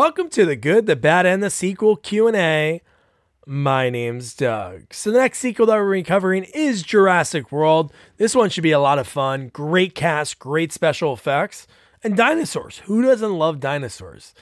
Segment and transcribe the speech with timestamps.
[0.00, 2.80] Welcome to the good, the bad, and the sequel Q&A.
[3.44, 4.94] My name's Doug.
[4.94, 7.92] So the next sequel that we're covering is Jurassic World.
[8.16, 9.50] This one should be a lot of fun.
[9.52, 11.66] Great cast, great special effects,
[12.02, 12.78] and dinosaurs.
[12.86, 14.32] Who doesn't love dinosaurs?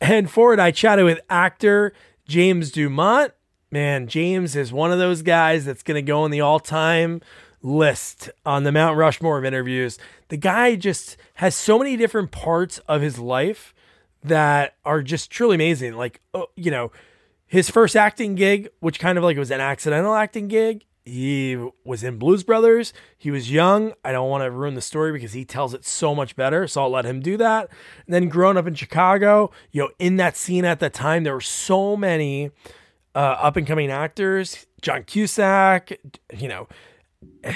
[0.00, 1.92] And for it, I chatted with actor
[2.28, 3.32] James Dumont.
[3.72, 7.20] Man, James is one of those guys that's going to go in the all-time
[7.62, 9.98] list on the Mount Rushmore of interviews.
[10.28, 13.74] The guy just has so many different parts of his life
[14.22, 15.94] that are just truly amazing.
[15.94, 16.92] Like, oh, you know,
[17.46, 20.84] his first acting gig, which kind of like it was an accidental acting gig.
[21.04, 22.92] He was in Blues Brothers.
[23.16, 23.94] He was young.
[24.04, 26.68] I don't want to ruin the story because he tells it so much better.
[26.68, 27.68] So I'll let him do that.
[28.06, 31.34] And then growing up in Chicago, you know, in that scene at the time, there
[31.34, 32.50] were so many
[33.14, 34.66] uh, up and coming actors.
[34.82, 35.98] John Cusack,
[36.36, 36.68] you know,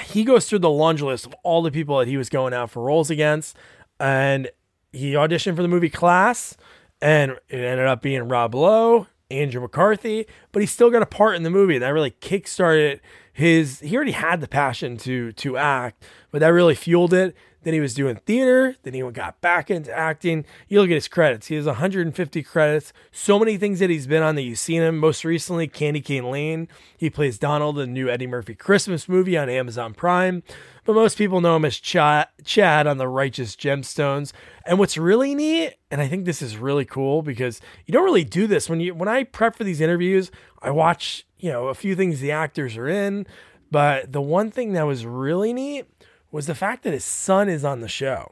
[0.01, 2.71] he goes through the laundry list of all the people that he was going out
[2.71, 3.55] for roles against.
[3.99, 4.49] And
[4.95, 6.55] he auditioned for the movie Class,
[7.01, 11.35] and it ended up being Rob Lowe, Andrew McCarthy, but he still got a part
[11.35, 11.77] in the movie.
[11.77, 12.99] That really kickstarted
[13.33, 13.79] his.
[13.79, 17.35] He already had the passion to to act, but that really fueled it.
[17.65, 18.75] Then he was doing theater.
[18.83, 20.45] Then he got back into acting.
[20.67, 21.47] You look at his credits.
[21.47, 22.93] He has 150 credits.
[23.11, 24.99] So many things that he's been on that you've seen him.
[24.99, 26.67] Most recently, Candy Cane Lane.
[26.95, 30.43] He plays Donald in the new Eddie Murphy Christmas movie on Amazon Prime.
[30.83, 34.31] But most people know him as Chad, Chad on the Righteous Gemstones.
[34.63, 38.23] And what's really neat, and I think this is really cool because you don't really
[38.23, 40.29] do this when you when I prep for these interviews.
[40.61, 43.25] I watch you know a few things the actors are in,
[43.71, 45.87] but the one thing that was really neat
[46.35, 48.29] was the fact that his son is on the show.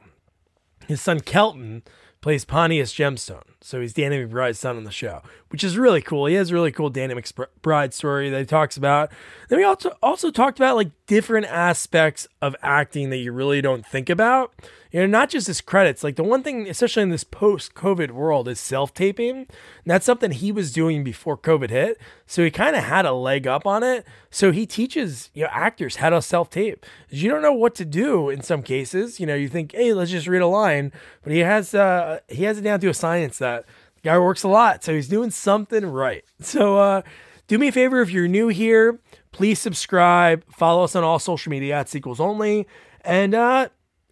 [0.86, 1.82] His son Kelton
[2.20, 3.53] plays Pontius Gemstone.
[3.64, 6.26] So he's Danny McBride's son on the show, which is really cool.
[6.26, 9.10] He has a really cool Danny McBride story that he talks about.
[9.48, 13.86] Then we also also talked about like different aspects of acting that you really don't
[13.86, 14.52] think about
[14.94, 16.04] you know, not just his credits.
[16.04, 19.38] Like the one thing, especially in this post COVID world, is self taping.
[19.38, 19.46] And
[19.86, 22.00] That's something he was doing before COVID hit.
[22.28, 24.06] So he kind of had a leg up on it.
[24.30, 26.86] So he teaches you know actors how to self tape.
[27.10, 29.18] You don't know what to do in some cases.
[29.18, 30.92] You know, you think, hey, let's just read a line,
[31.24, 34.42] but he has uh he has it down to a science that the guy works
[34.42, 34.84] a lot.
[34.84, 36.24] So he's doing something right.
[36.40, 37.02] So uh,
[37.46, 39.00] do me a favor if you're new here,
[39.32, 42.66] please subscribe, follow us on all social media at sequels only,
[43.02, 43.68] and uh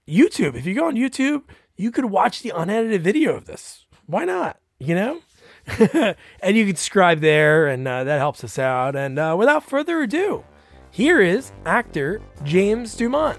[0.09, 0.55] YouTube.
[0.55, 1.43] If you go on YouTube,
[1.77, 3.87] you could watch the unedited video of this.
[4.07, 4.59] Why not?
[4.79, 5.21] You know?
[6.41, 8.97] and you can subscribe there, and uh, that helps us out.
[8.97, 10.45] And uh, without further ado,
[10.91, 13.39] here is actor James Dumont.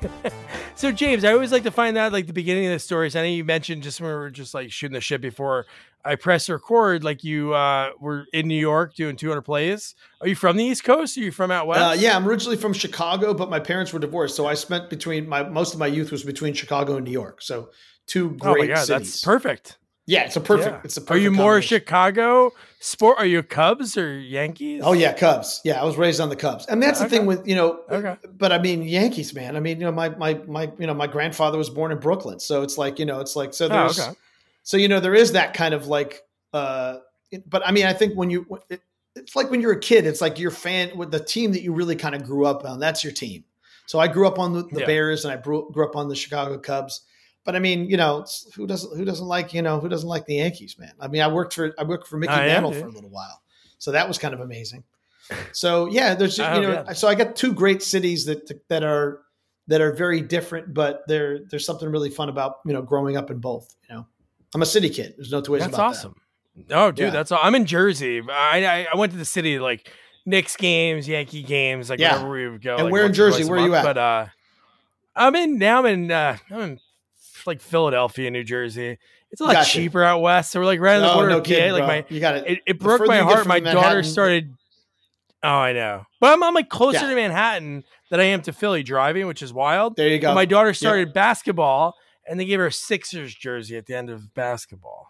[0.78, 3.16] so James, I always like to find out like the beginning of the stories.
[3.16, 5.66] I know you mentioned just when we were just like shooting the shit before
[6.04, 9.96] I press record, like you uh, were in New York doing 200 plays.
[10.20, 11.18] Are you from the East Coast?
[11.18, 11.80] Or are you from out west?
[11.80, 15.28] Uh, yeah, I'm originally from Chicago, but my parents were divorced, so I spent between
[15.28, 17.42] my most of my youth was between Chicago and New York.
[17.42, 17.70] So
[18.06, 18.88] two great oh my God, cities.
[18.88, 19.78] That's perfect.
[20.08, 20.74] Yeah, it's a perfect.
[20.76, 20.80] Yeah.
[20.84, 21.00] It's a.
[21.00, 23.18] Perfect are you more Chicago sport?
[23.18, 24.82] Are you Cubs or Yankees?
[24.84, 25.60] Oh yeah, Cubs.
[25.64, 27.08] Yeah, I was raised on the Cubs, and that's okay.
[27.08, 27.80] the thing with you know.
[27.90, 28.16] Okay.
[28.36, 29.56] But I mean, Yankees, man.
[29.56, 32.40] I mean, you know, my my my you know, my grandfather was born in Brooklyn,
[32.40, 34.00] so it's like you know, it's like so oh, there's.
[34.00, 34.18] Oh, okay.
[34.62, 36.98] So you know, there is that kind of like uh,
[37.46, 38.80] but I mean, I think when you, it,
[39.14, 41.72] it's like when you're a kid, it's like your fan with the team that you
[41.72, 42.78] really kind of grew up on.
[42.78, 43.44] That's your team.
[43.86, 44.86] So I grew up on the, the yeah.
[44.86, 47.02] Bears and I grew, grew up on the Chicago Cubs.
[47.48, 50.26] But I mean, you know, who doesn't who doesn't like you know who doesn't like
[50.26, 50.92] the Yankees, man?
[51.00, 53.40] I mean, I worked for I worked for Mickey Mantle for a little while,
[53.78, 54.84] so that was kind of amazing.
[55.52, 59.22] So yeah, there's you know, so I got two great cities that that are
[59.66, 63.30] that are very different, but there there's something really fun about you know growing up
[63.30, 63.74] in both.
[63.88, 64.06] You know,
[64.54, 65.14] I'm a city kid.
[65.16, 66.16] There's no two ways That's about awesome.
[66.68, 66.76] that.
[66.76, 67.10] Oh, dude, yeah.
[67.12, 67.40] that's all.
[67.42, 68.20] I'm in Jersey.
[68.28, 69.90] I, I, I went to the city like
[70.26, 72.12] Knicks games, Yankee games, like yeah.
[72.12, 72.74] wherever we would go.
[72.74, 73.46] And like, where in Jersey?
[73.46, 73.84] Where are you at?
[73.84, 74.26] But uh,
[75.16, 75.78] I'm in now.
[75.78, 76.80] I'm in uh, I'm in
[77.46, 78.98] like Philadelphia, New Jersey.
[79.30, 79.70] It's a lot gotcha.
[79.70, 80.52] cheaper out west.
[80.52, 82.44] So we're like right on the border no of kidding, Like my, you got it.
[82.46, 83.46] It, it broke my heart.
[83.46, 84.54] My Manhattan, daughter started.
[85.42, 87.10] Oh, I know, but I'm, I'm like closer yeah.
[87.10, 89.96] to Manhattan than I am to Philly driving, which is wild.
[89.96, 90.30] There you go.
[90.30, 91.94] But my daughter started basketball,
[92.28, 95.08] and they gave her a Sixers jersey at the end of basketball.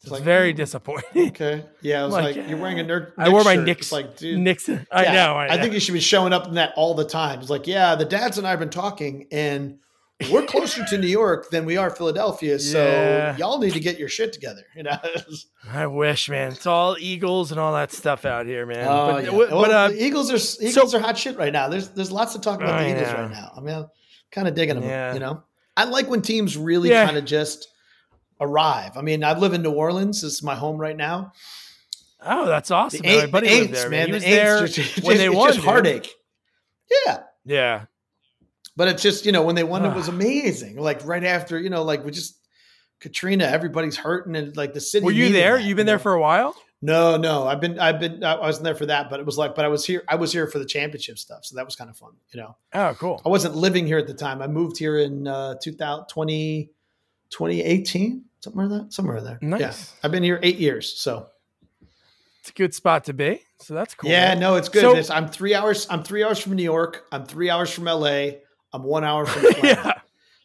[0.00, 1.28] It's, it's like, very hmm, disappointing.
[1.28, 1.62] Okay.
[1.82, 2.00] Yeah.
[2.00, 3.12] I was like, like you're wearing a nerd.
[3.18, 3.66] I wore my shirt.
[3.66, 3.80] Knicks.
[3.82, 4.38] It's like, dude.
[4.38, 4.86] Nixon.
[4.90, 5.34] I yeah, know.
[5.34, 5.52] I know.
[5.52, 7.40] I think you should be showing up in that all the time.
[7.40, 9.78] It's like, yeah, the dads and I have been talking and
[10.30, 12.58] we're closer to New York than we are Philadelphia.
[12.58, 13.36] So yeah.
[13.36, 14.64] y'all need to get your shit together.
[14.76, 14.98] You know.
[15.70, 16.52] I wish, man.
[16.52, 18.86] It's all Eagles and all that stuff out here, man.
[18.86, 19.30] Oh, but, yeah.
[19.30, 21.68] but well, uh, Eagles are Eagles so, are hot shit right now.
[21.68, 23.52] There's there's lots to talk about the Eagles right now.
[23.56, 23.86] I mean, I'm
[24.30, 24.84] kind of digging them.
[24.84, 25.14] Yeah.
[25.14, 25.42] You know,
[25.76, 27.68] I like when teams really kind of just
[28.40, 28.96] arrive.
[28.96, 30.22] I mean, I live in New Orleans.
[30.22, 31.32] This is my home right now.
[32.22, 33.00] Oh, that's awesome.
[33.00, 34.08] The, buddy the Aints, there, man.
[34.08, 35.52] He was there just, when they it's won.
[35.52, 36.10] Just heartache.
[37.06, 37.22] Yeah.
[37.44, 37.84] Yeah.
[38.76, 40.76] But it's just, you know, when they won, it was amazing.
[40.76, 42.38] Like right after, you know, like we just,
[43.00, 45.04] Katrina, everybody's hurting, and like the city.
[45.04, 45.58] Were you there?
[45.58, 45.92] That, You've been you know?
[45.92, 46.54] there for a while.
[46.82, 49.54] No, no, I've been, I've been, I wasn't there for that, but it was like,
[49.54, 51.90] but I was here, I was here for the championship stuff, so that was kind
[51.90, 52.56] of fun, you know.
[52.72, 53.20] Oh, cool.
[53.24, 54.40] I wasn't living here at the time.
[54.40, 56.70] I moved here in uh, 2020,
[57.28, 59.38] 2018, somewhere that, somewhere there.
[59.42, 59.60] Nice.
[59.60, 61.26] Yeah, I've been here eight years, so
[62.40, 63.42] it's a good spot to be.
[63.58, 64.10] So that's cool.
[64.10, 65.04] Yeah, no, it's good.
[65.04, 65.86] So, I'm three hours.
[65.90, 67.04] I'm three hours from New York.
[67.12, 68.30] I'm three hours from LA.
[68.72, 69.92] I'm one hour from yeah.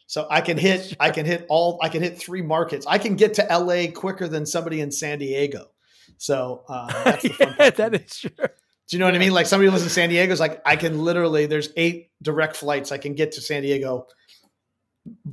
[0.06, 0.96] So I can hit.
[1.00, 1.78] I can hit all.
[1.82, 2.86] I can hit three markets.
[2.86, 5.66] I can get to LA quicker than somebody in San Diego.
[6.18, 8.30] So uh, that's the fun yeah, that is true.
[8.88, 9.32] Do you know what I mean?
[9.32, 11.46] Like somebody lives in San Diego is like I can literally.
[11.46, 12.92] There's eight direct flights.
[12.92, 14.06] I can get to San Diego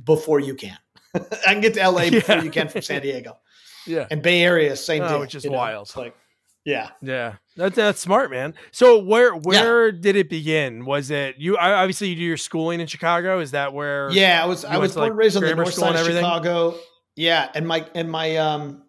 [0.04, 0.76] before you can.
[1.14, 3.38] I can get to LA before you can from San Diego.
[3.86, 4.06] Yeah.
[4.10, 5.20] And Bay Area, same oh, thing.
[5.20, 5.74] Which is wild.
[5.74, 5.82] Know?
[5.82, 6.16] It's like
[6.64, 6.90] yeah.
[7.02, 7.34] Yeah.
[7.56, 8.54] That's that's smart, man.
[8.72, 10.00] So where where yeah.
[10.00, 10.84] did it begin?
[10.84, 13.38] Was it you obviously you do your schooling in Chicago?
[13.40, 15.94] Is that where Yeah, I was I was born like raised on the north side
[15.94, 16.74] of Chicago.
[17.16, 17.50] Yeah.
[17.54, 18.82] And my and my um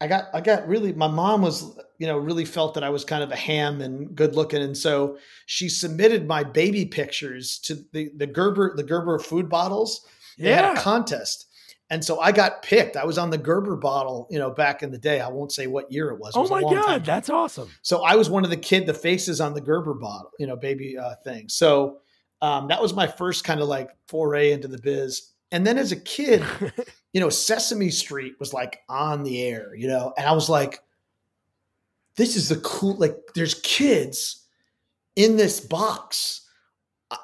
[0.00, 3.04] I got I got really my mom was you know really felt that I was
[3.04, 7.76] kind of a ham and good looking and so she submitted my baby pictures to
[7.92, 10.06] the the Gerber the Gerber food bottles.
[10.38, 10.66] They yeah.
[10.68, 11.46] had a contest
[11.90, 12.96] and so I got picked.
[12.96, 15.20] I was on the Gerber bottle, you know, back in the day.
[15.20, 16.34] I won't say what year it was.
[16.34, 17.70] It oh was my god, that's awesome!
[17.82, 20.56] So I was one of the kid, the faces on the Gerber bottle, you know,
[20.56, 21.48] baby uh, thing.
[21.48, 21.98] So
[22.42, 25.32] um, that was my first kind of like foray into the biz.
[25.52, 26.42] And then as a kid,
[27.12, 30.80] you know, Sesame Street was like on the air, you know, and I was like,
[32.16, 32.96] this is the cool.
[32.96, 34.44] Like, there's kids
[35.14, 36.45] in this box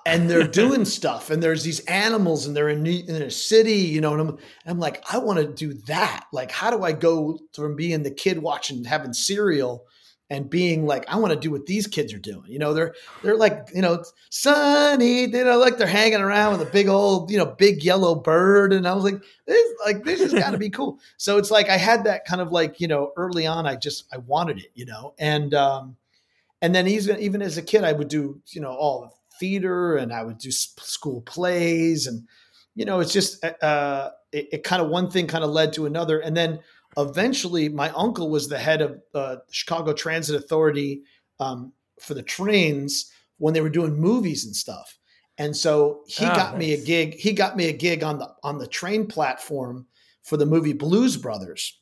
[0.06, 4.00] and they're doing stuff and there's these animals and they're in, in a city you
[4.00, 6.26] know and I'm, and I'm like i want to do that.
[6.32, 9.84] Like how do i go from being the kid watching having cereal
[10.30, 12.74] and being like i want to do what these kids are doing you know?
[12.74, 16.86] They're they're like you know sunny you know like they're hanging around with a big
[16.86, 20.50] old you know big yellow bird and i was like this like this has got
[20.52, 21.00] to be cool.
[21.16, 24.04] So it's like i had that kind of like you know early on i just
[24.12, 25.14] i wanted it you know?
[25.18, 25.96] And um
[26.60, 30.12] and then even even as a kid i would do you know all theater and
[30.12, 32.28] I would do school plays and
[32.76, 35.72] you know it's just uh, uh, it, it kind of one thing kind of led
[35.72, 36.60] to another and then
[36.96, 41.02] eventually my uncle was the head of uh, Chicago Transit Authority
[41.40, 44.96] um, for the trains when they were doing movies and stuff
[45.38, 46.60] and so he oh, got nice.
[46.60, 49.86] me a gig he got me a gig on the on the train platform
[50.22, 51.80] for the movie Blues Brothers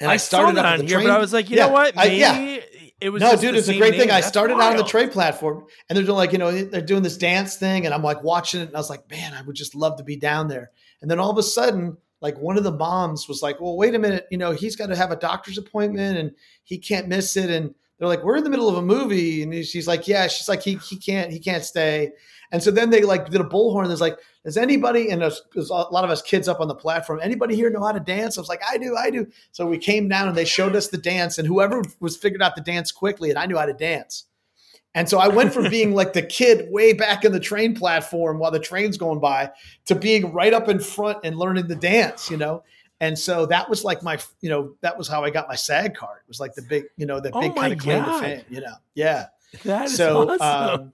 [0.00, 1.06] and I, I started on here, train.
[1.06, 1.96] but I was like, you yeah, know what?
[1.96, 2.60] Maybe I, yeah
[3.00, 3.54] it was no, dude.
[3.54, 4.10] It's a great thing.
[4.10, 7.02] I started out on the trade platform, and they're doing like you know they're doing
[7.02, 9.56] this dance thing, and I'm like watching it, and I was like, man, I would
[9.56, 10.70] just love to be down there.
[11.02, 13.94] And then all of a sudden, like one of the moms was like, well, wait
[13.94, 16.32] a minute, you know, he's got to have a doctor's appointment, and
[16.62, 17.74] he can't miss it, and
[18.04, 20.62] they're like, we're in the middle of a movie, and she's like, yeah, she's like,
[20.62, 22.12] he he can't he can't stay.
[22.52, 23.88] And so then they like did a bullhorn.
[23.88, 26.74] There's like, does anybody, and there's, there's, a lot of us kids up on the
[26.74, 28.36] platform, anybody here know how to dance?
[28.36, 29.26] I was like, I do, I do.
[29.52, 32.54] So we came down and they showed us the dance, and whoever was figured out
[32.54, 34.26] the dance quickly, and I knew how to dance.
[34.94, 38.38] And so I went from being like the kid way back in the train platform
[38.38, 39.50] while the train's going by
[39.86, 42.62] to being right up in front and learning the dance, you know?
[43.00, 45.94] And so that was like my, you know, that was how I got my SAG
[45.94, 46.20] card.
[46.24, 48.42] It was like the big, you know, the oh big kind of claim to fame,
[48.48, 48.74] you know?
[48.94, 49.26] Yeah.
[49.64, 50.80] That is so, awesome.
[50.80, 50.92] Um,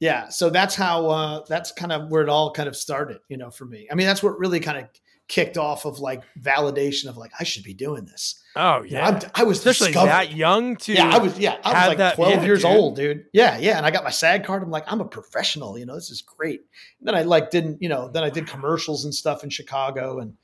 [0.00, 3.36] yeah so that's how uh, that's kind of where it all kind of started you
[3.36, 4.88] know for me i mean that's what really kind of
[5.26, 9.12] kicked off of like validation of like i should be doing this oh yeah you
[9.14, 10.10] know, i was especially discovered.
[10.10, 12.70] that young too yeah i was yeah i was like that, 12 yeah, years dude.
[12.70, 15.78] old dude yeah yeah and i got my sag card i'm like i'm a professional
[15.78, 16.60] you know this is great
[16.98, 20.18] and then i like didn't you know then i did commercials and stuff in chicago
[20.18, 20.34] and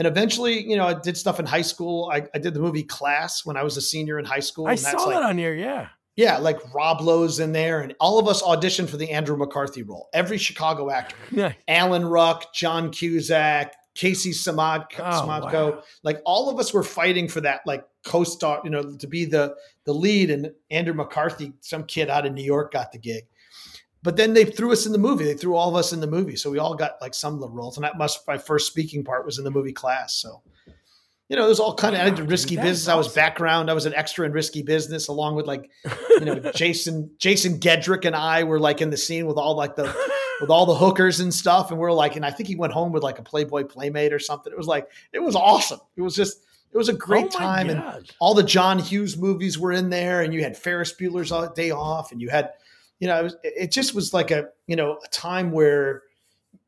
[0.00, 2.10] and eventually, you know, I did stuff in high school.
[2.10, 4.66] I, I did the movie Class when I was a senior in high school.
[4.66, 5.52] I saw like, that on here.
[5.52, 5.88] Yeah.
[6.16, 9.82] Yeah, like Rob Lowe's in there, and all of us auditioned for the Andrew McCarthy
[9.82, 10.08] role.
[10.14, 11.54] Every Chicago actor.
[11.68, 15.82] Alan Ruck, John Cusack, Casey Siemaszko, oh, wow.
[16.02, 19.54] like all of us were fighting for that, like co-star, you know, to be the
[19.84, 20.30] the lead.
[20.30, 23.24] And Andrew McCarthy, some kid out of New York, got the gig.
[24.02, 25.24] But then they threw us in the movie.
[25.24, 27.40] They threw all of us in the movie, so we all got like some of
[27.40, 27.76] the roles.
[27.76, 30.14] And that must my first speaking part was in the movie Class.
[30.14, 30.42] So
[31.30, 32.88] you know, it was all kind of I did risky dude, business.
[32.88, 32.94] Awesome.
[32.94, 33.70] I was background.
[33.70, 35.70] I was an extra in risky business, along with like,
[36.18, 39.76] you know, Jason Jason Gedrick and I were like in the scene with all like
[39.76, 39.84] the
[40.40, 42.72] with all the hookers and stuff, and we are like, and I think he went
[42.72, 44.52] home with like a Playboy Playmate or something.
[44.52, 45.80] It was like it was awesome.
[45.96, 47.96] It was just it was a great oh time, God.
[47.96, 51.70] and all the John Hughes movies were in there, and you had Ferris Bueller's Day
[51.70, 52.50] Off, and you had,
[53.00, 56.02] you know, it, was, it just was like a you know a time where,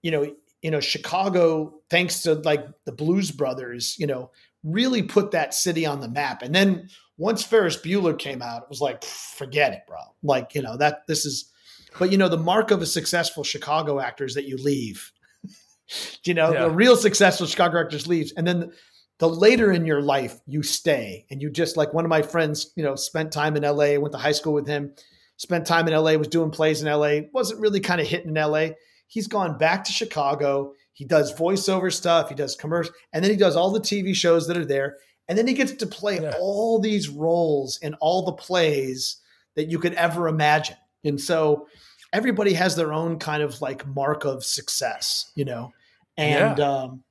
[0.03, 4.31] you know, you know Chicago, thanks to like the Blues Brothers, you know,
[4.65, 6.43] really put that city on the map.
[6.43, 9.99] And then once Ferris Bueller came out, it was like, forget it, bro.
[10.23, 11.51] Like, you know, that this is,
[11.99, 15.13] but you know, the mark of a successful Chicago actor is that you leave.
[16.25, 16.63] you know, yeah.
[16.63, 18.73] the real successful Chicago actors leaves, and then
[19.19, 22.73] the later in your life you stay, and you just like one of my friends,
[22.77, 23.99] you know, spent time in L.A.
[23.99, 24.95] Went to high school with him,
[25.43, 26.17] spent time in L.A.
[26.17, 27.29] Was doing plays in L.A.
[27.35, 28.77] wasn't really kind of hitting in L.A.
[29.09, 30.73] He's gone back to Chicago.
[30.93, 32.29] He does voiceover stuff.
[32.29, 34.99] He does commercial, and then he does all the TV shows that are there.
[35.29, 36.35] And then he gets to play yeah.
[36.41, 39.17] all these roles in all the plays
[39.57, 40.77] that you could ever imagine.
[41.05, 41.67] And so
[42.13, 45.73] everybody has their own kind of like mark of success, you know.
[46.17, 46.71] And yeah.
[46.71, 47.03] um,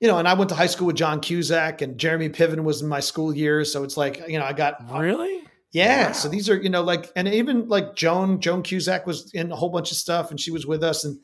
[0.00, 2.82] you know, and I went to high school with John Cusack and Jeremy Piven was
[2.82, 3.72] in my school years.
[3.72, 6.06] So it's like, you know, I got really yeah.
[6.06, 6.12] Wow.
[6.12, 9.56] So these are, you know, like, and even like Joan, Joan Cusack was in a
[9.56, 11.04] whole bunch of stuff and she was with us.
[11.04, 11.18] And,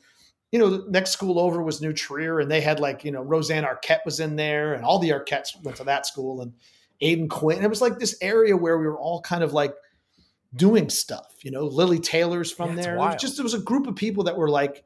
[0.51, 3.21] you know, the next school over was New Trier and they had like, you know,
[3.21, 6.53] Rosanna Arquette was in there and all the Arquettes went to that school and
[7.01, 7.57] Aidan Quinn.
[7.57, 9.73] And it was like this area where we were all kind of like
[10.55, 12.95] doing stuff, you know, Lili Taylor's from yeah, there.
[12.95, 14.83] It was just, there was a group of people that were like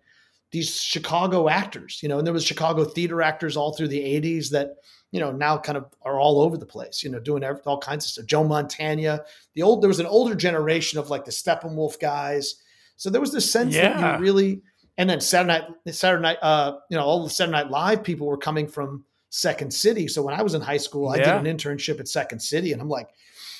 [0.51, 4.49] these Chicago actors, you know, and there was Chicago theater actors all through the 80s
[4.51, 4.77] that,
[5.11, 8.05] you know, now kind of are all over the place, you know, doing all kinds
[8.05, 8.25] of stuff.
[8.25, 9.21] Joe Mantegna,
[9.53, 12.55] the old, there was an older generation of like the Steppenwolf guys.
[12.95, 13.99] So there was this sense yeah.
[13.99, 14.61] that you really,
[14.97, 18.27] and then Saturday night, Saturday night, uh, you know, all the Saturday Night Live people
[18.27, 20.07] were coming from Second City.
[20.07, 21.21] So when I was in high school, yeah.
[21.21, 23.09] I did an internship at Second City, and I'm like,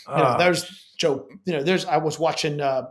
[0.08, 2.62] you know, uh, there's Joe, you know, there's I was watching.
[2.62, 2.88] uh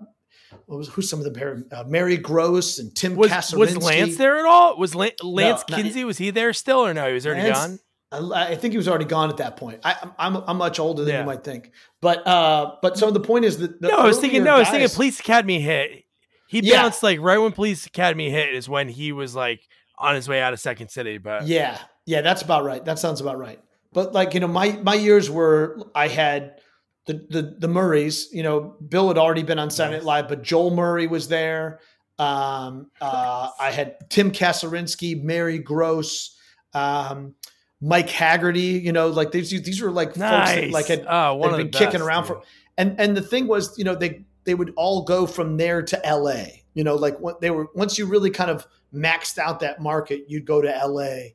[0.64, 1.64] what was who's some of the?
[1.70, 4.78] Uh, Mary Gross and Tim was, Was Lance there at all?
[4.78, 6.04] Was Lance, Lance no, Kinsey?
[6.04, 7.06] Was he there still, or no?
[7.06, 7.78] He was already Lance, gone.
[8.10, 9.80] I think he was already gone at that point.
[9.84, 11.20] I, am I'm, I'm much older than yeah.
[11.20, 14.44] you might think, but uh, but so the point is that no, I was thinking
[14.44, 16.04] no, I was thinking Police Academy hit.
[16.48, 16.82] He yeah.
[16.82, 19.60] bounced like right when Police Academy hit is when he was like
[19.98, 21.18] on his way out of Second City.
[21.18, 22.82] But yeah, yeah, that's about right.
[22.82, 23.60] That sounds about right.
[23.92, 26.60] But like you know, my my years were I had
[27.04, 28.30] the the the Murrays.
[28.32, 31.80] You know, Bill had already been on Saturday Night Live, but Joel Murray was there.
[32.18, 36.36] Um, uh, I had Tim Kazurinsky, Mary Gross,
[36.74, 37.34] um,
[37.80, 38.82] Mike Hagerty.
[38.82, 40.48] You know, like these these were like nice.
[40.48, 42.42] folks that like had, oh, one had been kicking around for.
[42.76, 46.06] And and the thing was, you know, they they would all go from there to
[46.06, 46.64] L.A.
[46.74, 50.24] You know, like what they were once you really kind of maxed out that market,
[50.28, 51.34] you'd go to L.A.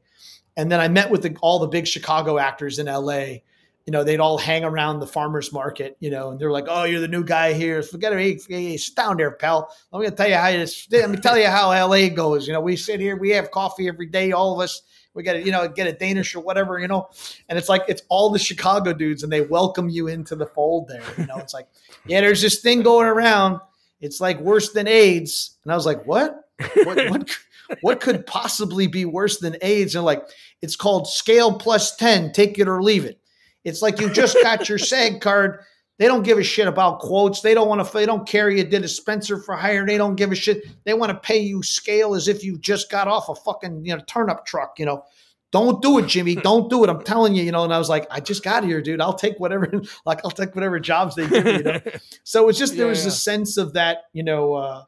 [0.56, 3.40] And then I met with the, all the big Chicago actors in LA.
[3.86, 6.86] You know, they'd all hang around the farmers market, you know, and they're like, "Oh,
[6.86, 7.84] you're the new guy here.
[7.84, 8.20] Forget it.
[8.20, 9.70] Hey, hey, sit down there, pal.
[9.92, 12.48] Let me tell you how this, let me tell you how LA goes.
[12.48, 14.84] You know, we sit here, we have coffee every day, all of us.
[15.14, 17.10] We got to, you know, get a Danish or whatever, you know.
[17.50, 20.88] And it's like it's all the Chicago dudes, and they welcome you into the fold
[20.88, 21.04] there.
[21.18, 21.68] You know, it's like,
[22.08, 23.60] yeah, there's this thing going around.
[24.02, 25.58] It's like worse than AIDS.
[25.64, 26.50] And I was like, what?
[26.84, 27.10] What?
[27.10, 27.30] what?
[27.82, 29.96] what could possibly be worse than AIDS?
[29.96, 30.24] And like,
[30.62, 33.20] it's called scale plus 10, take it or leave it.
[33.64, 35.60] It's like you just got your SAG card.
[36.00, 37.42] They don't give a shit about quotes.
[37.42, 39.86] They don't want to, they don't care you did a Spencer for hire.
[39.86, 40.64] They don't give a shit.
[40.86, 43.96] They want to pay you scale as if you just got off a fucking, you
[43.96, 45.04] know, turnip truck, you know.
[45.52, 46.34] Don't do it, Jimmy.
[46.34, 46.90] Don't do it.
[46.90, 47.64] I'm telling you, you know.
[47.64, 49.00] And I was like, I just got here, dude.
[49.00, 49.72] I'll take whatever,
[50.06, 51.52] like, I'll take whatever jobs they give me.
[51.52, 51.82] You know?
[52.24, 53.10] so it's just, there was yeah.
[53.10, 54.84] a sense of that, you know, uh,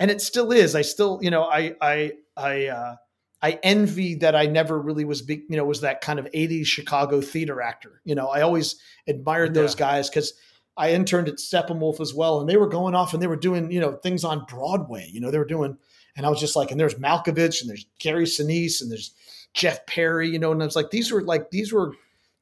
[0.00, 0.74] and it still is.
[0.74, 2.96] I still, you know, I I I uh,
[3.40, 6.66] I envy that I never really was big, you know, was that kind of 80s
[6.66, 8.00] Chicago theater actor.
[8.04, 8.76] You know, I always
[9.06, 9.78] admired those yeah.
[9.78, 10.32] guys because
[10.76, 13.70] I interned at Steppenwolf as well, and they were going off and they were doing,
[13.70, 15.08] you know, things on Broadway.
[15.12, 15.76] You know, they were doing,
[16.16, 19.14] and I was just like, and there's Malkovich and there's Gary Sinise and there's
[19.54, 21.94] Jeff Perry, you know, and I was like, these were like these were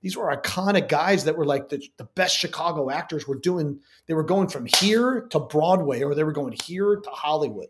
[0.02, 3.80] these were iconic guys that were like the, the best Chicago actors were doing.
[4.06, 7.68] They were going from here to Broadway, or they were going here to Hollywood.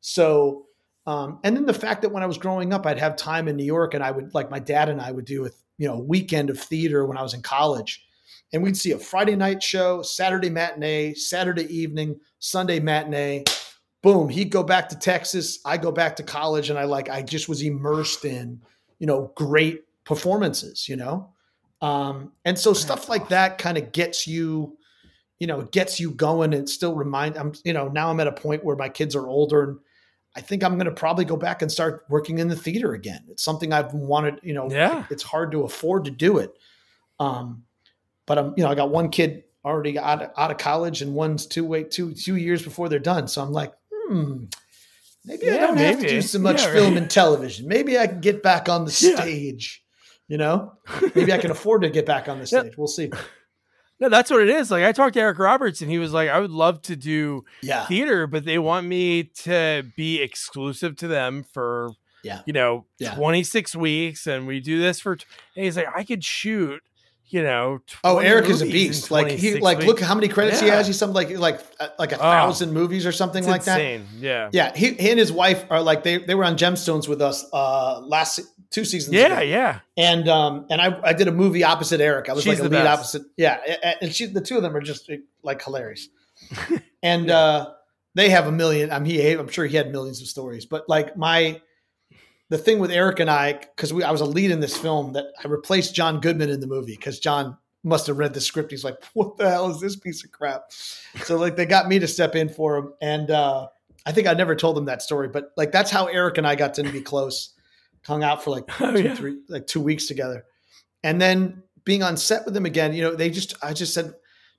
[0.00, 0.65] So,
[1.06, 3.56] um, and then the fact that when I was growing up, I'd have time in
[3.56, 5.98] New York, and I would like my dad and I would do a you know
[5.98, 8.04] weekend of theater when I was in college,
[8.52, 13.44] and we'd see a Friday night show, Saturday matinee, Saturday evening, Sunday matinee.
[14.02, 17.22] Boom, he'd go back to Texas, I go back to college, and I like I
[17.22, 18.60] just was immersed in
[18.98, 21.30] you know great performances, you know.
[21.82, 24.78] Um, and so stuff like that kind of gets you,
[25.38, 28.32] you know, gets you going and still remind I'm, you know, now I'm at a
[28.32, 29.78] point where my kids are older and
[30.36, 33.24] I think I'm going to probably go back and start working in the theater again.
[33.28, 35.06] It's something I've wanted, you know, yeah.
[35.10, 36.52] it's hard to afford to do it.
[37.18, 37.64] Um,
[38.26, 41.14] but I'm, you know, I got one kid already out of, out of college and
[41.14, 43.28] one's two, wait, two, two years before they're done.
[43.28, 44.44] So I'm like, hmm,
[45.24, 45.86] maybe yeah, I don't maybe.
[45.88, 47.02] have to do so much yeah, film right.
[47.02, 47.66] and television.
[47.66, 49.82] Maybe I can get back on the stage.
[50.28, 50.72] You know,
[51.14, 52.76] maybe I can afford to get back on the stage.
[52.76, 53.10] We'll see.
[53.98, 54.70] No, that's what it is.
[54.70, 57.44] Like I talked to Eric Roberts and he was like, I would love to do
[57.62, 57.86] yeah.
[57.86, 62.42] theater, but they want me to be exclusive to them for yeah.
[62.44, 63.14] you know, yeah.
[63.14, 65.24] 26 weeks and we do this for t-.
[65.54, 66.82] he's like, I could shoot
[67.28, 67.80] you know.
[68.04, 69.10] Oh, Eric is a beast.
[69.10, 69.86] Like he, like weeks.
[69.86, 70.68] look how many credits yeah.
[70.68, 70.86] he has.
[70.86, 74.06] He's something like like uh, like a oh, thousand movies or something like insane.
[74.12, 74.18] that.
[74.18, 74.76] Yeah, yeah.
[74.76, 78.00] He, he, and his wife are like they they were on Gemstones with us uh
[78.00, 78.40] last
[78.70, 79.14] two seasons.
[79.14, 79.42] Yeah, ago.
[79.42, 79.80] yeah.
[79.96, 82.28] And um and I I did a movie opposite Eric.
[82.28, 82.98] I was She's like a lead best.
[82.98, 83.22] opposite.
[83.36, 83.60] Yeah,
[84.00, 85.10] and she the two of them are just
[85.42, 86.08] like hilarious.
[87.02, 87.38] and yeah.
[87.38, 87.72] uh
[88.14, 88.92] they have a million.
[88.92, 91.60] I'm he I'm sure he had millions of stories, but like my
[92.48, 95.26] the thing with Eric and I, because I was a lead in this film, that
[95.42, 98.70] I replaced John Goodman in the movie because John must have read the script.
[98.70, 100.72] He's like, "What the hell is this piece of crap?"
[101.24, 103.68] So like they got me to step in for him, and uh,
[104.04, 106.54] I think I never told them that story, but like that's how Eric and I
[106.54, 107.50] got to be close.
[108.04, 109.14] Hung out for like oh, two, yeah.
[109.14, 110.44] three, like two weeks together,
[111.02, 112.92] and then being on set with him again.
[112.92, 114.14] You know, they just I just said,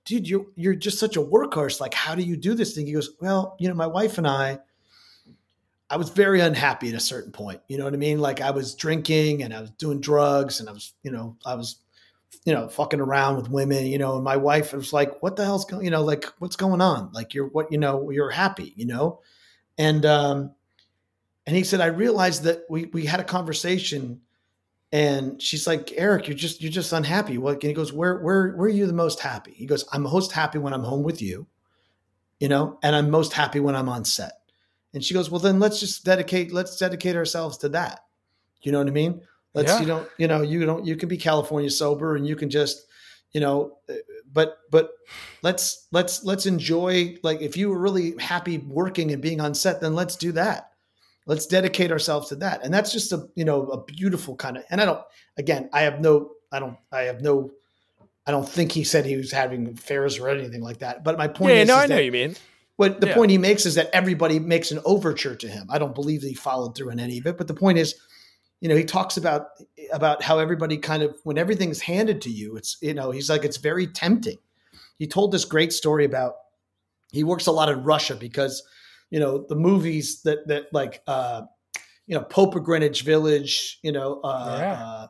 [0.06, 1.80] "Dude, you you're just such a workhorse.
[1.80, 4.28] Like, how do you do this thing?" He goes, "Well, you know, my wife and
[4.28, 4.60] I."
[5.90, 7.62] I was very unhappy at a certain point.
[7.68, 8.20] You know what I mean?
[8.20, 11.56] Like I was drinking and I was doing drugs and I was, you know, I
[11.56, 11.78] was,
[12.44, 15.46] you know, fucking around with women, you know, and my wife was like, what the
[15.46, 17.12] hell's going, you know, like what's going on?
[17.14, 19.22] Like you're what, you know, you're happy, you know?
[19.78, 20.52] And, um,
[21.46, 24.22] and he said, I realized that we, we had a conversation
[24.92, 27.38] and she's like, Eric, you're just, you're just unhappy.
[27.38, 27.56] What?
[27.56, 29.54] And he goes, where, where, where are you the most happy?
[29.54, 31.48] He goes, I'm most happy when I'm home with you,
[32.40, 34.37] you know, and I'm most happy when I'm on set.
[34.98, 38.00] And she goes, well, then let's just dedicate, let's dedicate ourselves to that.
[38.64, 39.22] You know what I mean?
[39.54, 39.80] Let's, yeah.
[39.80, 42.88] you don't, you know, you don't, you can be California sober and you can just,
[43.32, 43.94] you know, uh,
[44.34, 44.90] but, but
[45.44, 49.82] let's, let's, let's enjoy, like, if you were really happy working and being on set,
[49.82, 50.72] then let's do that.
[51.28, 52.66] Let's dedicate ourselves to that.
[52.66, 55.04] And that's just a, you know, a beautiful kind of, and I don't,
[55.38, 57.52] again, I have no, I don't, I have no,
[58.26, 61.04] I don't think he said he was having affairs or anything like that.
[61.04, 62.36] But my point yeah, is, no, is I know you mean
[62.78, 63.16] what the yeah.
[63.16, 65.68] point he makes is that everybody makes an overture to him.
[65.70, 67.96] I don't believe that he followed through in any of it, but the point is,
[68.62, 69.48] you know, he talks about
[69.92, 73.44] about how everybody kind of when everything's handed to you, it's you know, he's like
[73.44, 74.38] it's very tempting.
[74.98, 76.36] He told this great story about
[77.12, 78.64] he works a lot in Russia because
[79.10, 81.44] you know the movies that that like uh,
[82.06, 84.22] you know Pope of Greenwich Village, you know.
[84.22, 84.74] Uh, yeah.
[84.74, 85.08] uh,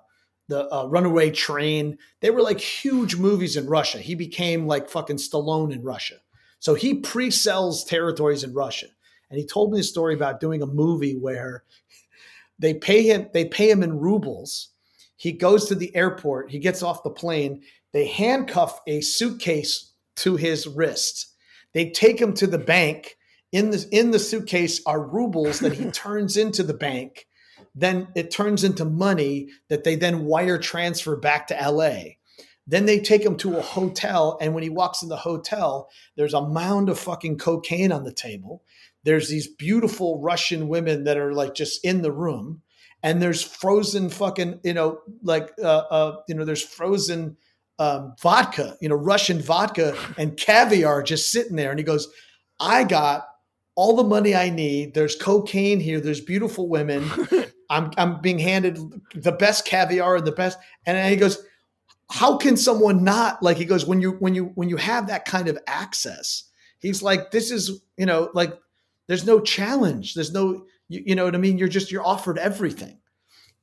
[0.49, 1.97] the uh, Runaway Train.
[2.21, 3.97] They were like huge movies in Russia.
[3.97, 6.15] He became like fucking Stallone in Russia.
[6.59, 8.87] So he pre-sells territories in Russia.
[9.29, 11.63] And he told me a story about doing a movie where
[12.59, 14.69] they pay him they pay him in rubles.
[15.15, 20.35] He goes to the airport, he gets off the plane, they handcuff a suitcase to
[20.35, 21.33] his wrist.
[21.73, 23.17] They take him to the bank.
[23.51, 27.27] In the in the suitcase are rubles that he turns into the bank.
[27.73, 32.15] Then it turns into money that they then wire transfer back to LA.
[32.67, 36.34] Then they take him to a hotel, and when he walks in the hotel, there's
[36.34, 38.63] a mound of fucking cocaine on the table.
[39.03, 42.62] There's these beautiful Russian women that are like just in the room,
[43.01, 47.38] and there's frozen fucking, you know, like uh, uh you know, there's frozen
[47.80, 51.69] um, vodka, you know, Russian vodka and caviar just sitting there.
[51.69, 52.08] And he goes,
[52.60, 53.27] I got
[53.75, 54.93] all the money I need.
[54.93, 56.01] There's cocaine here.
[56.01, 57.10] There's beautiful women.
[57.69, 58.80] I'm I'm being handed
[59.13, 60.58] the best caviar and the best.
[60.86, 61.43] And he goes,
[62.09, 65.25] how can someone not like he goes when you when you when you have that
[65.25, 66.45] kind of access
[66.79, 68.53] he's like this is you know like
[69.07, 70.13] there's no challenge.
[70.13, 71.57] There's no you, you know what i mean?
[71.57, 72.99] You're just you're offered everything.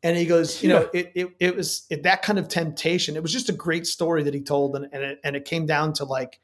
[0.02, 0.78] And he goes you yeah.
[0.80, 3.86] know it, it, it was it, that kind of temptation it was just a great
[3.86, 6.40] story that he told and, and, it, and it came down to like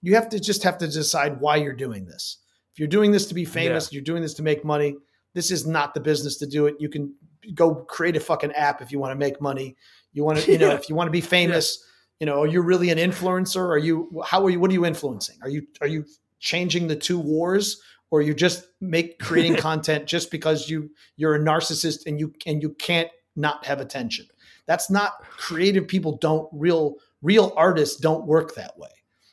[0.00, 2.38] you have to just have to decide why you're doing this.
[2.72, 3.96] If you're doing this to be famous yeah.
[3.96, 4.96] you're doing this to make money
[5.34, 6.76] this is not the business to do it.
[6.78, 7.14] You can
[7.54, 9.76] go create a fucking app if you want to make money
[10.12, 11.86] you want to, you know, if you want to be famous, yeah.
[12.20, 13.68] you know, are you really an influencer?
[13.68, 15.36] Are you, how are you, what are you influencing?
[15.42, 16.04] Are you, are you
[16.40, 21.40] changing the two wars or you just make creating content just because you, you're a
[21.40, 24.26] narcissist and you, and you can't not have attention?
[24.66, 28.88] That's not creative people don't real, real artists don't work that way.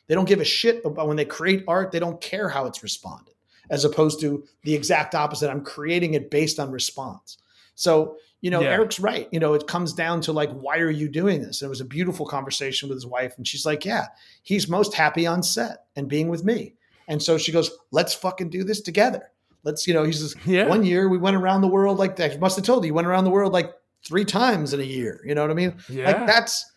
[0.08, 2.82] They don't give a shit about when they create art, they don't care how it's
[2.82, 3.34] responded
[3.70, 5.48] as opposed to the exact opposite.
[5.48, 7.38] I'm creating it based on response.
[7.76, 8.70] So you know, yeah.
[8.70, 9.28] Eric's right.
[9.32, 11.60] You know, it comes down to like, why are you doing this?
[11.60, 13.34] And it was a beautiful conversation with his wife.
[13.36, 14.06] And she's like, yeah,
[14.42, 16.74] he's most happy on set and being with me.
[17.06, 19.30] And so she goes, let's fucking do this together.
[19.62, 20.66] Let's, you know, he says, yeah.
[20.66, 22.40] one year we went around the world like that.
[22.40, 23.72] Must have told you, went around the world like
[24.06, 25.20] three times in a year.
[25.26, 25.76] You know what I mean?
[25.88, 26.06] Yeah.
[26.06, 26.72] Like that's,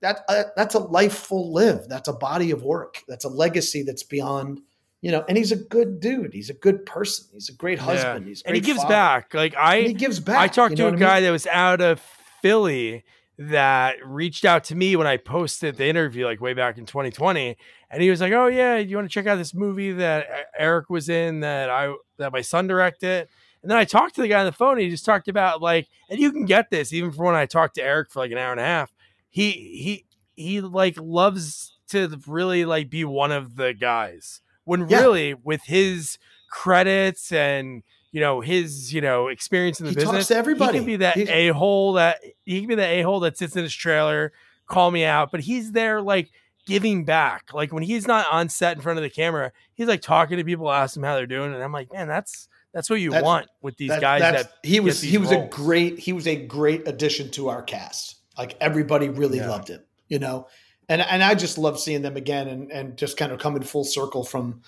[0.00, 1.88] that, uh, that's a life full live.
[1.88, 3.02] That's a body of work.
[3.08, 4.60] That's a legacy that's beyond
[5.00, 6.34] you know, and he's a good dude.
[6.34, 7.26] He's a good person.
[7.32, 8.24] He's a great husband.
[8.24, 8.28] Yeah.
[8.28, 8.94] He's and he gives father.
[8.94, 9.34] back.
[9.34, 10.38] Like I, and he gives back.
[10.38, 11.24] I talked you know to a guy mean?
[11.24, 12.00] that was out of
[12.42, 13.04] Philly
[13.38, 17.56] that reached out to me when I posted the interview, like way back in 2020,
[17.90, 20.26] and he was like, "Oh yeah, you want to check out this movie that
[20.58, 23.28] Eric was in that I that my son directed."
[23.62, 24.72] And then I talked to the guy on the phone.
[24.72, 27.46] And he just talked about like, and you can get this even from when I
[27.46, 28.92] talked to Eric for like an hour and a half.
[29.30, 35.00] He he he like loves to really like be one of the guys when yeah.
[35.00, 36.18] really with his
[36.50, 40.74] credits and you know his you know experience in the he business talks to everybody
[40.74, 43.56] he can be that a hole that he can be the a hole that sits
[43.56, 44.32] in his trailer
[44.66, 46.30] call me out but he's there like
[46.66, 50.02] giving back like when he's not on set in front of the camera he's like
[50.02, 53.10] talking to people asking how they're doing and i'm like man that's that's what you
[53.10, 55.44] that's, want with these that, guys that he was he was roles.
[55.44, 59.48] a great he was a great addition to our cast like everybody really yeah.
[59.48, 60.46] loved him you know
[60.88, 63.84] and and i just love seeing them again and and just kind of coming full
[63.84, 64.60] circle from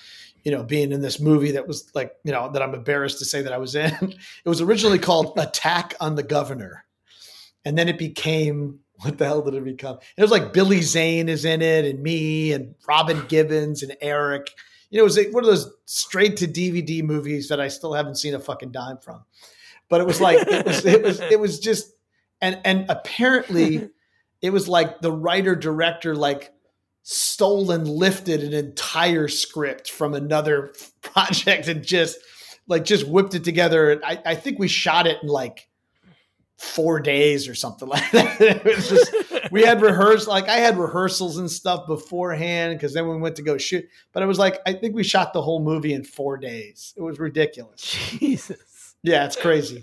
[0.45, 3.25] you know, being in this movie that was like, you know, that I'm embarrassed to
[3.25, 3.93] say that I was in.
[4.45, 6.85] It was originally called Attack on the Governor.
[7.65, 9.99] And then it became, what the hell did it become?
[10.17, 14.51] It was like Billy Zane is in it and me and Robin Gibbons, and Eric.
[14.89, 17.93] You know, it was like one of those straight to DVD movies that I still
[17.93, 19.23] haven't seen a fucking dime from.
[19.89, 21.93] But it was like, it was, it was, it was just,
[22.41, 23.91] and, and apparently
[24.43, 26.53] it was like the writer director, like,
[27.03, 30.73] stolen lifted an entire script from another
[31.03, 32.19] project and just
[32.69, 34.01] like just whipped it together.
[34.05, 35.69] I, I think we shot it in like
[36.59, 38.41] four days or something like that.
[38.41, 43.09] It was just we had rehearsed like i had rehearsals and stuff beforehand because then
[43.09, 43.89] we went to go shoot.
[44.13, 46.95] But it was like i think we shot the whole movie in four days.
[46.97, 47.81] It was ridiculous.
[47.81, 48.95] Jesus.
[49.03, 49.83] Yeah it's crazy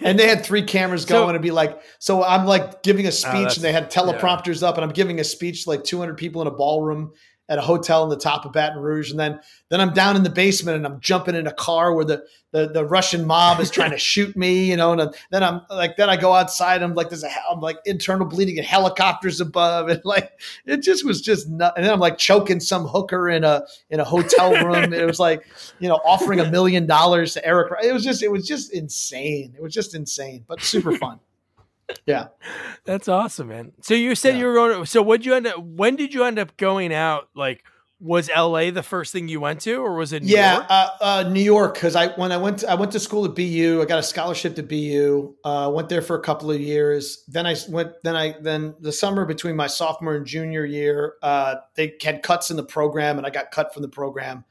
[0.00, 3.08] and they had three cameras going so, and be like, so I'm like giving a
[3.08, 4.68] oh, speech oh, and they had teleprompters yeah.
[4.68, 7.12] up and I'm giving a speech to like 200 people in a ballroom
[7.50, 10.22] at a hotel in the top of Baton Rouge, and then then I'm down in
[10.22, 13.70] the basement and I'm jumping in a car where the the, the Russian mob is
[13.70, 16.82] trying to shoot me, you know, and uh, then I'm like then I go outside,
[16.82, 20.30] I'm like there's a I'm like internal bleeding and helicopters above, and like
[20.64, 23.98] it just was just nut- and then I'm like choking some hooker in a in
[23.98, 24.92] a hotel room.
[24.92, 25.44] it was like
[25.80, 27.72] you know offering a million dollars to Eric.
[27.82, 29.54] It was just it was just insane.
[29.56, 31.18] It was just insane, but super fun.
[32.06, 32.28] Yeah.
[32.84, 33.72] That's awesome, man.
[33.82, 34.40] So you said yeah.
[34.40, 36.92] you were going to, so what you end up, when did you end up going
[36.92, 37.28] out?
[37.34, 37.64] Like,
[38.00, 40.66] was LA the first thing you went to or was it New yeah, York?
[40.70, 41.76] Uh, uh, New York.
[41.76, 44.02] Cause I, when I went, to, I went to school at BU, I got a
[44.02, 47.24] scholarship to BU, uh, went there for a couple of years.
[47.28, 51.56] Then I went, then I, then the summer between my sophomore and junior year, uh,
[51.74, 54.44] they had cuts in the program and I got cut from the program.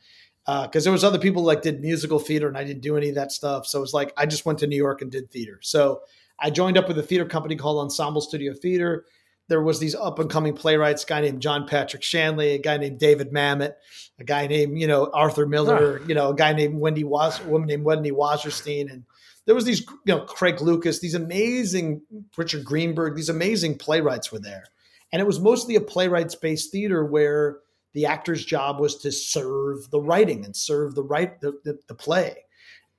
[0.46, 3.10] Uh, cause there was other people like did musical theater and I didn't do any
[3.10, 3.66] of that stuff.
[3.66, 5.60] So it was like, I just went to New York and did theater.
[5.62, 6.02] So
[6.42, 9.06] I joined up with a theater company called Ensemble Studio Theater.
[9.48, 12.78] There was these up and coming playwrights, a guy named John Patrick Shanley, a guy
[12.78, 13.74] named David Mamet,
[14.20, 16.06] a guy named, you know, Arthur Miller, huh.
[16.08, 18.92] you know, a guy named Wendy Was, a woman named Wendy Wasserstein.
[18.92, 19.06] And
[19.46, 22.04] there was these, you know, Craig Lucas, these amazing
[22.38, 24.66] Richard Greenberg, these amazing playwrights were there.
[25.12, 27.58] And it was mostly a playwrights based theater where
[27.94, 31.96] the actor's job was to serve the writing and serve the right the, the, the
[31.96, 32.44] play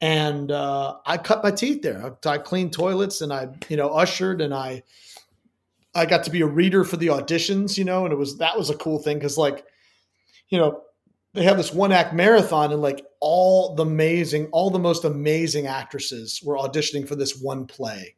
[0.00, 2.14] and uh, I cut my teeth there.
[2.24, 4.82] I, I, cleaned toilets and I, you know, ushered and I,
[5.94, 8.56] I got to be a reader for the auditions, you know, and it was that
[8.56, 9.64] was a cool thing because like,
[10.48, 10.82] you know,
[11.34, 15.66] they have this one act marathon and like all the amazing, all the most amazing
[15.66, 18.14] actresses were auditioning for this one play.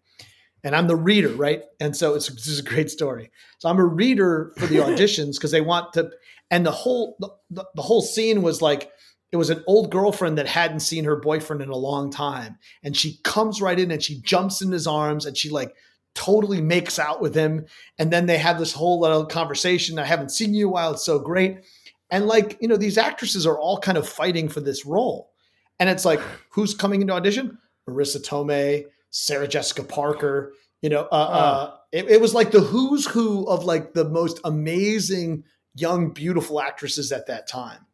[0.64, 1.64] And I'm the reader, right?
[1.80, 3.30] And so it's this is a great story.
[3.58, 6.10] So I'm a reader for the auditions because they want to,
[6.50, 8.92] and the whole the, the, the whole scene was like
[9.32, 12.58] it was an old girlfriend that hadn't seen her boyfriend in a long time.
[12.82, 15.74] And she comes right in and she jumps in his arms and she like
[16.14, 17.64] totally makes out with him.
[17.98, 20.92] And then they have this whole little conversation i haven't seen you in a while.
[20.92, 21.64] It's so great.
[22.10, 25.32] And like you know these actresses are all kind of fighting for this role.
[25.80, 27.58] And it's like who's coming into audition?
[27.88, 33.06] Marisa tomei sarah jessica parker you know uh, uh, it, it was like the who's
[33.06, 37.86] who of like the most amazing young beautiful actresses at that time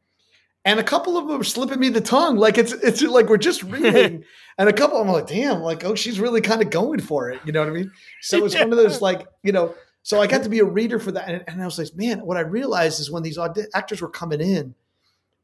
[0.65, 2.37] and a couple of them are slipping me the tongue.
[2.37, 4.25] Like it's it's like we're just reading,
[4.59, 7.41] and a couple I'm like, damn, like oh, she's really kind of going for it.
[7.45, 7.93] You know what I mean?
[8.21, 8.63] So it's yeah.
[8.63, 9.75] one of those like you know.
[10.03, 12.21] So I got to be a reader for that, and, and I was like, man,
[12.21, 13.39] what I realized is when these
[13.75, 14.75] actors were coming in,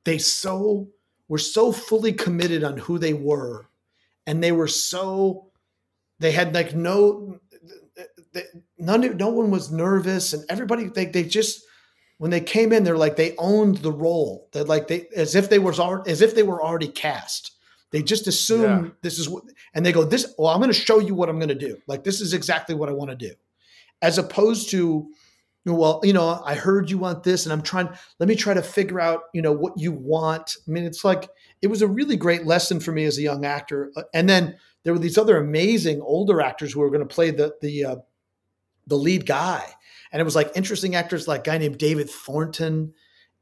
[0.05, 0.89] they so
[1.29, 3.67] were so fully committed on who they were,
[4.27, 5.51] and they were so
[6.19, 7.41] they had like no
[8.33, 8.45] They,
[8.79, 11.63] none no one was nervous, and everybody they they just
[12.19, 14.49] when they came in, they're like they owned the role.
[14.53, 17.53] That like they as if they was as if they were already cast.
[17.91, 18.91] They just assume yeah.
[19.03, 20.35] this is what, and they go this.
[20.37, 21.79] Well, I'm going to show you what I'm going to do.
[21.87, 23.33] Like this is exactly what I want to do,
[24.03, 25.09] as opposed to,
[25.65, 27.89] well, you know, I heard you want this, and I'm trying.
[28.19, 30.57] Let me try to figure out, you know, what you want.
[30.67, 31.29] I mean, it's like
[31.63, 33.93] it was a really great lesson for me as a young actor.
[33.97, 37.31] Uh, and then there were these other amazing older actors who were going to play
[37.31, 37.97] the the uh,
[38.87, 39.73] the lead guy
[40.15, 42.95] and it was like interesting actors like guy named David Thornton,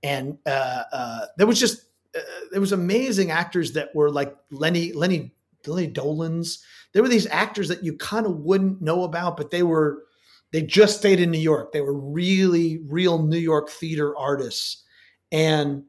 [0.03, 1.85] and uh, uh, there was just
[2.17, 5.35] uh, there was amazing actors that were like Lenny Lenny
[5.67, 6.65] Lenny Dolans.
[6.95, 10.05] There were these actors that you kind of wouldn't know about, but they were
[10.51, 11.73] they just stayed in New York.
[11.73, 14.83] They were really real New York theater artists,
[15.31, 15.85] and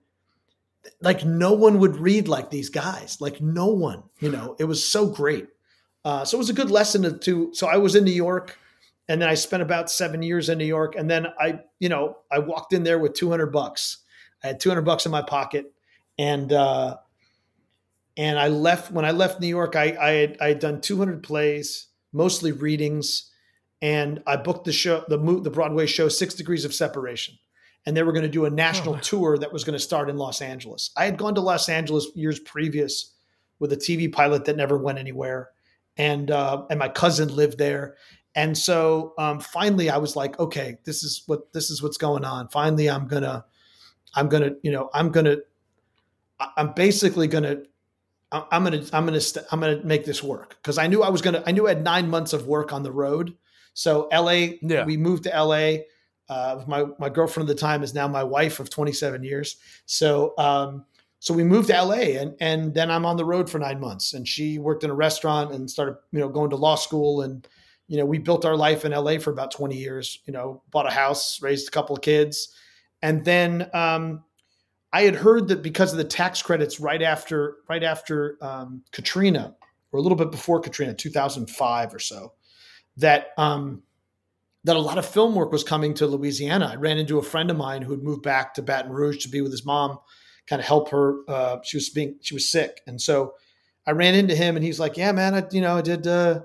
[1.00, 3.22] like no one would read like these guys.
[3.22, 4.58] Like no one, you know.
[4.60, 5.48] It was so great.
[6.04, 7.54] Uh, so it was a good lesson to, to.
[7.54, 8.60] So I was in New York,
[9.08, 12.18] and then I spent about seven years in New York, and then I, you know,
[12.32, 13.98] I walked in there with two hundred bucks.
[14.44, 15.74] I had two hundred bucks in my pocket,
[16.18, 16.98] and uh,
[18.18, 19.76] and I left when I left New York.
[19.76, 23.32] I I had, I had done two hundred plays, mostly readings,
[23.82, 27.36] and I booked the show, the the Broadway show, Six Degrees of Separation
[27.86, 29.00] and they were going to do a national oh.
[29.00, 30.92] tour that was going to start in Los Angeles.
[30.96, 33.14] I had gone to Los Angeles years previous
[33.60, 35.50] with a TV pilot that never went anywhere,
[35.98, 37.96] and uh, and my cousin lived there,
[38.36, 42.26] and so um, finally I was like, okay, this is what this is what's going
[42.26, 42.48] on.
[42.50, 43.46] Finally, I'm gonna,
[44.16, 45.38] I'm gonna, you know, I'm gonna,
[46.58, 47.64] I'm basically gonna.
[48.32, 51.22] I'm gonna, I'm gonna, i I'm gonna make this work because I knew I was
[51.22, 51.44] gonna.
[51.46, 53.36] I knew I had nine months of work on the road.
[53.76, 54.86] So LA, yeah.
[54.86, 55.84] we moved to LA
[56.30, 59.58] uh, my my girlfriend at the time is now my wife of 27 years.
[59.86, 60.86] So um,
[61.20, 64.14] so we moved to LA, and and then I'm on the road for nine months.
[64.14, 67.48] And she worked in a restaurant and started you know going to law school, and
[67.94, 70.18] you know we built our life in LA for about 20 years.
[70.26, 72.54] You know, bought a house, raised a couple of kids,
[73.04, 73.70] and then.
[73.72, 74.24] Um,
[74.96, 79.56] I had heard that because of the tax credits right after right after um, Katrina,
[79.92, 82.34] or a little bit before Katrina, 2005 or so,
[82.98, 83.82] that um,
[84.64, 86.70] that a lot of film work was coming to Louisiana.
[86.72, 89.30] I ran into a friend of mine who had moved back to Baton Rouge to
[89.30, 89.98] be with his mom,
[90.46, 91.28] kind of help her.
[91.28, 93.34] Uh, she was being she was sick, and so
[93.88, 96.06] I ran into him, and he's like, "Yeah, man, I, you know, I did.
[96.06, 96.42] Uh,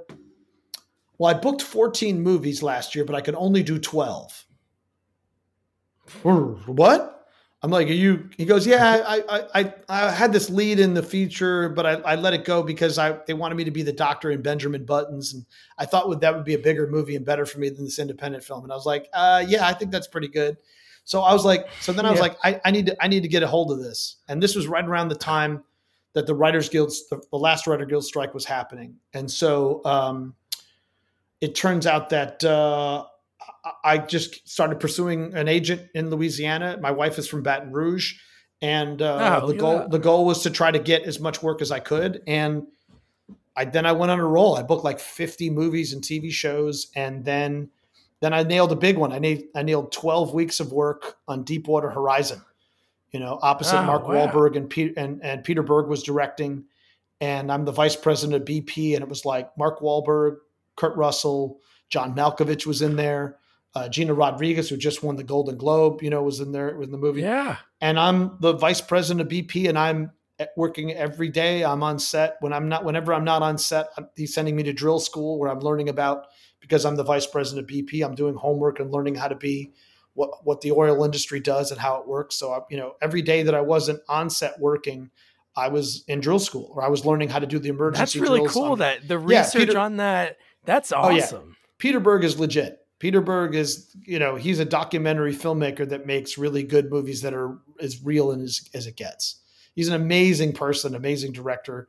[1.18, 4.46] well, I booked 14 movies last year, but I could only do 12."
[6.22, 7.18] what?
[7.60, 8.30] I'm like, are you?
[8.36, 12.14] He goes, yeah, I, I, I, had this lead in the feature, but I, I
[12.14, 15.34] let it go because I they wanted me to be the doctor in Benjamin Buttons,
[15.34, 15.44] and
[15.76, 17.98] I thought would that would be a bigger movie and better for me than this
[17.98, 18.62] independent film.
[18.62, 20.56] And I was like, uh, yeah, I think that's pretty good.
[21.02, 22.22] So I was like, so then I was yeah.
[22.22, 24.16] like, I, I, need to, I need to get a hold of this.
[24.28, 25.64] And this was right around the time
[26.12, 30.34] that the Writers Guild, the, the last Writer Guild strike was happening, and so um,
[31.40, 32.44] it turns out that.
[32.44, 33.04] Uh,
[33.84, 36.78] I just started pursuing an agent in Louisiana.
[36.80, 38.14] My wife is from Baton Rouge,
[38.62, 41.60] and uh, oh, the goal the goal was to try to get as much work
[41.60, 42.22] as I could.
[42.26, 42.66] And
[43.56, 44.56] I then I went on a roll.
[44.56, 47.70] I booked like fifty movies and TV shows, and then
[48.20, 49.12] then I nailed a big one.
[49.12, 52.42] I nailed I nailed twelve weeks of work on Deepwater Horizon.
[53.12, 54.26] You know, opposite oh, Mark wow.
[54.26, 56.64] Wahlberg and, Pe- and and Peter Berg was directing,
[57.20, 60.36] and I'm the vice president of BP, and it was like Mark Wahlberg,
[60.78, 61.60] Kurt Russell,
[61.90, 63.36] John Malkovich was in there.
[63.74, 66.90] Uh, Gina Rodriguez, who just won the Golden Globe, you know, was in there in
[66.90, 67.20] the movie.
[67.20, 67.56] Yeah.
[67.80, 70.12] And I'm the vice president of BP, and I'm
[70.56, 71.64] working every day.
[71.64, 72.84] I'm on set when I'm not.
[72.84, 76.26] Whenever I'm not on set, he's sending me to drill school where I'm learning about
[76.60, 78.04] because I'm the vice president of BP.
[78.04, 79.72] I'm doing homework and learning how to be
[80.14, 82.36] what what the oil industry does and how it works.
[82.36, 85.10] So I, you know, every day that I wasn't on set working,
[85.56, 87.98] I was in drill school or I was learning how to do the emergency.
[87.98, 88.72] That's really cool.
[88.72, 90.38] On, that the research yeah, Peter, on that.
[90.68, 91.42] That's awesome.
[91.42, 91.54] Oh, yeah.
[91.78, 92.84] Peter Berg is legit.
[92.98, 97.32] Peter Berg is, you know, he's a documentary filmmaker that makes really good movies that
[97.32, 99.36] are as real and as, as it gets.
[99.74, 101.88] He's an amazing person, amazing director.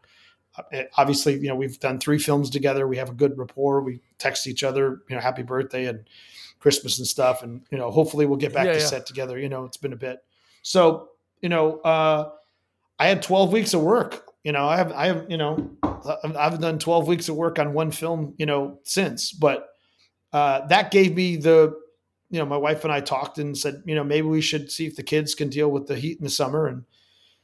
[0.58, 2.88] Uh, obviously, you know, we've done three films together.
[2.88, 3.82] We have a good rapport.
[3.82, 6.08] We text each other, you know, happy birthday and
[6.62, 7.44] Christmas and stuff.
[7.44, 8.86] And, you know, hopefully we'll get back yeah, to yeah.
[8.86, 9.38] set together.
[9.38, 10.24] You know, it's been a bit.
[10.62, 11.10] So,
[11.42, 12.30] you know, uh,
[12.98, 14.29] I had 12 weeks of work.
[14.50, 15.70] You know, I have, I have, you know,
[16.36, 19.68] I've done 12 weeks of work on one film, you know, since, but
[20.34, 21.78] uh, that gave me the,
[22.32, 24.88] you know, my wife and I talked and said, you know, maybe we should see
[24.88, 26.66] if the kids can deal with the heat in the summer.
[26.66, 26.84] And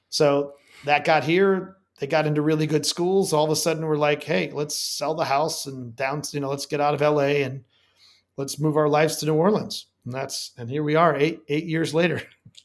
[0.10, 0.54] so
[0.86, 1.78] that got here.
[2.00, 3.34] They got into really good schools.
[3.34, 6.50] All of a sudden, we're like, hey, let's sell the house and down, you know,
[6.50, 7.63] let's get out of LA and
[8.36, 9.86] let's move our lives to New Orleans.
[10.06, 12.24] And that's, and here we are eight, eight years later.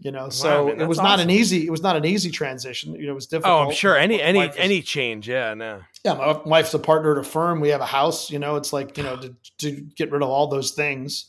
[0.00, 2.30] you know, wow, so man, it was not an easy, it was not an easy
[2.30, 2.94] transition.
[2.94, 3.52] You know, it was difficult.
[3.52, 3.96] Oh, I'm sure.
[3.96, 5.28] Any, any, any change.
[5.28, 5.82] Yeah, no.
[6.04, 6.14] Yeah.
[6.14, 7.60] My wife's a partner at a firm.
[7.60, 10.28] We have a house, you know, it's like, you know, to, to get rid of
[10.28, 11.26] all those things.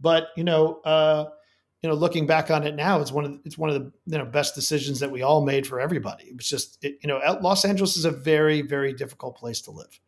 [0.00, 1.26] But, you know, uh,
[1.82, 3.92] you know, looking back on it now, it's one of the, it's one of the
[4.06, 6.24] you know best decisions that we all made for everybody.
[6.24, 9.70] It was just it, you know, Los Angeles is a very very difficult place to
[9.70, 10.00] live.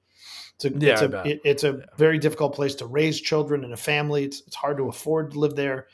[0.54, 1.84] It's a, yeah, it's a, it, it's a yeah.
[1.98, 4.24] very difficult place to raise children and a family.
[4.24, 5.88] It's, it's hard to afford to live there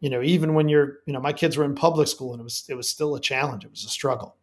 [0.00, 2.44] you know, even when you're, you know, my kids were in public school and it
[2.44, 3.64] was, it was still a challenge.
[3.64, 4.36] It was a struggle.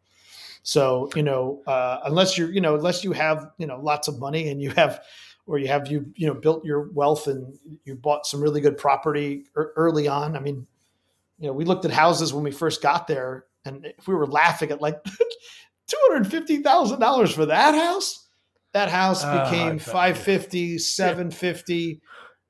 [0.64, 4.20] So, you know, uh, unless you're, you know, unless you have, you know, lots of
[4.20, 5.02] money and you have,
[5.46, 8.78] or you have, you, you know, built your wealth and you bought some really good
[8.78, 10.36] property early on.
[10.36, 10.68] I mean,
[11.40, 14.28] you know, we looked at houses when we first got there and if we were
[14.28, 15.04] laughing at like
[16.12, 18.28] $250,000 for that house,
[18.74, 22.02] that house ah, became uh, 550, 750.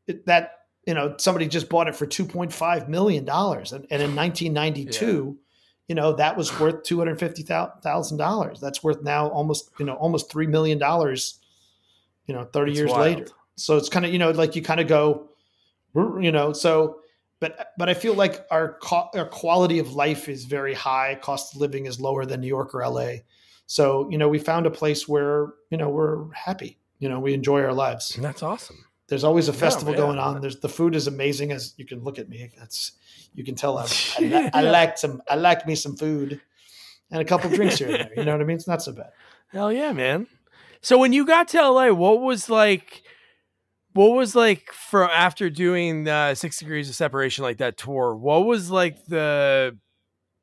[0.07, 0.56] it, that
[0.87, 5.43] you know somebody just bought it for 2.5 million dollars and, and, in 1992 yeah.
[5.87, 10.79] you know that was worth $250,000 that's worth now almost you know almost 3 million
[10.79, 11.39] dollars
[12.25, 13.01] you know 30 that's years wild.
[13.01, 13.27] later.
[13.57, 15.29] So it's kind of you know like you kind of go
[15.95, 17.01] you know so
[17.39, 21.19] but but I feel like our co- our quality of life is very high.
[21.21, 23.17] Cost of living is lower than New York or LA
[23.67, 26.79] so you know we found a place where you know we're happy.
[26.99, 28.17] You know we enjoy our lives.
[28.19, 30.41] That's awesome there's always a festival yeah, going on.
[30.41, 32.51] There's the food is amazing as you can look at me.
[32.57, 32.93] That's
[33.33, 33.87] you can tell I,
[34.19, 36.41] I, I like some I like me some food
[37.11, 38.11] and a couple drinks here and there.
[38.17, 38.57] You know what I mean?
[38.57, 39.11] It's not so bad.
[39.49, 40.27] Hell yeah, man.
[40.81, 43.03] So when you got to LA, what was like
[43.97, 48.45] what was like for after doing uh, six degrees of separation like that tour what
[48.45, 49.75] was like the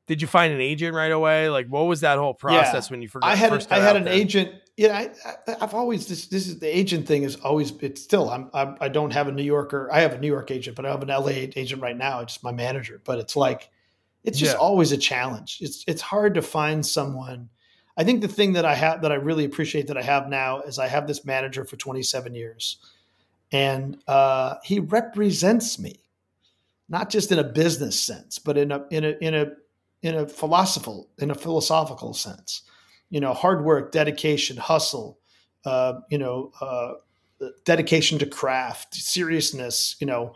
[0.09, 2.93] did you find an agent right away like what was that whole process yeah.
[2.93, 4.13] when you forgot i had i had an there?
[4.13, 6.27] agent yeah, I, I, have always this.
[6.27, 7.73] This is the agent thing is always.
[7.81, 8.29] It's still.
[8.29, 8.77] I'm, I'm.
[8.81, 9.89] I don't have a New Yorker.
[9.93, 12.21] I have a New York agent, but I have an LA agent right now.
[12.21, 13.01] It's my manager.
[13.05, 13.71] But it's like,
[14.25, 14.59] it's just yeah.
[14.59, 15.59] always a challenge.
[15.61, 17.51] It's it's hard to find someone.
[17.97, 20.63] I think the thing that I have that I really appreciate that I have now
[20.63, 22.79] is I have this manager for 27 years,
[23.53, 26.01] and uh, he represents me,
[26.89, 29.53] not just in a business sense, but in a in a in a
[30.03, 32.63] in a philosophical in a philosophical sense
[33.11, 35.19] you know, hard work, dedication, hustle,
[35.65, 36.95] uh, you know, uh,
[37.65, 40.35] dedication to craft, seriousness, you know,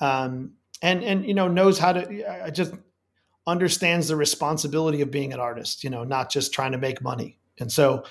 [0.00, 2.44] um, and and you know knows how to.
[2.44, 2.74] I just
[3.46, 5.84] understands the responsibility of being an artist.
[5.84, 7.38] You know, not just trying to make money.
[7.60, 8.04] And so,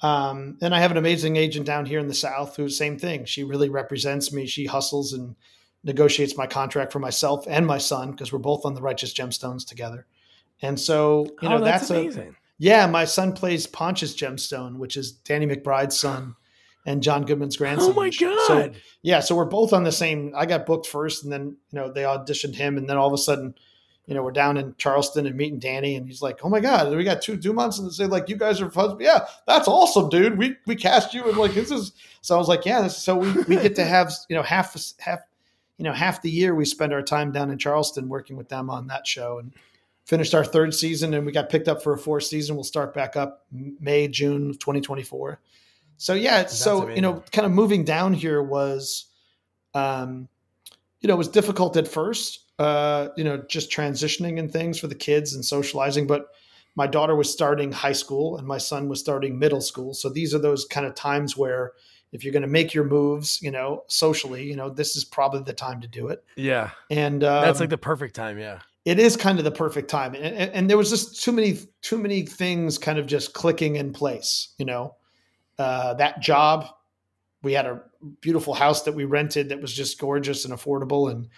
[0.00, 3.24] um, and I have an amazing agent down here in the South who's same thing.
[3.24, 4.46] She really represents me.
[4.46, 5.36] She hustles and
[5.84, 9.66] negotiates my contract for myself and my son because we're both on the Righteous Gemstones
[9.66, 10.06] together.
[10.62, 12.28] And so, you know, oh, that's, that's amazing.
[12.28, 16.36] A, yeah, my son plays Pontius Gemstone, which is Danny McBride's son
[16.84, 17.90] and John Goodman's oh grandson.
[17.90, 18.46] Oh my god!
[18.46, 20.34] So yeah, so we're both on the same.
[20.36, 23.14] I got booked first, and then you know they auditioned him, and then all of
[23.14, 23.54] a sudden,
[24.04, 26.94] you know, we're down in Charleston and meeting Danny, and he's like, "Oh my god,
[26.94, 30.10] we got two Dumonts," and they say like, "You guys are fun." Yeah, that's awesome,
[30.10, 30.36] dude.
[30.36, 31.92] We we cast you, and like this is.
[32.20, 32.88] So I was like, yeah.
[32.88, 35.20] so we we get to have you know half half
[35.78, 38.68] you know half the year we spend our time down in Charleston working with them
[38.68, 39.54] on that show, and
[40.10, 42.56] finished our third season and we got picked up for a fourth season.
[42.56, 45.40] We'll start back up May, June 2024.
[45.98, 46.96] So yeah, That's so amazing.
[46.96, 49.06] you know, kind of moving down here was,
[49.72, 50.28] um,
[51.00, 52.40] you know, it was difficult at first.
[52.58, 56.08] Uh, you know, just transitioning and things for the kids and socializing.
[56.08, 56.26] But
[56.74, 59.94] my daughter was starting high school and my son was starting middle school.
[59.94, 61.72] So these are those kind of times where
[62.10, 65.44] if you're going to make your moves, you know, socially, you know, this is probably
[65.44, 66.24] the time to do it.
[66.34, 66.70] Yeah.
[66.90, 68.40] And um, that's like the perfect time.
[68.40, 71.32] Yeah it is kind of the perfect time and, and, and, there was just too
[71.32, 74.94] many too many things kind of just clicking in place you know
[75.58, 76.66] uh, that job
[77.42, 77.82] we had a
[78.20, 81.28] beautiful house that we rented that was just gorgeous and affordable and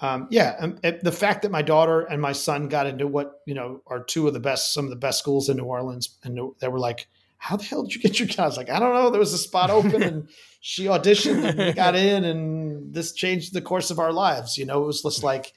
[0.00, 3.40] um, yeah and, and the fact that my daughter and my son got into what
[3.46, 6.16] you know are two of the best some of the best schools in new orleans
[6.24, 7.06] and they were like
[7.42, 9.10] how the hell did you get your was like, I don't know.
[9.10, 10.28] There was a spot open and
[10.60, 14.56] she auditioned and we got in and this changed the course of our lives.
[14.56, 15.52] You know, it was just like,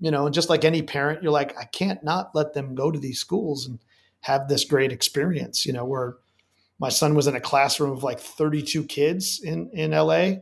[0.00, 2.90] you know, and just like any parent, you're like, I can't not let them go
[2.90, 3.78] to these schools and
[4.20, 6.16] have this great experience, you know, where
[6.78, 10.34] my son was in a classroom of like 32 kids in, in LA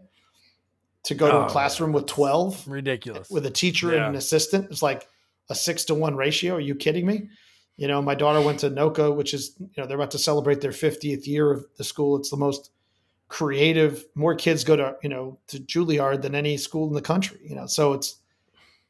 [1.05, 3.99] to go to a oh, classroom with 12 ridiculous with a teacher yeah.
[3.99, 4.71] and an assistant.
[4.71, 5.09] It's like
[5.49, 6.57] a six to one ratio.
[6.57, 7.29] Are you kidding me?
[7.77, 10.61] You know, my daughter went to NOCCA, which is, you know, they're about to celebrate
[10.61, 12.17] their 50th year of the school.
[12.17, 12.71] It's the most
[13.29, 17.41] creative, more kids go to, you know, to Juilliard than any school in the country,
[17.45, 18.21] you know, so it's,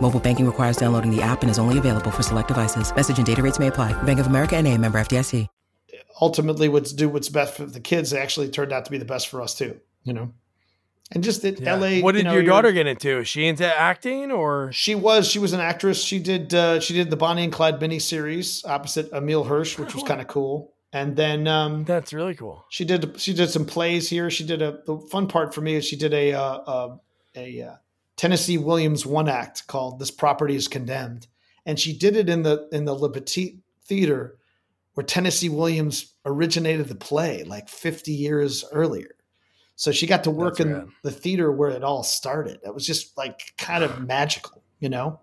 [0.00, 2.94] Mobile banking requires downloading the app and is only available for select devices.
[2.94, 3.92] Message and data rates may apply.
[4.02, 5.46] Bank of America and a member FDIC.
[6.22, 9.28] Ultimately, what's do what's best for the kids actually turned out to be the best
[9.28, 10.32] for us too, you know?
[11.12, 11.74] And just at yeah.
[11.74, 12.00] LA.
[12.00, 13.18] What did you know, your daughter get into?
[13.18, 14.70] Is she into acting or?
[14.72, 15.26] She was.
[15.28, 16.02] She was an actress.
[16.02, 16.54] She did.
[16.54, 20.20] Uh, she did the Bonnie and Clyde mini series opposite Emile Hirsch, which was kind
[20.20, 20.72] of cool.
[20.92, 22.64] And then um, that's really cool.
[22.68, 24.30] She did she did some plays here.
[24.30, 26.96] She did a the fun part for me is she did a uh, uh,
[27.34, 27.79] a, a
[28.20, 31.26] Tennessee Williams one act called "This Property Is Condemned,"
[31.64, 34.36] and she did it in the in the Le Petit Theater,
[34.92, 39.14] where Tennessee Williams originated the play like 50 years earlier.
[39.74, 40.88] So she got to work That's in rad.
[41.02, 42.58] the theater where it all started.
[42.62, 45.20] It was just like kind of magical, you know.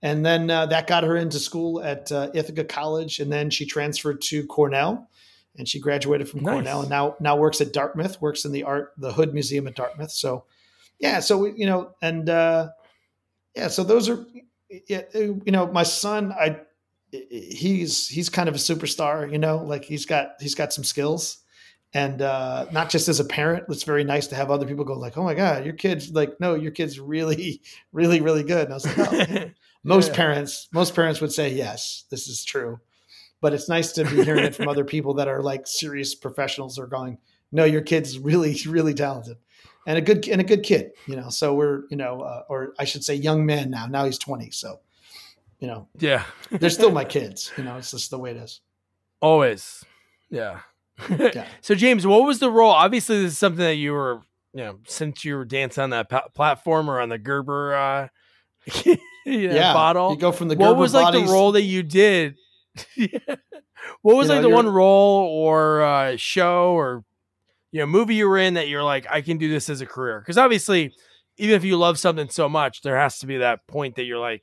[0.00, 3.66] And then uh, that got her into school at uh, Ithaca College, and then she
[3.66, 5.10] transferred to Cornell,
[5.58, 6.52] and she graduated from nice.
[6.52, 9.74] Cornell, and now now works at Dartmouth, works in the art the Hood Museum at
[9.74, 10.12] Dartmouth.
[10.12, 10.44] So,
[10.98, 12.68] yeah, so you know, and uh,
[13.54, 14.24] yeah, so those are,
[14.68, 16.60] you know, my son, I
[17.30, 21.38] he's he's kind of a superstar, you know, like he's got he's got some skills.
[21.94, 24.94] And uh, not just as a parent it's very nice to have other people go
[24.94, 28.64] like oh my god your kid's like no your kid's really really really good.
[28.64, 29.50] And i was like oh,
[29.84, 30.16] most yeah.
[30.16, 32.80] parents most parents would say yes this is true.
[33.40, 36.78] But it's nice to be hearing it from other people that are like serious professionals
[36.78, 37.18] are going
[37.52, 39.36] no your kid's really really talented
[39.86, 42.74] and a good and a good kid you know so we're you know uh, or
[42.78, 44.80] i should say young man now now he's 20 so
[45.58, 48.60] you know yeah they're still my kids you know it's just the way it is
[49.20, 49.84] always
[50.30, 50.60] yeah
[51.10, 51.46] yeah.
[51.60, 52.70] So James, what was the role?
[52.70, 54.22] Obviously, this is something that you were,
[54.52, 58.08] you know, since you were dancing on that pa- platform or on the Gerber, uh,
[58.84, 58.96] you
[59.48, 60.12] know, yeah, bottle.
[60.12, 62.36] You go from the Gerber what was like the role that you did?
[64.02, 67.04] what was you like know, the one role or uh, show or
[67.76, 69.86] you know movie you were in that you're like, I can do this as a
[69.86, 70.18] career?
[70.20, 70.94] Because obviously,
[71.36, 74.18] even if you love something so much, there has to be that point that you're
[74.18, 74.42] like,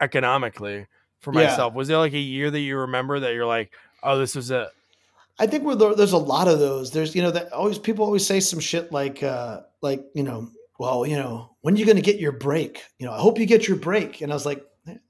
[0.00, 0.86] economically
[1.20, 1.72] for myself.
[1.72, 1.76] Yeah.
[1.76, 3.72] Was there like a year that you remember that you're like,
[4.02, 4.70] oh, this was a
[5.38, 6.90] I think there, there's a lot of those.
[6.90, 10.48] There's you know that always people always say some shit like uh like you know
[10.78, 12.82] well you know when are you going to get your break?
[12.98, 14.22] You know I hope you get your break.
[14.22, 14.64] And I was like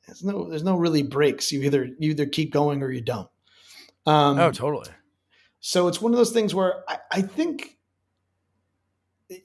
[0.07, 1.51] there's no there's no really breaks.
[1.51, 3.29] You either you either keep going or you don't.
[4.07, 4.91] Um, oh totally.
[5.61, 7.77] So it's one of those things where I, I think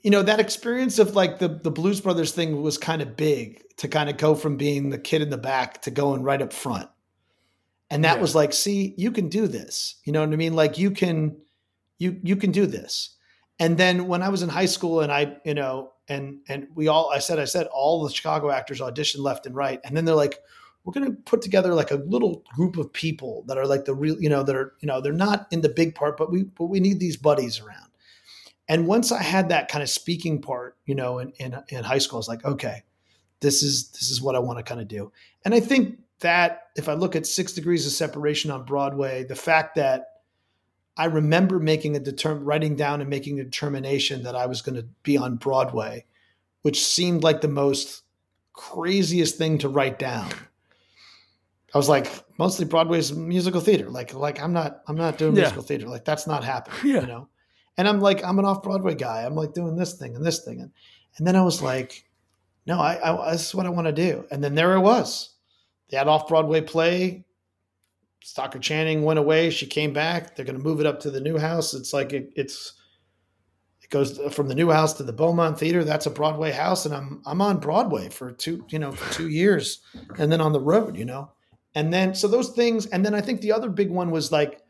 [0.01, 3.61] you know that experience of like the the Blues Brothers thing was kind of big
[3.77, 6.53] to kind of go from being the kid in the back to going right up
[6.53, 6.89] front.
[7.89, 8.21] And that yeah.
[8.21, 9.95] was like, see, you can do this.
[10.05, 10.53] You know what I mean?
[10.53, 11.37] Like you can,
[11.99, 13.15] you you can do this.
[13.59, 16.87] And then when I was in high school and I, you know, and and we
[16.87, 19.79] all, I said, I said, all the Chicago actors auditioned left and right.
[19.83, 20.39] And then they're like,
[20.85, 23.93] we're going to put together like a little group of people that are like the
[23.95, 26.43] real, you know, that are, you know, they're not in the big part, but we,
[26.43, 27.89] but we need these buddies around.
[28.67, 31.97] And once I had that kind of speaking part, you know, in, in, in high
[31.97, 32.83] school, I was like, okay,
[33.39, 35.11] this is, this is what I want to kind of do.
[35.43, 39.35] And I think that if I look at six degrees of separation on Broadway, the
[39.35, 40.05] fact that
[40.97, 44.75] I remember making a determ writing down and making a determination that I was going
[44.75, 46.05] to be on Broadway,
[46.61, 48.03] which seemed like the most
[48.53, 50.31] craziest thing to write down.
[51.75, 52.09] I was like,
[52.39, 53.89] mostly Broadway's musical theater.
[53.89, 55.41] Like, like I'm not, I'm not doing yeah.
[55.41, 55.87] musical theater.
[55.87, 56.79] Like that's not happening.
[56.95, 57.01] Yeah.
[57.01, 57.27] You know.
[57.77, 59.23] And I'm like, I'm an off Broadway guy.
[59.23, 60.71] I'm like doing this thing and this thing, and
[61.17, 62.05] and then I was like,
[62.65, 64.25] no, I, I this is what I want to do.
[64.31, 65.35] And then there it was
[65.91, 67.25] that off Broadway play.
[68.23, 69.49] Stockard Channing went away.
[69.51, 70.35] She came back.
[70.35, 71.73] They're going to move it up to the new house.
[71.73, 72.73] It's like it, it's
[73.81, 75.83] it goes from the new house to the Beaumont Theater.
[75.83, 79.27] That's a Broadway house, and I'm I'm on Broadway for two you know for two
[79.27, 79.81] years,
[80.17, 81.31] and then on the road, you know,
[81.75, 84.61] and then so those things, and then I think the other big one was like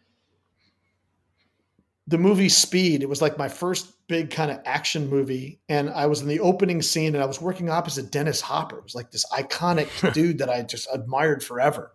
[2.08, 3.02] the movie Speed.
[3.02, 5.60] It was like my first big kind of action movie.
[5.70, 8.78] And I was in the opening scene and I was working opposite Dennis Hopper.
[8.78, 11.94] It was like this iconic dude that I just admired forever.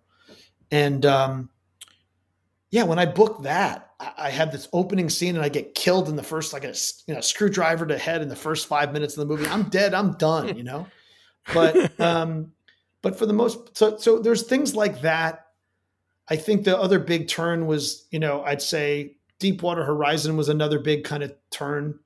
[0.71, 1.51] And um,
[2.71, 6.09] yeah, when I booked that, I, I, had this opening scene and I get killed
[6.09, 6.75] in the first, like a
[7.07, 9.49] you know, screwdriver to head in the first five minutes of the movie.
[9.49, 9.95] I'm dead.
[9.95, 10.87] I'm done, you know?
[11.53, 12.53] But, um,
[13.03, 15.47] but for the most, so, so there's things like that.
[16.29, 20.79] I think the other big turn was, you know, I'd say Deepwater Horizon was another
[20.79, 21.99] big kind of turn.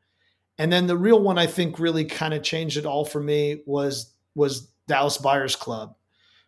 [0.56, 3.62] And then the real one I think really kind of changed it all for me
[3.66, 5.96] was was Dallas Buyers Club,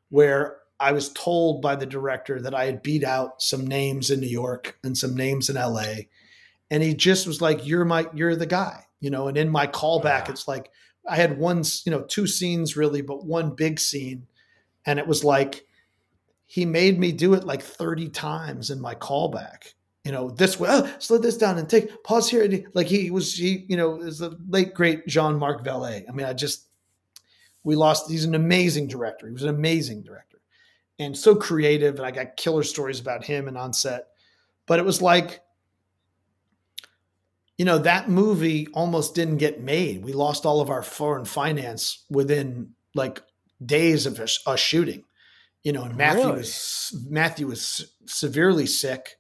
[0.09, 4.21] where I was told by the director that I had beat out some names in
[4.21, 6.05] New York and some names in LA.
[6.71, 9.67] And he just was like, You're my you're the guy, you know, and in my
[9.67, 10.71] callback, it's like
[11.09, 14.27] I had one, you know, two scenes really, but one big scene.
[14.87, 15.67] And it was like
[16.47, 19.75] he made me do it like 30 times in my callback
[20.07, 22.49] you know, this way, oh, slow this down and take pause here.
[22.75, 26.05] Like he was, he, you know, is the late great Jean Marc Vallée.
[26.09, 26.69] I mean, I just,
[27.65, 29.27] we lost, he's an amazing director.
[29.27, 30.39] He was an amazing director
[31.01, 31.97] and so creative.
[31.97, 34.07] And I got killer stories about him and on set.
[34.67, 35.41] But it was like,
[37.59, 40.05] you know, that movie almost didn't get made.
[40.05, 43.21] We lost all of our foreign finance within like
[43.65, 45.05] days of us, us shooting.
[45.63, 46.39] You know, and Matthew really?
[46.39, 49.17] was Matthew was severely sick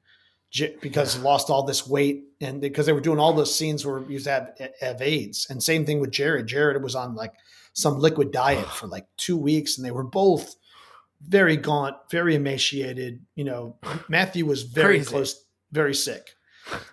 [0.80, 4.03] because he lost all this weight and because they were doing all those scenes where
[4.05, 5.47] he used to have, have AIDS.
[5.51, 6.47] And same thing with Jared.
[6.47, 7.32] Jared was on like
[7.72, 10.55] some liquid diet for like two weeks and they were both
[11.20, 13.20] very gaunt, very emaciated.
[13.34, 13.76] You know,
[14.09, 15.11] Matthew was very Crazy.
[15.11, 16.37] close, very sick.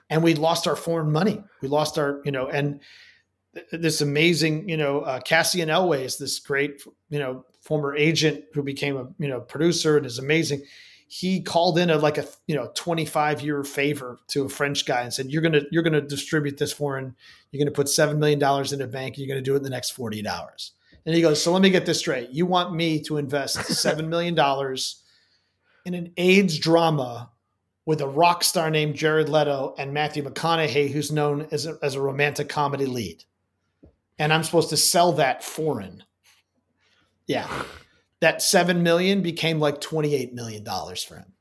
[0.09, 1.43] And we lost our foreign money.
[1.61, 2.81] We lost our, you know, and
[3.71, 8.61] this amazing, you know, uh, Cassian Elwes is this great, you know, former agent who
[8.61, 10.61] became a you know producer and is amazing.
[11.07, 15.01] He called in a like a you know 25 year favor to a French guy
[15.01, 17.15] and said, "You're gonna you're gonna distribute this foreign.
[17.51, 19.17] You're gonna put seven million dollars in a bank.
[19.17, 20.73] You're gonna do it in the next 48 hours."
[21.05, 22.29] And he goes, "So let me get this straight.
[22.29, 25.03] You want me to invest seven million dollars
[25.85, 27.29] in an AIDS drama
[27.85, 31.95] with a rock star named Jared Leto and Matthew McConaughey, who's known as a, as
[31.95, 33.23] a romantic comedy lead?"
[34.23, 36.03] And I'm supposed to sell that foreign
[37.27, 37.47] yeah.
[38.21, 41.33] That 7 million became like 28 million dollars for him.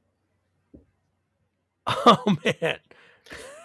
[2.07, 2.79] Oh man.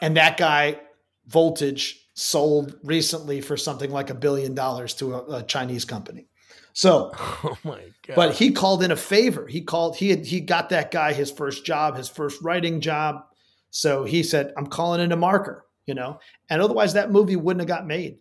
[0.01, 0.79] And that guy
[1.27, 6.27] Voltage sold recently for something like a billion dollars to a, a Chinese company.
[6.73, 8.15] So, oh my god!
[8.15, 9.45] But he called in a favor.
[9.45, 9.97] He called.
[9.97, 13.23] He had he got that guy his first job, his first writing job.
[13.69, 16.19] So he said, "I'm calling in a marker," you know.
[16.49, 18.17] And otherwise, that movie wouldn't have got made.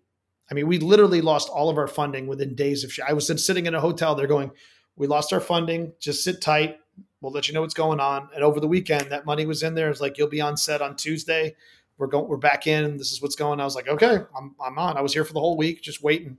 [0.51, 2.93] I mean, we literally lost all of our funding within days of.
[2.93, 4.15] Sh- I was sitting in a hotel.
[4.15, 4.51] They're going,
[4.97, 5.93] "We lost our funding.
[5.99, 6.79] Just sit tight.
[7.21, 9.75] We'll let you know what's going on." And over the weekend, that money was in
[9.75, 9.91] there.
[9.91, 11.57] It's like you'll be on set on Tuesday.
[11.99, 12.29] We're going.
[12.29, 12.97] We're back in.
[12.97, 13.55] This is what's going.
[13.55, 13.61] on.
[13.61, 16.03] I was like, "Okay, I'm I'm on." I was here for the whole week, just
[16.03, 16.39] waiting.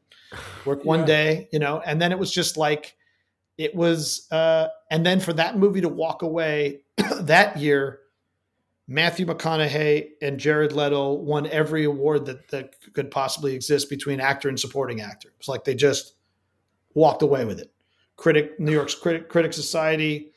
[0.65, 1.05] Work one yeah.
[1.05, 2.95] day, you know, and then it was just like,
[3.57, 4.27] it was.
[4.31, 6.81] uh And then for that movie to walk away
[7.21, 7.99] that year
[8.88, 14.47] Matthew McConaughey and Jared Leto won every award that, that could possibly exist between actor
[14.47, 15.33] and supporting actor.
[15.39, 16.13] It's like they just
[16.93, 17.71] walked away with it.
[18.15, 20.31] Critic, New York's Critic, Critic Society,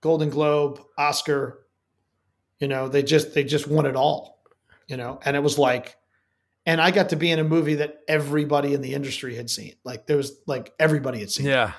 [0.00, 1.66] Golden Globe, Oscar.
[2.60, 4.40] You know, they just they just won it all.
[4.86, 5.96] You know, and it was like,
[6.64, 9.74] and I got to be in a movie that everybody in the industry had seen.
[9.84, 11.46] Like there was like everybody had seen.
[11.46, 11.72] Yeah.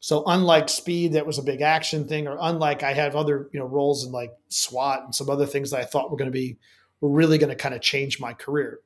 [0.00, 3.60] So unlike Speed, that was a big action thing, or unlike I have other you
[3.60, 6.38] know roles in like SWAT and some other things that I thought were going to
[6.38, 6.58] be
[7.00, 8.80] were really going to kind of change my career.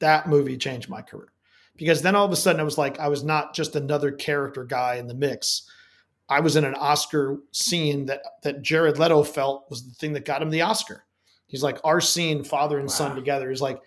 [0.00, 1.32] That movie changed my career
[1.76, 4.64] because then all of a sudden I was like I was not just another character
[4.64, 5.70] guy in the mix.
[6.28, 10.24] I was in an Oscar scene that that Jared Leto felt was the thing that
[10.24, 11.04] got him the Oscar.
[11.46, 12.94] He's like our scene, father and wow.
[12.94, 13.48] son together.
[13.48, 13.80] He's like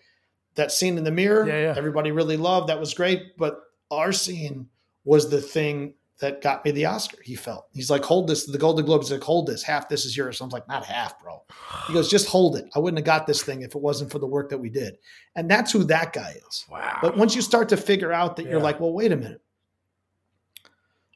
[0.55, 1.47] that scene in the mirror.
[1.47, 1.73] Yeah, yeah.
[1.77, 2.69] Everybody really loved.
[2.69, 3.59] That was great, but
[3.91, 4.67] our scene
[5.03, 7.17] was the thing that got me the Oscar.
[7.23, 8.45] He felt he's like, hold this.
[8.45, 9.63] The Golden Globes like, hold this.
[9.63, 10.37] Half this is yours.
[10.37, 11.41] So I'm like, not half, bro.
[11.87, 12.65] He goes, just hold it.
[12.75, 14.97] I wouldn't have got this thing if it wasn't for the work that we did.
[15.35, 16.65] And that's who that guy is.
[16.69, 16.99] Wow.
[17.01, 18.51] But once you start to figure out that yeah.
[18.51, 19.41] you're like, well, wait a minute.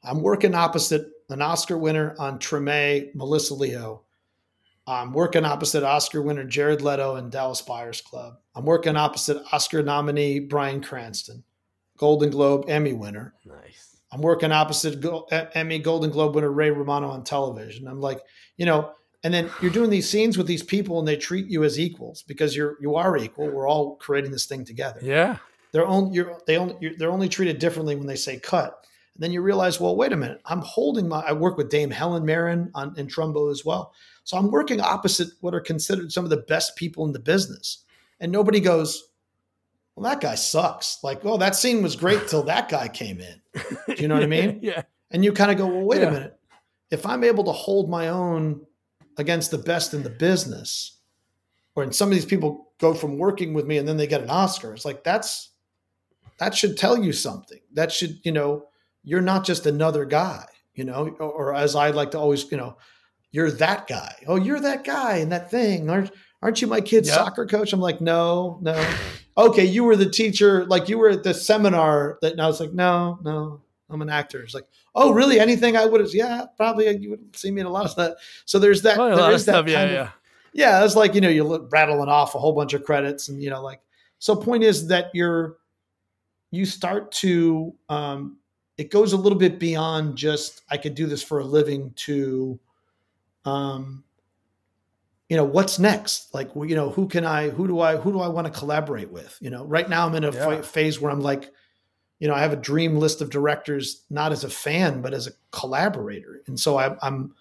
[0.02, 4.02] I'm working opposite an Oscar winner on Treme, Melissa Leo.
[4.86, 8.38] I'm working opposite Oscar winner Jared Leto and Dallas Buyers Club.
[8.54, 11.42] I'm working opposite Oscar nominee Bryan Cranston,
[11.96, 13.32] Golden Globe Emmy winner.
[13.46, 15.04] Nice I'm working opposite
[15.56, 17.88] Emmy Golden Globe winner Ray Romano on television.
[17.88, 18.20] I'm like,
[18.56, 18.92] you know,
[19.24, 22.22] and then you're doing these scenes with these people and they treat you as equals
[22.22, 23.50] because you're you are equal.
[23.50, 25.00] We're all creating this thing together.
[25.02, 25.38] Yeah.
[25.72, 28.86] They're only you're they only you're, they're only treated differently when they say cut.
[29.14, 30.40] And then you realize, well, wait a minute.
[30.44, 33.92] I'm holding my I work with Dame Helen Mirren on in Trumbo as well.
[34.22, 37.84] So I'm working opposite what are considered some of the best people in the business.
[38.20, 39.08] And nobody goes,
[39.96, 40.98] well, that guy sucks.
[41.02, 43.40] Like, oh, that scene was great till that guy came in.
[43.86, 44.58] Do you know what I mean?
[44.62, 44.82] yeah.
[45.10, 46.08] And you kind of go, well, wait yeah.
[46.08, 46.38] a minute.
[46.90, 48.60] If I'm able to hold my own
[49.16, 50.98] against the best in the business,
[51.76, 54.22] or and some of these people go from working with me and then they get
[54.22, 55.50] an Oscar, it's like that's
[56.38, 57.60] that should tell you something.
[57.72, 58.66] That should, you know,
[59.04, 62.56] you're not just another guy, you know, or, or as I like to always, you
[62.56, 62.76] know,
[63.30, 64.14] you're that guy.
[64.26, 65.88] Oh, you're that guy and that thing.
[65.90, 66.10] Aren't
[66.44, 67.16] aren't you my kid's yep.
[67.16, 67.72] soccer coach?
[67.72, 68.80] I'm like, no, no
[69.36, 72.60] okay, you were the teacher, like you were at the seminar that, and I was
[72.60, 74.42] like, no, no, I'm an actor.
[74.42, 75.40] It's like, oh, really?
[75.40, 78.14] Anything I would have, yeah, probably you would see me in a lot of stuff.
[78.44, 80.10] So there's that, there is that stuff, yeah, of, yeah.
[80.52, 83.50] Yeah, it's like, you know, you're rattling off a whole bunch of credits and, you
[83.50, 83.80] know, like,
[84.20, 85.56] so point is that you're,
[86.52, 88.38] you start to, um,
[88.78, 92.58] it goes a little bit beyond just, I could do this for a living to,
[93.44, 94.03] um,
[95.28, 96.34] you know what's next?
[96.34, 99.10] Like you know who can i who do i who do i want to collaborate
[99.10, 99.36] with?
[99.40, 100.62] You know right now i'm in a yeah.
[100.62, 101.50] phase where i'm like
[102.18, 105.26] you know i have a dream list of directors not as a fan but as
[105.26, 106.42] a collaborator.
[106.46, 107.34] And so I, i'm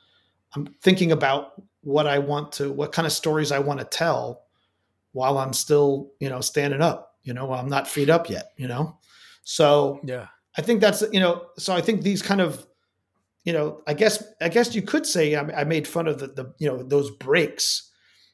[0.56, 4.44] i'm thinking about what i want to what kind of stories i want to tell
[5.12, 8.68] while i'm still you know standing up you know i'm not feet up yet you
[8.68, 8.98] know?
[9.44, 10.28] So yeah.
[10.58, 12.66] I think that's you know so i think these kind of
[13.44, 16.28] you know, I guess I guess you could say I, I made fun of the,
[16.28, 17.90] the you know those breaks.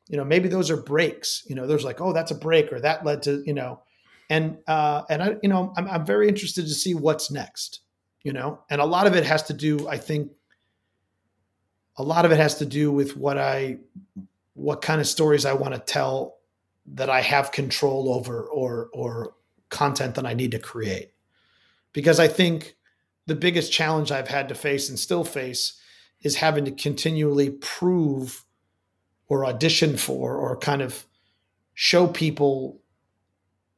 [0.07, 1.43] You know, maybe those are breaks.
[1.47, 3.81] You know, there's like, oh, that's a break, or that led to you know,
[4.29, 7.81] and uh, and I you know I'm, I'm very interested to see what's next.
[8.23, 10.31] You know, and a lot of it has to do, I think,
[11.97, 13.77] a lot of it has to do with what I
[14.53, 16.35] what kind of stories I want to tell
[16.93, 19.33] that I have control over or or
[19.69, 21.13] content that I need to create.
[21.93, 22.75] Because I think
[23.29, 25.79] the biggest challenge I've had to face and still face
[26.21, 28.43] is having to continually prove
[29.27, 31.05] or audition for or kind of
[31.75, 32.81] show people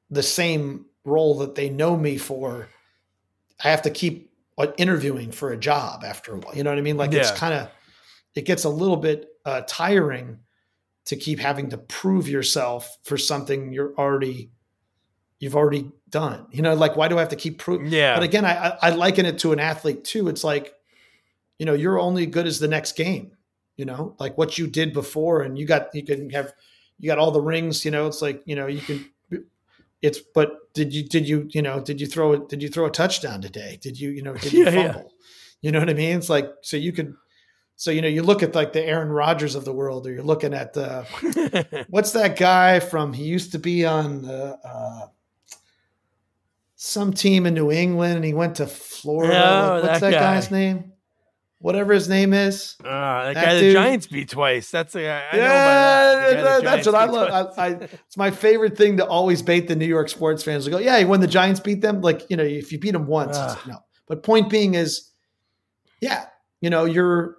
[0.09, 2.69] the same role that they know me for.
[3.63, 6.55] I have to keep uh, interviewing for a job after a while.
[6.55, 6.97] You know what I mean?
[6.97, 7.19] Like yeah.
[7.19, 7.69] it's kind of,
[8.33, 10.39] it gets a little bit uh, tiring
[11.05, 14.51] to keep having to prove yourself for something you're already
[15.41, 16.45] you've already done.
[16.51, 17.87] You know, like why do I have to keep proving?
[17.87, 18.13] Yeah.
[18.13, 20.29] But again, I, I liken it to an athlete too.
[20.29, 20.73] It's like,
[21.59, 23.31] you know, you're only good as the next game.
[23.75, 26.53] You know, like what you did before, and you got you can have
[26.99, 27.83] you got all the rings.
[27.83, 29.09] You know, it's like you know you can.
[30.03, 32.85] It's but did you did you you know did you throw it did you throw
[32.85, 33.79] a touchdown today?
[33.81, 35.01] Did you you know did you yeah, fumble?
[35.01, 35.15] Yeah.
[35.61, 36.17] You know what I mean?
[36.17, 37.15] It's like so you could
[37.81, 40.21] so you know, you look at like the Aaron Rodgers of the world, or you're
[40.21, 43.11] looking at the what's that guy from?
[43.11, 45.07] He used to be on the uh,
[46.83, 49.35] some team in New England, and he went to Florida.
[49.35, 50.33] Oh, like, what's that, that guy.
[50.33, 50.93] guy's name?
[51.59, 52.75] Whatever his name is.
[52.83, 53.69] Uh, that, that guy dude.
[53.69, 54.71] the Giants beat twice.
[54.71, 56.63] That's a, I yeah, that.
[56.63, 57.53] that's what I love.
[57.55, 60.65] I, I, it's my favorite thing to always bait the New York sports fans.
[60.65, 63.05] They go, yeah, when the Giants beat them, like you know, if you beat them
[63.05, 63.77] once, no.
[64.07, 65.11] But point being is,
[65.99, 66.25] yeah,
[66.61, 67.35] you know, you're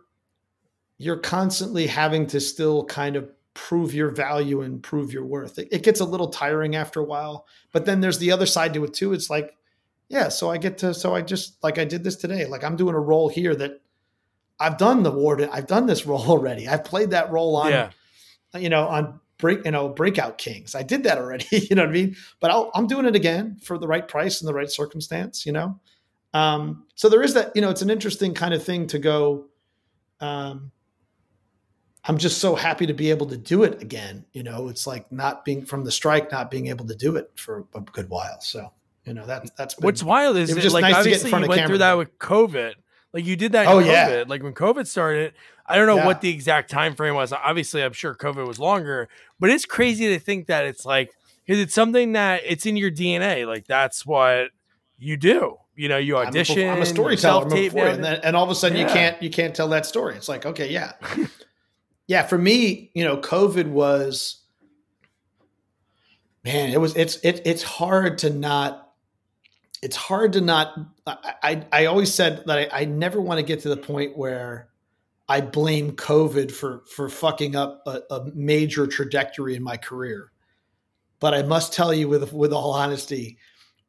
[0.98, 5.58] you're constantly having to still kind of prove your value and prove your worth.
[5.58, 8.74] It, it, gets a little tiring after a while, but then there's the other side
[8.74, 9.12] to it too.
[9.12, 9.56] It's like,
[10.08, 12.46] yeah, so I get to, so I just like I did this today.
[12.46, 13.80] Like I'm doing a role here that
[14.58, 15.50] I've done the warden.
[15.52, 16.68] I've done this role already.
[16.68, 17.90] I've played that role on, yeah.
[18.54, 20.74] you know, on break, you know, breakout kings.
[20.74, 21.46] I did that already.
[21.50, 22.16] you know what I mean?
[22.40, 25.44] But I'll, I'm doing it again for the right price and the right circumstance.
[25.44, 25.80] You know,
[26.32, 27.52] um, so there is that.
[27.54, 29.46] You know, it's an interesting kind of thing to go.
[30.20, 30.70] Um,
[32.04, 34.24] I'm just so happy to be able to do it again.
[34.32, 37.30] You know, it's like not being from the strike, not being able to do it
[37.36, 38.40] for a good while.
[38.40, 38.72] So,
[39.04, 41.66] you know, that, that's been, what's wild is it just like nice obviously you went
[41.66, 42.74] through that with COVID.
[43.12, 43.66] Like you did that.
[43.66, 43.86] oh COVID.
[43.86, 44.24] yeah.
[44.26, 45.34] Like when COVID started,
[45.66, 46.06] I don't know yeah.
[46.06, 47.32] what the exact time frame was.
[47.32, 51.12] Obviously, I'm sure COVID was longer, but it's crazy to think that it's like
[51.46, 53.46] because it's something that it's in your DNA.
[53.46, 54.48] Like that's what
[54.98, 55.58] you do.
[55.76, 56.62] You know, you audition.
[56.62, 58.86] I'm a, I'm a storyteller, and, then, and all of a sudden yeah.
[58.86, 60.16] you can't you can't tell that story.
[60.16, 60.92] It's like okay, yeah.
[62.12, 64.42] yeah, for me, you know, COVID was
[66.44, 68.92] man, it was it's it, it's hard to not
[69.80, 73.42] it's hard to not I I, I always said that I, I never want to
[73.42, 74.68] get to the point where
[75.26, 80.32] I blame COVID for for fucking up a, a major trajectory in my career.
[81.18, 83.38] But I must tell you with with all honesty,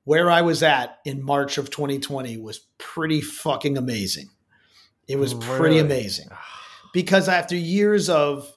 [0.05, 4.29] where I was at in March of 2020 was pretty fucking amazing.
[5.09, 6.29] It was pretty amazing.
[6.31, 6.52] Ah.
[6.93, 8.55] Because after years of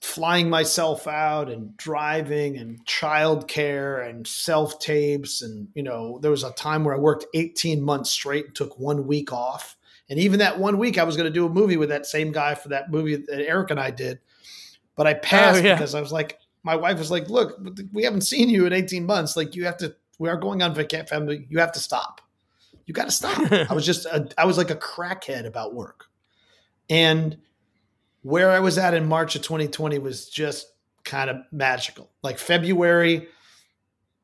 [0.00, 6.44] flying myself out and driving and childcare and self tapes and you know there was
[6.44, 9.76] a time where I worked 18 months straight and took one week off.
[10.08, 12.32] And even that one week I was going to do a movie with that same
[12.32, 14.20] guy for that movie that Eric and I did.
[14.94, 15.74] But I oh, passed oh, yeah.
[15.74, 17.60] because I was like my wife was like look
[17.92, 19.36] we haven't seen you in 18 months.
[19.36, 21.46] Like you have to we are going on vacation family.
[21.50, 22.22] You have to stop.
[22.86, 23.52] You got to stop.
[23.70, 26.06] I was just a, I was like a crackhead about work
[26.88, 27.36] and
[28.22, 30.72] where I was at in March of 2020 was just
[31.04, 32.10] kind of magical.
[32.22, 33.28] Like February,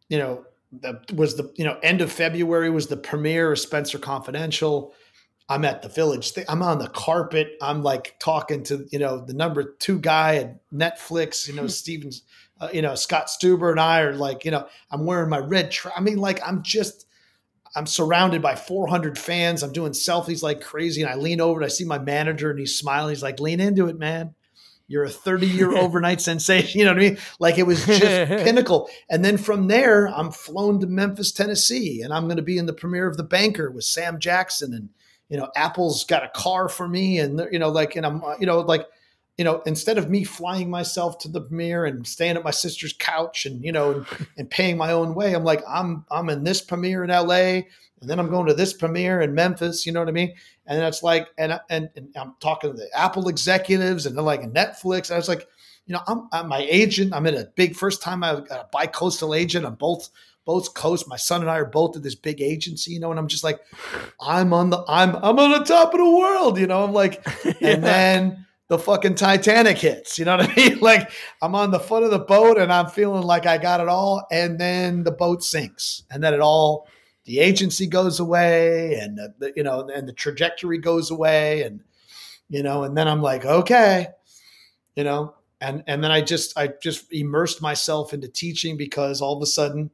[0.08, 3.98] you know, the was the you know end of February was the premiere of Spencer
[3.98, 4.94] Confidential.
[5.48, 6.32] I'm at the Village.
[6.48, 7.56] I'm on the carpet.
[7.60, 11.46] I'm like talking to you know the number two guy at Netflix.
[11.46, 12.22] You know Stevens.
[12.60, 15.70] Uh, you know Scott Stuber and I are like you know I'm wearing my red.
[15.70, 17.06] Tra- I mean like I'm just
[17.74, 19.62] I'm surrounded by 400 fans.
[19.62, 21.02] I'm doing selfies like crazy.
[21.02, 23.10] And I lean over and I see my manager and he's smiling.
[23.10, 24.34] He's like, lean into it, man.
[24.88, 26.78] You're a 30 year overnight sensation.
[26.78, 27.18] You know what I mean?
[27.38, 28.00] Like it was just
[28.44, 28.90] pinnacle.
[29.08, 32.66] And then from there, I'm flown to Memphis, Tennessee, and I'm going to be in
[32.66, 34.74] the premiere of The Banker with Sam Jackson.
[34.74, 34.90] And,
[35.30, 37.18] you know, Apple's got a car for me.
[37.18, 38.86] And, you know, like, and I'm, uh, you know, like,
[39.38, 42.92] you know, instead of me flying myself to the premiere and staying at my sister's
[42.92, 44.06] couch and you know and,
[44.36, 47.62] and, paying my own way, I'm like, I'm I'm in this premiere in LA,
[48.02, 49.86] and then I'm going to this premiere in Memphis.
[49.86, 50.34] You know what I mean?
[50.66, 54.42] And it's like, and and, and I'm talking to the Apple executives and they're like
[54.42, 55.10] Netflix.
[55.10, 55.48] I was like,
[55.86, 57.14] you know, I'm, I'm my agent.
[57.14, 60.10] I'm in a big first time I got a bi-coastal agent on both
[60.44, 61.08] both coasts.
[61.08, 63.44] My son and I are both at this big agency, you know, and I'm just
[63.44, 63.60] like,
[64.20, 66.84] I'm on the I'm I'm on the top of the world, you know.
[66.84, 67.76] I'm like, and yeah.
[67.76, 70.18] then the fucking Titanic hits.
[70.18, 70.78] You know what I mean?
[70.80, 71.10] Like
[71.42, 74.26] I'm on the foot of the boat and I'm feeling like I got it all.
[74.32, 76.88] And then the boat sinks and then it all,
[77.24, 81.64] the agency goes away and the, the, you know, and the trajectory goes away.
[81.64, 81.84] And,
[82.48, 84.06] you know, and then I'm like, okay,
[84.96, 89.36] you know, and, and then I just, I just immersed myself into teaching because all
[89.36, 89.90] of a sudden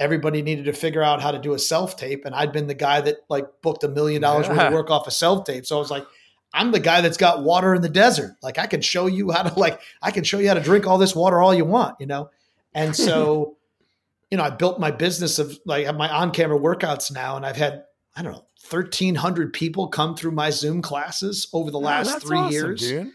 [0.00, 2.24] everybody needed to figure out how to do a self tape.
[2.24, 5.06] And I'd been the guy that like booked a million dollars worth of work off
[5.06, 5.64] a self tape.
[5.64, 6.04] So I was like,
[6.52, 8.36] I'm the guy that's got water in the desert.
[8.42, 10.86] Like I can show you how to like I can show you how to drink
[10.86, 12.30] all this water all you want, you know.
[12.74, 13.56] And so,
[14.30, 17.56] you know, I built my business of like my on camera workouts now, and I've
[17.56, 17.84] had
[18.16, 22.38] I don't know 1,300 people come through my Zoom classes over the last oh, three
[22.38, 22.80] awesome, years.
[22.80, 23.10] Dude.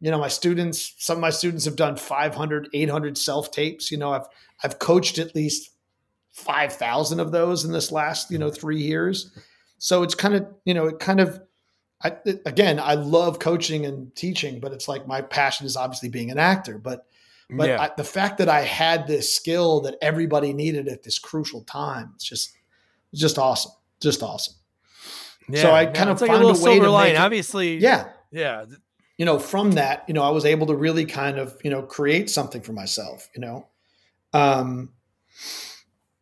[0.00, 3.90] You know, my students, some of my students have done 500, 800 self tapes.
[3.90, 4.26] You know, I've
[4.62, 5.70] I've coached at least
[6.32, 8.56] 5,000 of those in this last, you know, mm.
[8.56, 9.32] three years.
[9.78, 11.40] So it's kind of, you know, it kind of
[12.02, 16.30] I, again, I love coaching and teaching, but it's like my passion is obviously being
[16.30, 16.78] an actor.
[16.78, 17.06] But
[17.48, 17.82] but yeah.
[17.82, 22.12] I, the fact that I had this skill that everybody needed at this crucial time,
[22.14, 22.52] it's just
[23.12, 24.54] it's just awesome, just awesome.
[25.48, 27.12] Yeah, so I yeah, kind of like found a, a way to line.
[27.12, 28.64] It, obviously, yeah, yeah.
[29.16, 31.82] You know, from that, you know, I was able to really kind of you know
[31.82, 33.28] create something for myself.
[33.34, 33.68] You know,
[34.32, 34.90] um,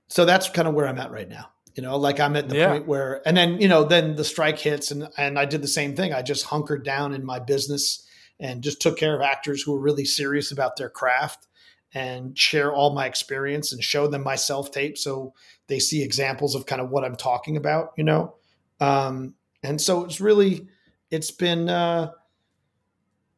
[0.09, 1.49] so that's kind of where I'm at right now.
[1.75, 2.69] You know, like I'm at the yeah.
[2.69, 5.69] point where, and then you know, then the strike hits, and and I did the
[5.69, 6.13] same thing.
[6.13, 8.07] I just hunkered down in my business
[8.39, 11.49] and just took care of actors who were really serious about their craft,
[11.93, 15.35] and share all my experience and show them my self tape so
[15.67, 17.93] they see examples of kind of what I'm talking about.
[17.97, 18.35] You know,
[18.81, 20.69] um, and so it's really,
[21.11, 21.69] it's been.
[21.69, 22.13] uh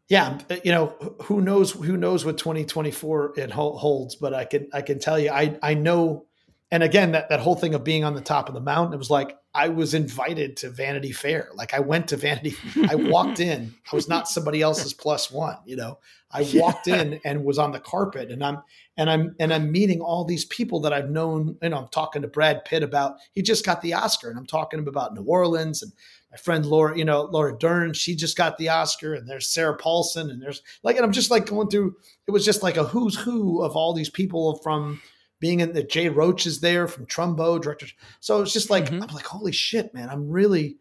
[0.09, 4.82] yeah, you know, who knows who knows what 2024 it holds, but I can I
[4.82, 6.26] can tell you I I know
[6.70, 8.98] and again that that whole thing of being on the top of the mountain it
[8.98, 11.48] was like i was invited to vanity fair.
[11.54, 12.56] Like i went to vanity
[12.88, 13.74] i walked in.
[13.90, 15.98] I was not somebody else's plus one you know?
[16.30, 17.00] I walked yeah.
[17.00, 18.62] in and was on the carpet and i'm
[18.96, 22.22] and i'm and i'm meeting all these people that i've known you know i'm talking
[22.22, 25.14] to brad pitt about he just got the oscar and i'm talking to him about
[25.14, 25.92] new orleans and
[26.30, 29.76] my friend laura you know laura dern she just got the oscar and there's sarah
[29.76, 31.94] paulson and there's like and i'm just like going through
[32.26, 35.00] it was just like a who's who of all these people from
[35.39, 37.87] being in the Jay Roach is there from Trumbo director.
[38.20, 39.03] So it's just like mm-hmm.
[39.03, 40.09] I'm like, holy shit, man!
[40.09, 40.78] I'm really,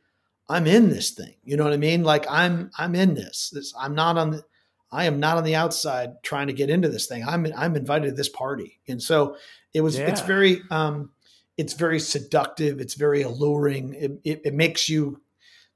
[0.50, 1.36] I'm in this thing.
[1.44, 2.04] You know what I mean?
[2.04, 3.52] Like I'm, I'm in this.
[3.54, 4.44] This I'm not on the,
[4.92, 7.24] I am not on the outside trying to get into this thing.
[7.28, 9.38] I'm, I'm invited to this party, and so
[9.74, 9.98] it was.
[9.98, 10.08] Yeah.
[10.08, 11.12] It's very, um,
[11.58, 12.80] it's very seductive.
[12.80, 13.94] It's very alluring.
[13.94, 15.22] It, it, it makes you.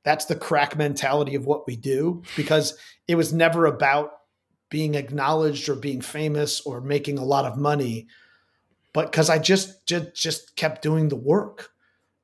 [0.05, 2.77] That's the crack mentality of what we do because
[3.07, 4.13] it was never about
[4.69, 8.07] being acknowledged or being famous or making a lot of money
[8.99, 11.69] but because I just, just just kept doing the work,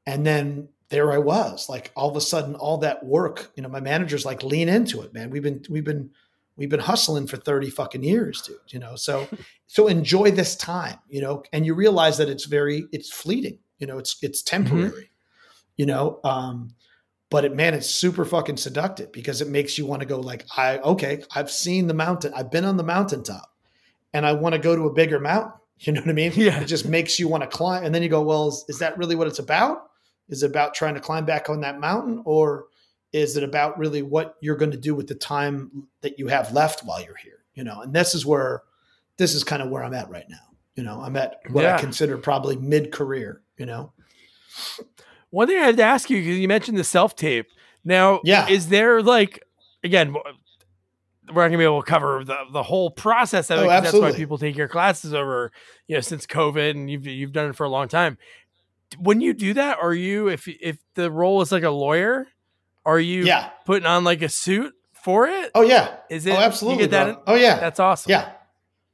[0.05, 3.69] and then there I was, like all of a sudden, all that work, you know,
[3.69, 5.29] my manager's like, lean into it, man.
[5.29, 6.09] We've been we've been
[6.57, 8.57] we've been hustling for 30 fucking years, dude.
[8.67, 9.25] You know, so
[9.67, 13.87] so enjoy this time, you know, and you realize that it's very it's fleeting, you
[13.87, 14.65] know, it's it's mm-hmm.
[14.65, 15.77] temporary, mm-hmm.
[15.77, 16.19] you know.
[16.25, 16.75] Um,
[17.29, 20.45] but it man, it's super fucking seductive because it makes you want to go like,
[20.57, 23.49] I okay, I've seen the mountain, I've been on the mountaintop,
[24.13, 26.31] and I want to go to a bigger mountain You know what I mean?
[26.35, 26.59] Yeah.
[26.61, 27.83] It just makes you want to climb.
[27.83, 29.89] And then you go, well, is, is that really what it's about?
[30.29, 32.21] Is it about trying to climb back on that mountain?
[32.25, 32.65] Or
[33.13, 36.51] is it about really what you're going to do with the time that you have
[36.51, 37.43] left while you're here?
[37.53, 38.63] You know, and this is where,
[39.17, 40.37] this is kind of where I'm at right now.
[40.75, 41.75] You know, I'm at what yeah.
[41.75, 43.93] I consider probably mid career, you know?
[45.29, 47.47] One thing I had to ask you, because you mentioned the self tape.
[47.85, 48.47] Now, yeah.
[48.49, 49.43] is there like,
[49.83, 50.15] again,
[51.33, 53.63] we're not gonna be able to cover the, the whole process of it.
[53.63, 55.51] Oh, that's why people take your classes over,
[55.87, 58.17] you know, since COVID, and you've you've done it for a long time.
[58.99, 62.27] When you do that, are you if if the role is like a lawyer,
[62.85, 63.49] are you yeah.
[63.65, 65.51] putting on like a suit for it?
[65.55, 66.33] Oh yeah, is oh, it?
[66.33, 66.85] Oh, absolutely.
[66.87, 68.11] that oh yeah, that's awesome.
[68.11, 68.31] Yeah,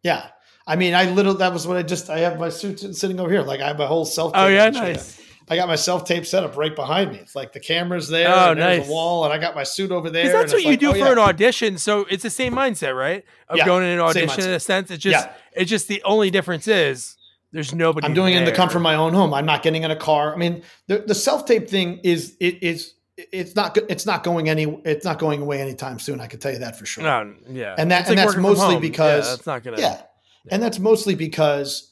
[0.04, 0.28] yeah.
[0.66, 3.30] I mean, I literally that was what I just I have my suit sitting over
[3.30, 3.42] here.
[3.42, 4.32] Like I have my whole self.
[4.36, 5.22] Oh yeah, nice.
[5.50, 7.18] I got my self tape set up right behind me.
[7.18, 9.92] It's like the camera's there, oh, and there's a wall, and I got my suit
[9.92, 10.32] over there.
[10.32, 11.12] That's what you like, do oh, for yeah.
[11.12, 11.78] an audition.
[11.78, 13.26] So it's the same mindset, right?
[13.50, 14.92] Of yeah, going in an audition in a sense.
[14.92, 15.34] It's just yeah.
[15.54, 17.18] it's just the only difference is
[17.52, 18.06] there's nobody.
[18.06, 18.44] I'm doing there.
[18.44, 19.34] it in the comfort of my own home.
[19.34, 20.34] I'm not getting in a car.
[20.34, 24.50] I mean, the, the self tape thing is it is it's not it's not going
[24.50, 26.22] any it's not going away anytime soon.
[26.22, 27.04] I can tell you that for sure.
[27.04, 30.02] No, yeah, and that and that's mostly because yeah, that's not gonna yeah.
[30.46, 31.92] yeah, and that's mostly because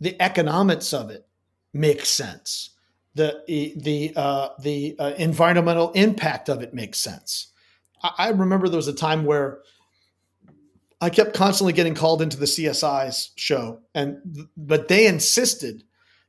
[0.00, 1.26] the economics of it
[1.72, 2.70] makes sense
[3.16, 7.48] the the uh, the uh, environmental impact of it makes sense.
[8.02, 9.60] I, I, remember there was a time where
[11.00, 15.84] I kept constantly getting called into the CSI's show, and but they insisted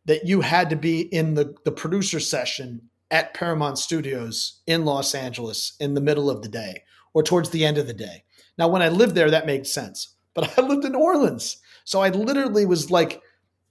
[0.05, 5.13] that you had to be in the the producer session at Paramount Studios in Los
[5.13, 6.83] Angeles in the middle of the day
[7.13, 8.23] or towards the end of the day.
[8.57, 12.09] Now, when I lived there, that made sense, but I lived in Orleans, so I
[12.09, 13.21] literally was like,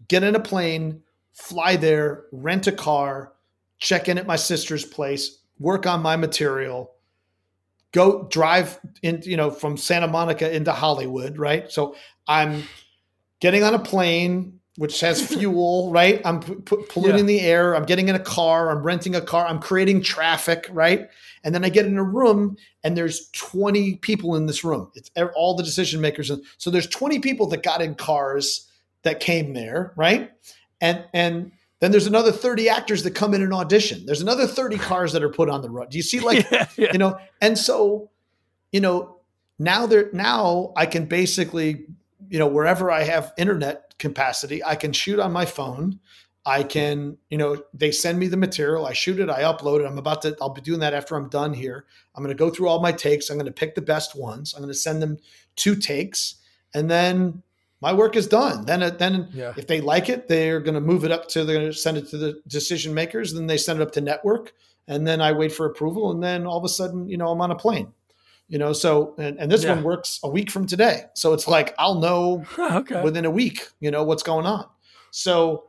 [0.08, 1.02] get in a plane
[1.36, 3.34] fly there, rent a car,
[3.78, 6.92] check in at my sister's place, work on my material,
[7.92, 11.70] go drive in, you know, from Santa Monica into Hollywood, right?
[11.70, 11.94] So
[12.26, 12.64] I'm
[13.40, 16.22] getting on a plane, which has fuel, right?
[16.24, 17.38] I'm p- p- polluting yeah.
[17.38, 17.76] the air.
[17.76, 18.70] I'm getting in a car.
[18.70, 19.46] I'm renting a car.
[19.46, 21.06] I'm creating traffic, right?
[21.44, 24.90] And then I get in a room and there's 20 people in this room.
[24.94, 26.32] It's all the decision makers.
[26.56, 28.68] So there's 20 people that got in cars
[29.02, 30.32] that came there, right?
[30.80, 34.06] And and then there's another 30 actors that come in and audition.
[34.06, 35.90] There's another 30 cars that are put on the road.
[35.90, 36.92] Do you see like yeah, yeah.
[36.92, 37.18] you know?
[37.40, 38.10] And so,
[38.72, 39.18] you know,
[39.58, 41.86] now there now I can basically,
[42.28, 46.00] you know, wherever I have internet capacity, I can shoot on my phone.
[46.48, 49.86] I can, you know, they send me the material, I shoot it, I upload it.
[49.86, 51.86] I'm about to, I'll be doing that after I'm done here.
[52.14, 53.28] I'm going to go through all my takes.
[53.28, 54.54] I'm going to pick the best ones.
[54.54, 55.18] I'm going to send them
[55.56, 56.36] two takes,
[56.72, 57.42] and then
[57.80, 58.64] my work is done.
[58.64, 59.52] Then, then yeah.
[59.56, 61.98] if they like it, they're going to move it up to, they're going to send
[61.98, 63.34] it to the decision makers.
[63.34, 64.52] Then they send it up to network,
[64.88, 67.40] and then I wait for approval, and then all of a sudden, you know, I'm
[67.40, 67.92] on a plane
[68.48, 69.74] you know so and, and this yeah.
[69.74, 73.02] one works a week from today so it's like i'll know okay.
[73.02, 74.66] within a week you know what's going on
[75.10, 75.64] so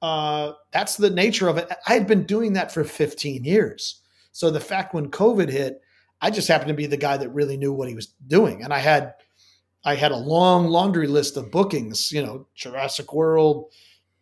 [0.00, 4.00] uh, that's the nature of it i had been doing that for 15 years
[4.32, 5.80] so the fact when covid hit
[6.20, 8.72] i just happened to be the guy that really knew what he was doing and
[8.72, 9.14] i had
[9.84, 13.72] i had a long laundry list of bookings you know jurassic world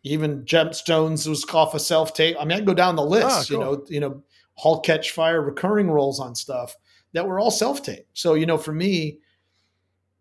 [0.03, 3.57] even gemstones was off a self-tape i mean i go down the list oh, cool.
[3.57, 4.23] you know you know
[4.55, 6.75] Hall catch fire recurring roles on stuff
[7.13, 8.05] that were all self tape.
[8.13, 9.19] So, you know, for me,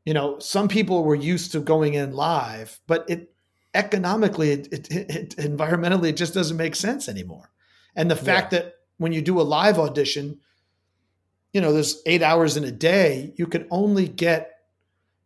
[0.04, 3.34] you know, some people were used to going in live, but it
[3.74, 7.52] economically, it, it, it environmentally, it just doesn't make sense anymore.
[7.94, 8.60] And the fact yeah.
[8.60, 10.38] that when you do a live audition,
[11.52, 14.52] you know, there's eight hours in a day, you could only get,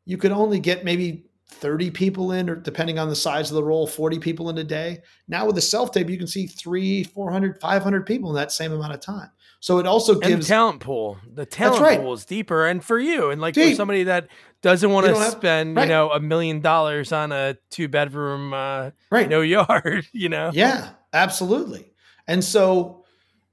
[0.05, 3.65] you could only get maybe 30 people in, or depending on the size of the
[3.65, 5.03] role, 40 people in a day.
[5.29, 8.73] Now with the self tape, you can see three, 400, 500 people in that same
[8.73, 9.31] amount of time.
[9.61, 11.17] So it also gives and the talent pool.
[11.33, 11.99] The talent right.
[11.99, 13.71] pool is deeper, and for you, and like Deep.
[13.71, 14.29] for somebody that
[14.61, 15.85] doesn't want to spend, right.
[15.85, 20.51] you know, a million dollars on a two bedroom, uh, right, no yard, you know.
[20.53, 21.91] Yeah, absolutely.
[22.27, 23.05] And so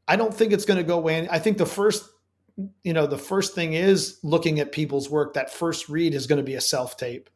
[0.06, 1.30] I don't think it's going to go away.
[1.32, 2.04] I think the first,
[2.84, 5.34] you know, the first thing is looking at people's work.
[5.34, 7.30] That first read is going to be a self tape.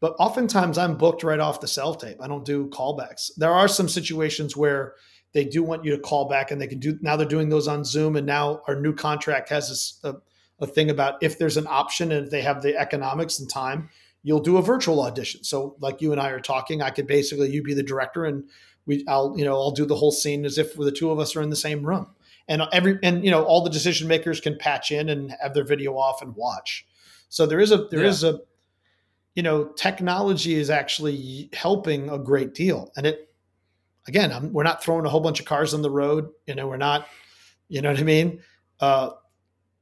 [0.00, 2.18] But oftentimes I'm booked right off the self tape.
[2.20, 3.30] I don't do callbacks.
[3.36, 4.94] There are some situations where
[5.32, 7.68] they do want you to call back and they can do now they're doing those
[7.68, 10.14] on zoom and now our new contract has this, a,
[10.60, 13.88] a thing about if there's an option and if they have the economics and time
[14.22, 17.50] you'll do a virtual audition so like you and i are talking i could basically
[17.50, 18.44] you be the director and
[18.86, 21.34] we i'll you know i'll do the whole scene as if the two of us
[21.34, 22.06] are in the same room
[22.48, 25.64] and every and you know all the decision makers can patch in and have their
[25.64, 26.86] video off and watch
[27.28, 28.08] so there is a there yeah.
[28.08, 28.40] is a
[29.34, 33.28] you know technology is actually helping a great deal and it
[34.08, 36.30] again, I'm, we're not throwing a whole bunch of cars on the road.
[36.46, 37.08] You know, we're not,
[37.68, 38.40] you know what I mean?
[38.80, 39.10] Uh,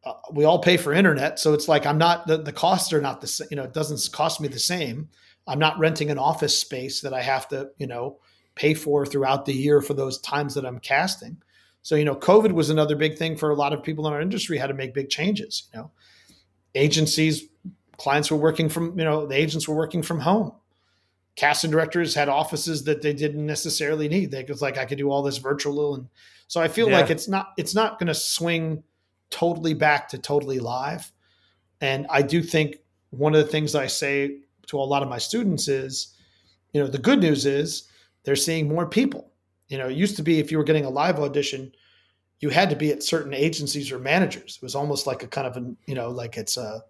[0.04, 1.38] uh, we all pay for internet.
[1.38, 3.74] So it's like, I'm not, the, the costs are not the same, you know, it
[3.74, 5.08] doesn't cost me the same.
[5.46, 8.18] I'm not renting an office space that I have to, you know,
[8.54, 11.38] pay for throughout the year for those times that I'm casting.
[11.82, 14.20] So, you know, COVID was another big thing for a lot of people in our
[14.20, 15.90] industry, had to make big changes, you know,
[16.74, 17.44] agencies,
[17.96, 20.52] clients were working from, you know, the agents were working from home
[21.40, 24.30] casting directors had offices that they didn't necessarily need.
[24.30, 26.08] They was like, I could do all this virtual, and
[26.48, 27.00] so I feel yeah.
[27.00, 28.82] like it's not it's not going to swing
[29.30, 31.10] totally back to totally live.
[31.80, 32.76] And I do think
[33.10, 36.14] one of the things I say to a lot of my students is,
[36.72, 37.88] you know, the good news is
[38.24, 39.29] they're seeing more people.
[39.70, 41.72] You know, it used to be if you were getting a live audition,
[42.40, 44.56] you had to be at certain agencies or managers.
[44.56, 46.82] It was almost like a kind of a, you know, like it's a,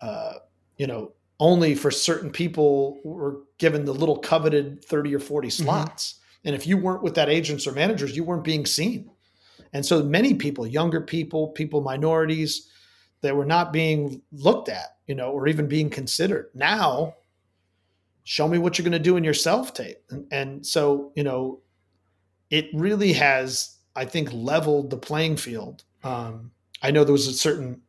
[0.00, 0.34] uh,
[0.76, 5.64] you know, only for certain people were given the little coveted 30 or 40 mm-hmm.
[5.64, 6.12] slots.
[6.12, 6.48] Mm-hmm.
[6.48, 9.10] And if you weren't with that agents or managers, you weren't being seen.
[9.72, 12.68] And so many people, younger people, people minorities,
[13.22, 16.50] that were not being looked at, you know, or even being considered.
[16.54, 17.14] Now,
[18.24, 19.98] show me what you're going to do in your self tape.
[20.10, 21.60] And, and so, you know,
[22.52, 25.84] it really has, I think, leveled the playing field.
[26.04, 27.80] Um, I know there was a certain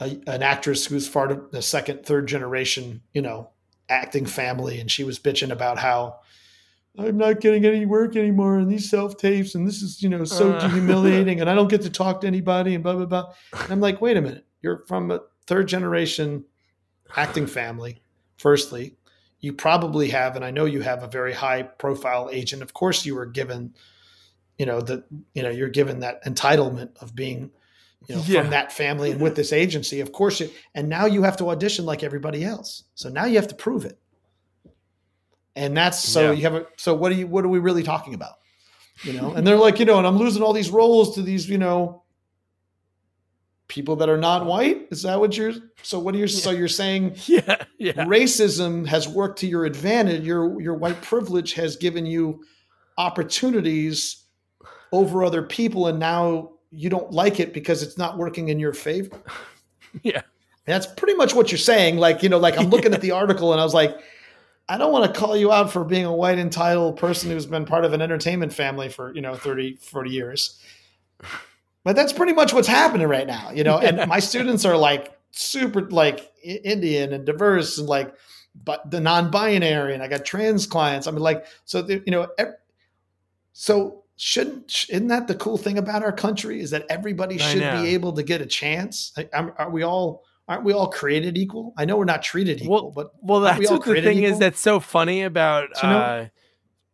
[0.00, 3.50] a, an actress who's part of the second, third generation, you know,
[3.88, 6.20] acting family, and she was bitching about how
[6.98, 10.24] I'm not getting any work anymore and these self tapes, and this is you know
[10.24, 10.68] so uh.
[10.70, 13.34] humiliating, and I don't get to talk to anybody, and blah blah blah.
[13.52, 16.46] And I'm like, wait a minute, you're from a third generation
[17.14, 18.00] acting family.
[18.38, 18.96] Firstly,
[19.46, 22.62] you probably have, and I know you have a very high profile agent.
[22.62, 23.74] Of course, you were given,
[24.58, 27.52] you know, the you know you're given that entitlement of being
[28.08, 28.40] you know, yeah.
[28.40, 30.00] from that family and with this agency.
[30.00, 32.82] Of course, it, and now you have to audition like everybody else.
[32.96, 34.00] So now you have to prove it.
[35.54, 36.32] And that's so yeah.
[36.32, 38.34] you have a so what are you what are we really talking about?
[39.04, 41.48] You know, and they're like, you know, and I'm losing all these roles to these,
[41.48, 42.02] you know,
[43.68, 44.88] people that are not white.
[44.90, 45.52] Is that what you're?
[45.82, 46.24] So what are you?
[46.24, 46.40] Yeah.
[46.40, 47.16] So you're saying?
[47.26, 47.92] Yeah, yeah.
[48.04, 50.24] Racism has worked to your advantage.
[50.24, 52.44] Your your white privilege has given you
[52.98, 54.24] opportunities
[54.92, 58.72] over other people, and now you don't like it because it's not working in your
[58.72, 59.20] favor.
[60.02, 60.20] Yeah,
[60.66, 61.96] that's pretty much what you're saying.
[61.96, 63.98] Like you know, like I'm looking at the article and I was like.
[64.68, 67.66] I don't want to call you out for being a white entitled person who's been
[67.66, 70.60] part of an entertainment family for, you know, 30, 40 years.
[71.86, 73.78] But that's pretty much what's happening right now, you know.
[73.78, 78.12] And my students are like super like Indian and diverse and like
[78.56, 81.06] but the non-binary and I got trans clients.
[81.06, 82.26] I mean like so you know
[83.52, 87.90] so shouldn't isn't that the cool thing about our country is that everybody should be
[87.94, 89.14] able to get a chance?
[89.32, 91.72] Are we all aren't we all created equal?
[91.78, 94.32] I know we're not treated equal, well, but well, that's what the thing equal?
[94.32, 96.26] is that's so funny about so, uh,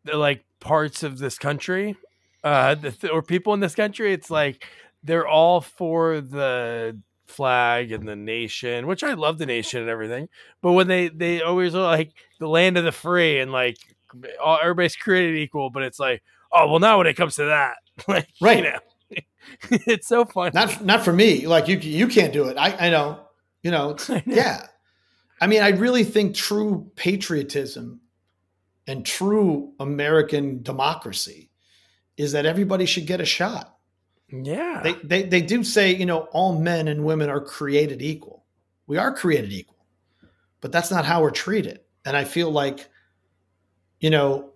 [0.04, 1.96] the like parts of this country,
[2.44, 4.12] uh, the, or people in this country.
[4.12, 4.64] It's like
[5.02, 10.28] they're all for the flag and the nation, which I love the nation and everything.
[10.60, 13.76] But when they they always are like the land of the free and like
[14.42, 16.22] all, everybody's created equal, but it's like
[16.52, 17.76] oh well now when it comes to that,
[18.08, 18.78] like right you know,
[19.86, 20.52] it's so funny.
[20.54, 21.46] Not not for me.
[21.46, 22.56] Like you you can't do it.
[22.56, 23.20] I I know.
[23.62, 24.34] You know, I know.
[24.34, 24.66] yeah.
[25.40, 28.00] I mean, I really think true patriotism
[28.86, 31.50] and true American democracy
[32.16, 33.76] is that everybody should get a shot.
[34.28, 34.80] Yeah.
[34.82, 38.44] They, they, they do say, you know, all men and women are created equal.
[38.86, 39.86] We are created equal,
[40.60, 41.80] but that's not how we're treated.
[42.04, 42.88] And I feel like,
[44.00, 44.52] you know,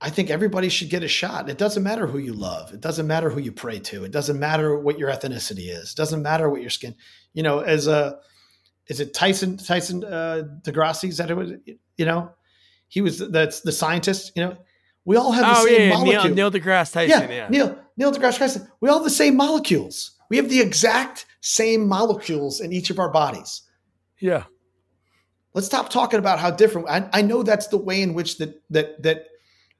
[0.00, 1.48] I think everybody should get a shot.
[1.48, 2.72] It doesn't matter who you love.
[2.72, 4.04] It doesn't matter who you pray to.
[4.04, 5.92] It doesn't matter what your ethnicity is.
[5.92, 6.94] It doesn't matter what your skin,
[7.34, 8.18] you know, as a,
[8.86, 11.08] is it Tyson, Tyson, uh, DeGrassi?
[11.08, 11.52] Is that it was,
[11.96, 12.30] you know,
[12.88, 14.56] he was, that's the scientist, you know,
[15.04, 16.22] we all have the oh, same yeah, molecule.
[16.24, 17.30] Neil, Neil deGrasse Tyson.
[17.30, 17.48] Yeah, yeah.
[17.48, 18.68] Neil Neil deGrasse Tyson.
[18.80, 20.12] We all have the same molecules.
[20.30, 23.62] We have the exact same molecules in each of our bodies.
[24.18, 24.44] Yeah.
[25.54, 26.88] Let's stop talking about how different.
[26.88, 29.26] I, I know that's the way in which that that that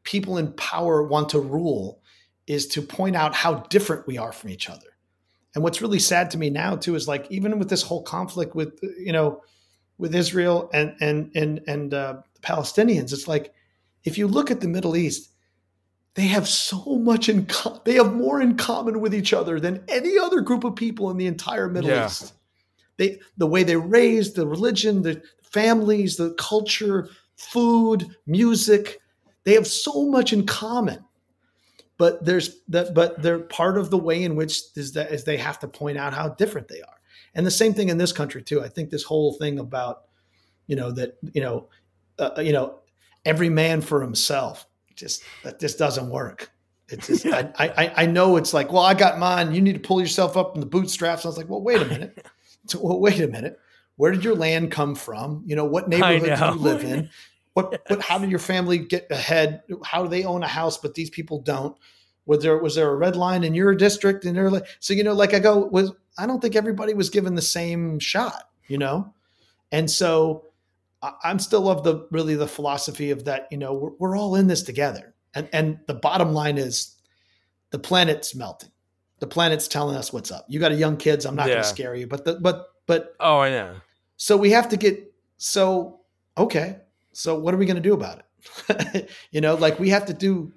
[0.05, 2.01] people in power want to rule
[2.47, 4.87] is to point out how different we are from each other.
[5.55, 8.55] And what's really sad to me now too is like even with this whole conflict
[8.55, 9.43] with you know
[9.99, 13.53] with Israel and and and and uh, the Palestinians, it's like
[14.09, 15.31] if you look at the Middle East,
[16.15, 19.85] they have so much in co- they have more in common with each other than
[19.87, 22.07] any other group of people in the entire Middle yeah.
[22.07, 22.33] East.
[22.97, 29.01] They the way they raised, the religion, the families, the culture, food, music,
[29.45, 31.05] they have so much in common.
[31.99, 35.37] But there's that but they're part of the way in which is that is they
[35.37, 36.99] have to point out how different they are.
[37.35, 38.63] And the same thing in this country too.
[38.63, 40.05] I think this whole thing about
[40.67, 41.69] you know that you know
[42.19, 42.78] uh, you know
[43.29, 44.67] every man for himself.
[44.95, 46.51] Just that just doesn't work.
[46.89, 47.53] It's just, yeah.
[47.59, 49.53] I, I, I know it's like, well, I got mine.
[49.53, 51.25] You need to pull yourself up in the bootstraps.
[51.25, 52.27] I was like, well, wait a minute.
[52.67, 53.61] so, well, wait a minute.
[53.97, 55.43] Where did your land come from?
[55.45, 57.11] You know, what neighborhood do you live in?
[57.53, 57.81] What, yes.
[57.89, 59.63] what, how did your family get ahead?
[59.85, 61.77] How do they own a house, but these people don't?
[62.25, 64.25] Was there, was there a red line in your district?
[64.25, 67.11] And they're like, so, you know, like I go, was, I don't think everybody was
[67.11, 69.13] given the same shot, you know?
[69.73, 70.45] And so
[71.03, 74.47] I'm still of the really the philosophy of that, you know, we're, we're all in
[74.47, 75.15] this together.
[75.35, 76.97] And and the bottom line is
[77.71, 78.71] the planet's melting.
[79.21, 80.47] The planet's telling us what's up.
[80.49, 81.55] You got a young kids, I'm not yeah.
[81.55, 83.77] going to scare you, but the, but but Oh, I know.
[84.17, 86.01] So we have to get so
[86.37, 86.79] okay.
[87.13, 89.11] So what are we going to do about it?
[89.31, 90.53] you know, like we have to do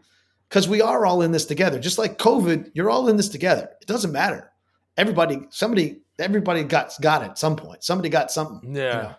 [0.49, 1.79] cuz we are all in this together.
[1.79, 3.69] Just like COVID, you're all in this together.
[3.81, 4.51] It doesn't matter.
[4.97, 7.83] Everybody somebody everybody got got it at some point.
[7.83, 8.75] Somebody got something.
[8.75, 8.95] Yeah.
[8.95, 9.15] You know?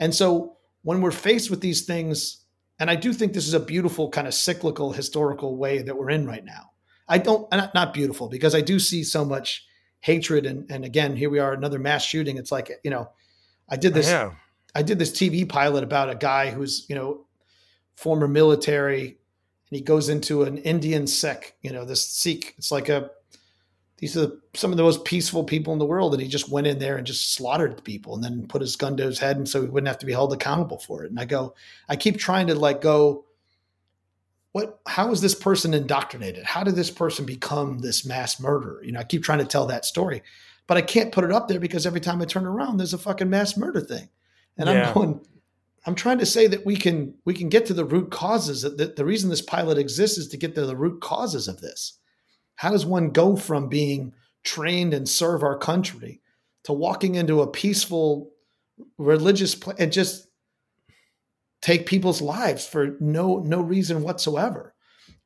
[0.00, 2.44] And so when we're faced with these things,
[2.78, 6.10] and I do think this is a beautiful kind of cyclical historical way that we're
[6.10, 6.70] in right now.
[7.08, 9.66] I don't not beautiful because I do see so much
[10.00, 12.36] hatred and and again here we are another mass shooting.
[12.36, 13.10] It's like you know,
[13.68, 14.32] I did this yeah.
[14.74, 17.26] I did this TV pilot about a guy who's you know
[17.96, 22.88] former military and he goes into an Indian Sikh you know this Sikh it's like
[22.88, 23.10] a
[24.04, 26.12] these are some of the most peaceful people in the world.
[26.12, 28.98] And he just went in there and just slaughtered people and then put his gun
[28.98, 29.38] to his head.
[29.38, 31.10] And so he wouldn't have to be held accountable for it.
[31.10, 31.54] And I go,
[31.88, 33.24] I keep trying to like go,
[34.52, 36.44] what, how is this person indoctrinated?
[36.44, 38.84] How did this person become this mass murderer?
[38.84, 40.22] You know, I keep trying to tell that story,
[40.66, 42.98] but I can't put it up there because every time I turn around, there's a
[42.98, 44.10] fucking mass murder thing.
[44.58, 44.88] And yeah.
[44.88, 45.20] I'm going,
[45.86, 48.60] I'm trying to say that we can, we can get to the root causes.
[48.60, 52.00] That the reason this pilot exists is to get to the root causes of this
[52.56, 54.12] how does one go from being
[54.44, 56.20] trained and serve our country
[56.64, 58.30] to walking into a peaceful
[58.98, 60.26] religious place and just
[61.62, 64.74] take people's lives for no no reason whatsoever?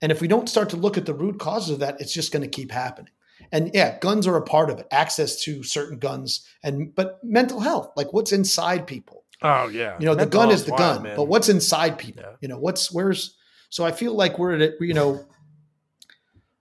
[0.00, 2.32] And if we don't start to look at the root causes of that, it's just
[2.32, 3.12] going to keep happening.
[3.50, 4.86] And yeah, guns are a part of it.
[4.90, 9.24] Access to certain guns and but mental health, like what's inside people.
[9.42, 9.96] Oh yeah.
[9.98, 11.16] You know, mental the gun is the wild, gun, man.
[11.16, 12.24] but what's inside people?
[12.24, 12.36] Yeah.
[12.40, 13.36] You know, what's where's
[13.70, 15.24] so I feel like we're at it, you know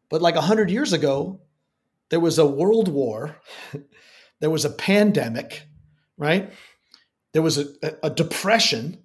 [0.09, 1.41] but like a hundred years ago,
[2.09, 3.37] there was a world war,
[4.39, 5.63] there was a pandemic,
[6.17, 6.51] right?
[7.33, 9.03] There was a, a, a depression,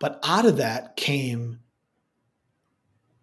[0.00, 1.60] but out of that came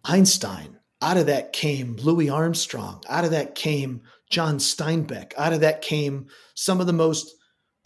[0.04, 0.78] Einstein.
[1.02, 3.02] Out of that came Louis Armstrong.
[3.08, 5.32] Out of that came John Steinbeck.
[5.36, 7.34] Out of that came some of the most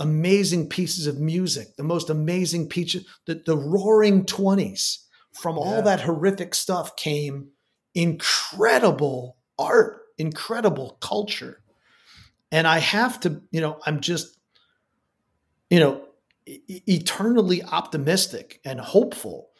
[0.01, 4.99] amazing pieces of music, the most amazing pieces, the, the roaring 20s.
[5.33, 7.49] From all that horrific stuff came
[7.95, 11.63] incredible art, incredible culture.
[12.51, 14.39] And I have to, you know, I'm just,
[15.71, 16.05] you know,
[16.47, 19.51] e- eternally optimistic and hopeful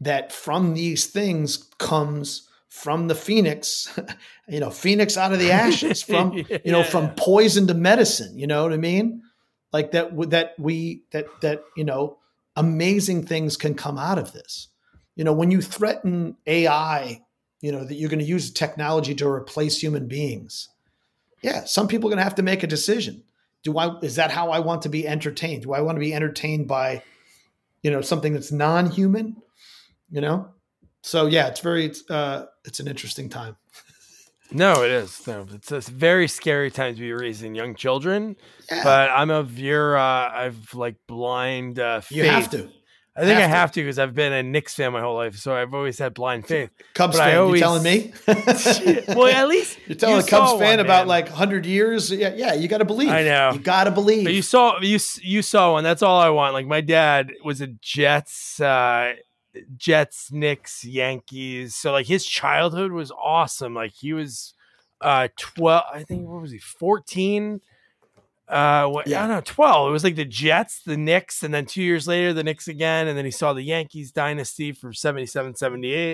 [0.00, 3.88] that from these things comes from the phoenix,
[4.48, 6.58] you know, phoenix out of the ashes, from yeah.
[6.64, 8.38] you know, from poison to medicine.
[8.38, 9.22] You know what I mean?
[9.72, 10.30] Like that.
[10.30, 12.18] That we that that you know,
[12.56, 14.68] amazing things can come out of this.
[15.16, 17.23] You know, when you threaten AI,
[17.64, 20.68] you know that you're going to use technology to replace human beings.
[21.42, 23.22] Yeah, some people are going to have to make a decision.
[23.62, 25.62] Do I is that how I want to be entertained?
[25.62, 27.02] Do I want to be entertained by,
[27.82, 29.36] you know, something that's non-human?
[30.14, 30.48] you know
[31.02, 33.56] so yeah it's very uh it's an interesting time
[34.52, 38.36] no it is no, it's a very scary time to be raising young children
[38.70, 38.84] yeah.
[38.84, 42.16] but i'm of your uh i've like blind uh faith.
[42.16, 42.70] you have to
[43.16, 45.36] I think have I have to because I've been a Knicks fan my whole life,
[45.36, 46.70] so I've always had blind faith.
[46.94, 48.12] Cubs but fan, always, you telling me?
[48.26, 52.10] well, at least you're telling you a Cubs fan one, about like hundred years.
[52.10, 53.10] Yeah, yeah, you got to believe.
[53.10, 54.24] I know, you got to believe.
[54.24, 55.84] But you saw you you saw one.
[55.84, 56.54] That's all I want.
[56.54, 58.60] Like my dad was a Jets.
[58.60, 59.14] uh
[59.76, 61.74] Jets, Knicks, Yankees.
[61.74, 63.74] So like his childhood was awesome.
[63.74, 64.54] Like he was
[65.00, 67.60] uh 12, I think what was he, 14?
[68.54, 69.24] Uh what, yeah.
[69.24, 69.88] I don't know, 12.
[69.88, 73.08] It was like the Jets, the Knicks, and then two years later the Knicks again,
[73.08, 76.12] and then he saw the Yankees dynasty from 77, 78.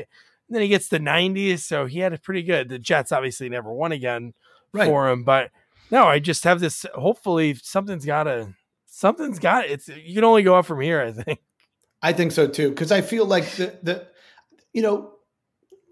[0.48, 2.70] And then he gets the 90s, so he had it pretty good.
[2.70, 4.32] The Jets obviously never won again
[4.72, 4.86] right.
[4.86, 5.50] for him, but
[5.90, 8.54] no, I just have this hopefully something's gotta
[8.86, 11.40] something's got it's you can only go up from here, I think.
[12.02, 14.06] I think so too, because I feel like the the
[14.72, 15.12] you know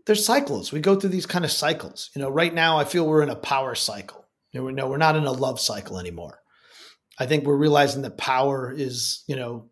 [0.06, 0.72] there's cycles.
[0.72, 2.08] We go through these kind of cycles.
[2.14, 4.24] You know, right now I feel we're in a power cycle.
[4.52, 6.40] You know, no, we're not in a love cycle anymore.
[7.18, 9.70] I think we're realizing that power is, you know,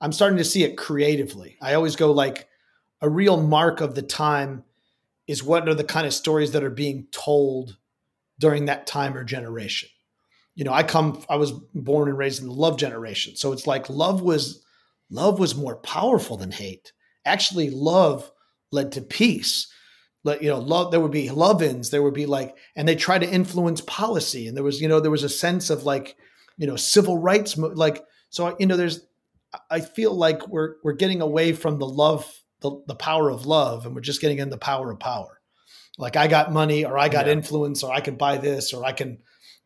[0.00, 1.56] I'm starting to see it creatively.
[1.60, 2.48] I always go like
[3.00, 4.64] a real mark of the time
[5.26, 7.76] is what are the kind of stories that are being told
[8.38, 9.88] during that time or generation.
[10.54, 13.36] You know, I come I was born and raised in the love generation.
[13.36, 14.64] So it's like love was
[15.08, 16.92] love was more powerful than hate.
[17.24, 18.30] Actually, love
[18.72, 19.72] led to peace.
[20.24, 23.28] You know, love, there would be love-ins, there would be like, and they try to
[23.28, 24.46] influence policy.
[24.46, 26.16] And there was, you know, there was a sense of like,
[26.58, 29.00] you know, civil rights, like, so, you know, there's,
[29.70, 33.86] I feel like we're, we're getting away from the love, the, the power of love,
[33.86, 35.40] and we're just getting in the power of power.
[35.98, 37.32] Like I got money or I got yeah.
[37.32, 39.18] influence or I can buy this or I can,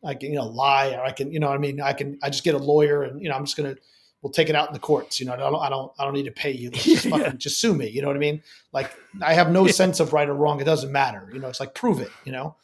[0.03, 2.29] I can, you know, lie or I can, you know, I mean, I can, I
[2.29, 3.81] just get a lawyer and, you know, I'm just going to,
[4.25, 5.19] we'll take it out in the courts.
[5.19, 6.69] You know, I don't, I don't, I don't need to pay you.
[6.71, 7.87] Just fucking, just sue me.
[7.87, 8.41] You know what I mean?
[8.73, 8.89] Like
[9.21, 10.59] I have no sense of right or wrong.
[10.59, 11.29] It doesn't matter.
[11.31, 12.09] You know, it's like prove it.
[12.23, 12.55] You know,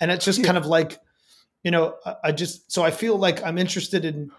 [0.00, 0.98] and it's just kind of like,
[1.62, 4.32] you know, I, I just so I feel like I'm interested in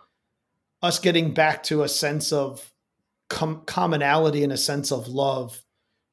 [0.82, 2.74] us getting back to a sense of
[3.30, 5.62] com- commonality and a sense of love.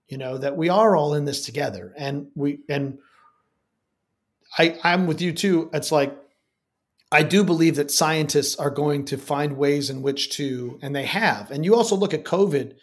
[0.07, 2.99] You know that we are all in this together, and we and
[4.57, 5.71] I I'm with you too.
[5.73, 6.17] It's like
[7.13, 11.05] I do believe that scientists are going to find ways in which to, and they
[11.05, 11.51] have.
[11.51, 12.75] And you also look at COVID.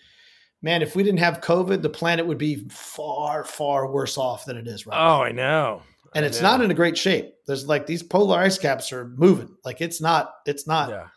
[0.61, 4.55] Man, if we didn't have COVID, the planet would be far, far worse off than
[4.55, 5.23] it is right oh, now.
[5.23, 5.81] I know.
[6.13, 6.51] And I it's know.
[6.51, 7.33] not in a great shape.
[7.47, 9.55] There's like these polar ice caps are moving.
[9.65, 11.07] Like it's not, it's not, yeah.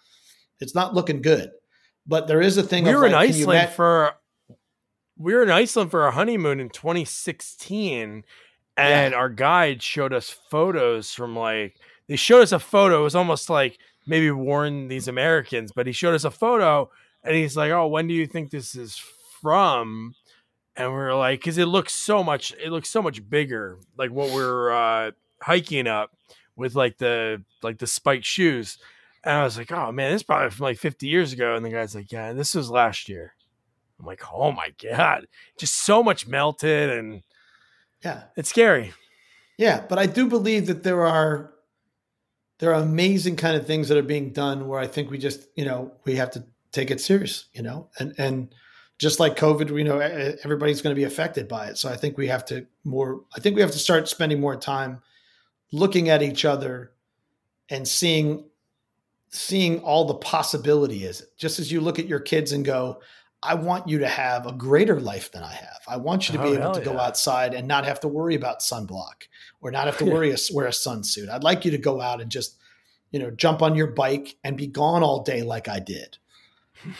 [0.60, 1.50] it's not looking good.
[2.06, 2.84] But there is a thing.
[2.84, 4.14] We were like, in Iceland for,
[5.18, 8.24] we were in Iceland for a honeymoon in 2016,
[8.76, 9.18] and yeah.
[9.18, 11.76] our guide showed us photos from like
[12.08, 13.00] they showed us a photo.
[13.00, 16.90] It was almost like maybe warn these Americans, but he showed us a photo
[17.24, 18.96] and he's like, "Oh, when do you think this is
[19.40, 20.14] from?"
[20.76, 22.52] And we are like, "Cause it looks so much.
[22.62, 23.78] It looks so much bigger.
[23.96, 25.10] Like what we're uh,
[25.40, 26.10] hiking up
[26.56, 28.78] with, like the like the spiked shoes."
[29.24, 31.64] And I was like, "Oh man, this is probably from like 50 years ago." And
[31.64, 33.34] the guy's like, "Yeah, this was last year."
[34.00, 37.22] I'm like, "Oh my god, just so much melted and."
[38.04, 38.24] Yeah.
[38.36, 38.92] It's scary.
[39.58, 41.51] Yeah, but I do believe that there are
[42.62, 45.48] there are amazing kind of things that are being done where I think we just,
[45.56, 48.54] you know, we have to take it serious, you know, and, and
[49.00, 51.76] just like COVID, we know everybody's going to be affected by it.
[51.76, 54.54] So I think we have to more, I think we have to start spending more
[54.54, 55.02] time
[55.72, 56.92] looking at each other
[57.68, 58.44] and seeing
[59.30, 63.00] seeing all the possibility is just as you look at your kids and go
[63.42, 65.80] I want you to have a greater life than I have.
[65.88, 68.36] I want you to oh, be able to go outside and not have to worry
[68.36, 69.26] about sunblock
[69.60, 71.28] or not have to worry a, wear a sunsuit.
[71.28, 72.58] I'd like you to go out and just,
[73.10, 76.18] you know, jump on your bike and be gone all day like I did.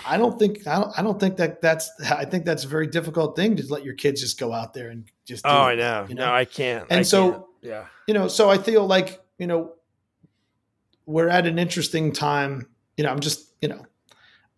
[0.06, 2.86] I don't think I don't, I don't think that that's I think that's a very
[2.86, 5.44] difficult thing to let your kids just go out there and just.
[5.44, 6.06] oh, I know.
[6.09, 6.27] You know.
[6.27, 6.86] No, I can't.
[6.90, 7.44] And I so, can't.
[7.62, 9.73] yeah, you know, so I feel like you know
[11.06, 12.69] we're at an interesting time.
[12.97, 13.85] You know, I'm just you know,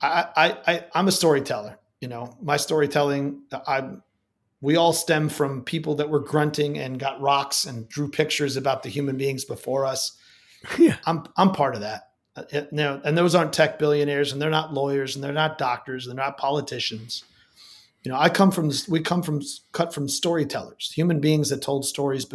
[0.04, 1.78] I I, I I'm a storyteller.
[2.00, 3.88] You know, my storytelling, I
[4.60, 8.82] we all stem from people that were grunting and got rocks and drew pictures about
[8.82, 10.16] the human beings before us.
[10.78, 10.96] Yeah.
[11.04, 12.08] I'm I'm part of that.
[12.34, 15.58] Uh, you know, and those aren't tech billionaires, and they're not lawyers, and they're not
[15.58, 17.22] doctors, and they're not politicians.
[18.02, 21.84] You know, I come from we come from cut from storytellers, human beings that told
[21.84, 22.26] stories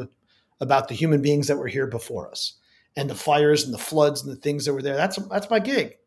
[0.59, 2.53] about the human beings that were here before us,
[2.95, 4.95] and the fires and the floods and the things that were there.
[4.95, 5.97] That's that's my gig.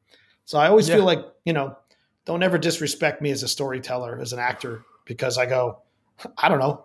[0.45, 0.97] So I always yeah.
[0.97, 1.77] feel like you know,
[2.25, 5.83] don't ever disrespect me as a storyteller, as an actor, because I go,
[6.39, 6.85] I don't know,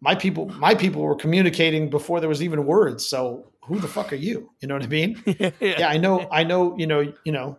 [0.00, 4.12] my people my people were communicating before there was even words so who the fuck
[4.12, 5.50] are you you know what i mean yeah.
[5.60, 5.88] yeah.
[5.88, 7.58] i know i know you know you know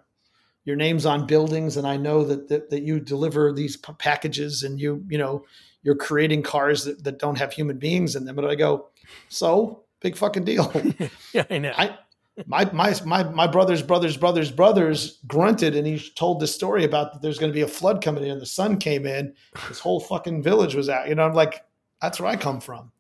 [0.66, 4.64] your name's on buildings and i know that that, that you deliver these p- packages
[4.64, 5.44] and you you know
[5.84, 8.88] you're creating cars that, that don't have human beings in them but i go
[9.30, 10.72] so big fucking deal
[11.34, 11.98] yeah i know I,
[12.46, 17.14] my my my my brother's brothers brothers brothers grunted and he told this story about
[17.14, 19.34] that there's going to be a flood coming in the sun came in
[19.68, 21.64] this whole fucking village was out you know i'm like
[22.02, 22.92] that's where I come from.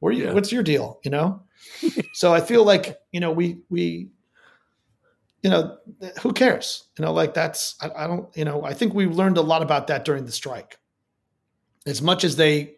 [0.00, 0.24] Where you?
[0.24, 0.32] Yeah.
[0.32, 1.00] What's your deal?
[1.04, 1.42] You know.
[2.12, 4.08] so I feel like you know we we
[5.42, 5.78] you know
[6.20, 9.38] who cares you know like that's I, I, don't you know i think we learned
[9.38, 10.78] a lot about that during the strike
[11.86, 12.74] as much as they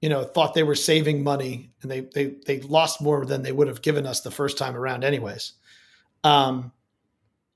[0.00, 3.52] you know thought they were saving money and they they they lost more than they
[3.52, 5.54] would have given us the first time around anyways
[6.24, 6.72] um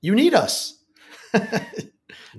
[0.01, 0.79] you need us
[1.33, 1.41] you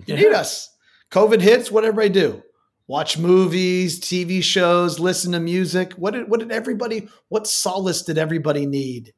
[0.06, 0.16] yeah.
[0.16, 0.70] need us
[1.10, 2.43] covid hits what everybody do
[2.86, 5.93] watch movies, TV shows, listen to music.
[5.94, 9.12] What did what did everybody what solace did everybody need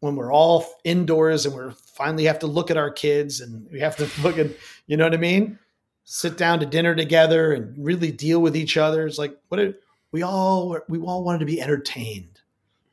[0.00, 3.80] when we're all indoors and we're finally have to look at our kids and we
[3.80, 4.48] have to look at
[4.86, 5.58] you know what I mean?
[6.04, 9.06] Sit down to dinner together and really deal with each other.
[9.06, 9.74] It's like what did
[10.12, 12.40] we all we all wanted to be entertained,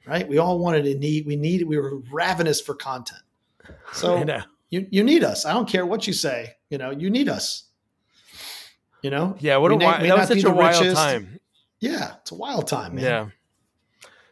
[0.06, 0.28] right?
[0.28, 3.22] We all wanted to need we needed we were ravenous for content.
[3.94, 4.24] So
[4.70, 5.46] you you need us.
[5.46, 6.56] I don't care what you say.
[6.70, 7.64] You know, you need us.
[9.02, 9.36] You know?
[9.40, 10.96] Yeah, what a wild, that was such a wild richest.
[10.96, 11.40] time.
[11.80, 13.04] Yeah, it's a wild time, man.
[13.04, 13.30] Yeah.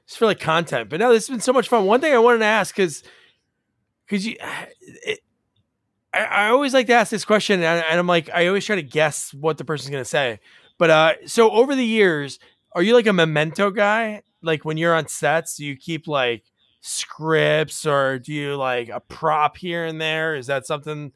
[0.08, 0.90] Just for like content.
[0.90, 1.86] But no, this has been so much fun.
[1.86, 3.04] One thing I wanted to ask because
[4.06, 4.36] because you
[5.06, 5.20] it,
[6.14, 8.76] I, I, always like to ask this question and, and I'm like I always try
[8.76, 10.40] to guess what the person's gonna say.
[10.78, 12.40] But uh so over the years,
[12.76, 14.22] are you like a memento guy?
[14.42, 16.44] Like when you're on sets, do you keep like
[16.82, 20.36] scripts or do you like a prop here and there?
[20.36, 21.12] Is that something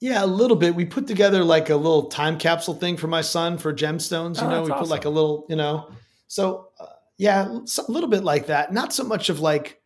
[0.00, 0.74] yeah, a little bit.
[0.74, 4.40] We put together like a little time capsule thing for my son for gemstones.
[4.40, 4.84] You oh, know, we awesome.
[4.84, 5.90] put like a little, you know.
[6.28, 6.86] So uh,
[7.16, 8.72] yeah, a little bit like that.
[8.72, 9.80] Not so much of like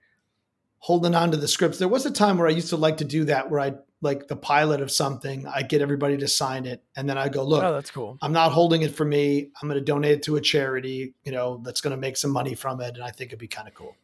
[0.78, 1.78] holding on to the scripts.
[1.78, 4.28] There was a time where I used to like to do that, where I like
[4.28, 5.46] the pilot of something.
[5.46, 8.18] I get everybody to sign it, and then I go, look, oh, that's cool.
[8.22, 9.50] I'm not holding it for me.
[9.60, 11.14] I'm going to donate it to a charity.
[11.24, 13.48] You know, that's going to make some money from it, and I think it'd be
[13.48, 13.94] kind of cool.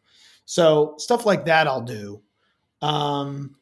[0.44, 2.23] So stuff like that, I'll do.
[2.82, 3.56] Um,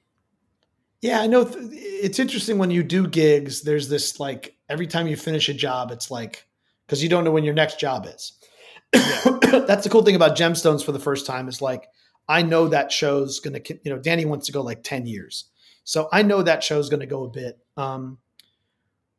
[1.01, 1.45] yeah, I know.
[1.45, 3.63] Th- it's interesting when you do gigs.
[3.63, 6.47] There's this like every time you finish a job, it's like
[6.87, 8.33] because you don't know when your next job is.
[8.93, 11.89] That's the cool thing about gemstones for the first time is like
[12.29, 13.61] I know that show's gonna.
[13.83, 15.45] You know, Danny wants to go like ten years,
[15.85, 17.59] so I know that show's gonna go a bit.
[17.77, 18.19] Um,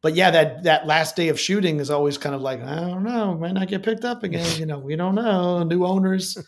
[0.01, 3.03] but yeah, that that last day of shooting is always kind of like I don't
[3.03, 4.59] know, might not get picked up again.
[4.59, 5.63] You know, we don't know.
[5.63, 6.37] New owners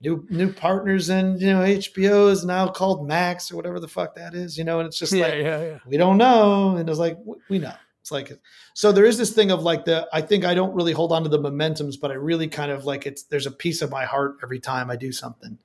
[0.00, 4.14] new new partners and you know HBO is now called Max or whatever the fuck
[4.14, 5.78] that is, you know, and it's just yeah, like yeah, yeah.
[5.86, 7.18] we don't know, and it's like
[7.48, 7.74] we know.
[8.00, 8.32] It's like
[8.74, 11.24] so there is this thing of like the I think I don't really hold on
[11.24, 14.04] to the momentums, but I really kind of like it's there's a piece of my
[14.04, 15.58] heart every time I do something,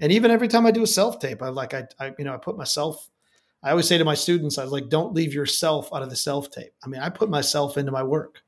[0.00, 2.34] and even every time I do a self tape, I like I, I you know
[2.34, 3.10] I put myself.
[3.66, 6.14] I always say to my students, I was like, don't leave yourself out of the
[6.14, 6.72] self tape.
[6.84, 8.42] I mean, I put myself into my work,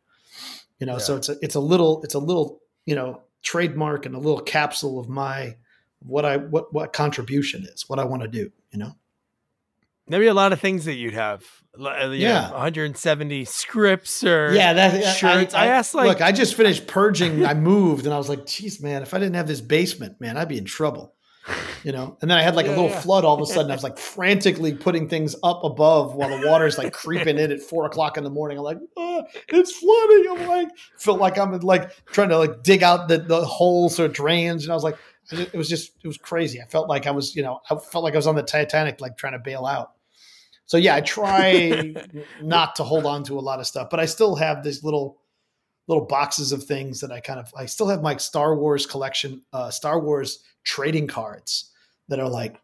[0.79, 0.99] you know.
[0.99, 4.39] So it's a it's a little it's a little you know trademark and a little
[4.39, 5.57] capsule of my
[5.99, 8.95] what I what what contribution is, what I want to do, you know.
[10.07, 11.45] There'd be a lot of things that you'd have.
[11.77, 15.53] Uh, yeah, 170 scripts or yeah, that shirts.
[15.53, 17.45] I, I, I, asked like, look, I just finished purging.
[17.45, 20.37] I moved, and I was like, "Geez, man, if I didn't have this basement, man,
[20.37, 21.17] I'd be in trouble."
[21.85, 23.01] You know, and then I had like yeah, a little yeah.
[23.01, 23.71] flood all of a sudden.
[23.71, 27.61] I was like frantically putting things up above while the water's like creeping in at
[27.61, 28.59] four o'clock in the morning.
[28.59, 30.27] I'm like, oh, it's flooding.
[30.31, 34.09] I'm like, felt like I'm like trying to like dig out the, the holes or
[34.09, 34.65] drains.
[34.65, 34.97] And I was like,
[35.31, 36.61] it was just it was crazy.
[36.61, 39.01] I felt like I was, you know, I felt like I was on the Titanic,
[39.01, 39.93] like trying to bail out.
[40.67, 41.95] So yeah, I try
[42.43, 45.19] not to hold on to a lot of stuff, but I still have this little
[45.89, 49.43] little boxes of things that I kind of I still have my Star Wars collection,
[49.53, 51.73] uh, Star Wars trading cards
[52.09, 52.61] that are like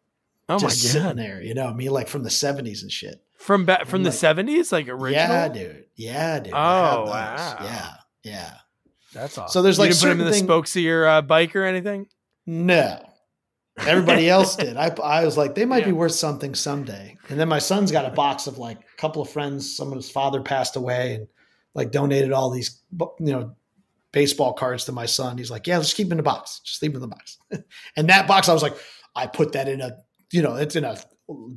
[0.49, 3.21] oh just sitting there, you know, I mean like from the 70s and shit.
[3.37, 5.13] From back from the seventies, like original.
[5.13, 5.85] Yeah, dude.
[5.97, 6.55] Yeah, dude.
[6.55, 7.57] Oh wow.
[7.61, 8.55] Yeah, yeah.
[9.13, 9.53] That's awesome.
[9.53, 10.45] So there's like you put them in the thing...
[10.45, 12.07] spokes of your uh, bike or anything.
[12.47, 13.05] No,
[13.79, 14.77] everybody else did.
[14.79, 15.87] I I was like, they might yeah.
[15.87, 17.19] be worth something someday.
[17.29, 19.77] And then my son's got a box of like a couple of friends.
[19.77, 21.29] Someone's father passed away and
[21.75, 23.55] like donated all these you know
[24.13, 25.37] baseball cards to my son.
[25.39, 26.61] He's like, yeah, let's keep them in the box.
[26.65, 27.39] Just leave them in the box.
[27.97, 28.77] and that box, I was like,
[29.17, 29.97] I put that in a
[30.35, 30.99] you know, it's in a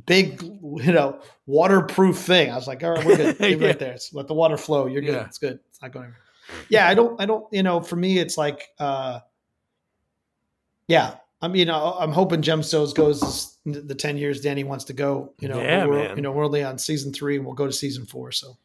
[0.06, 2.52] big, you know, waterproof thing.
[2.52, 3.39] I was like, all right, we're good.
[3.39, 3.68] Leave yeah.
[3.68, 3.94] right there.
[3.94, 4.85] It's, let the water flow.
[4.85, 5.15] You're good.
[5.15, 5.26] Yeah.
[5.26, 5.60] It's good.
[5.69, 6.06] It's not going.
[6.06, 6.22] Anywhere.
[6.69, 7.19] Yeah, I don't.
[7.19, 7.45] I don't.
[7.52, 9.19] You know, for me, it's like, uh,
[10.88, 11.15] yeah.
[11.41, 15.34] I mean, I'm hoping Gemstones goes the ten years Danny wants to go.
[15.39, 16.15] You know, yeah, we're, man.
[16.15, 18.31] you know, we're only on season three, and we'll go to season four.
[18.31, 18.57] So,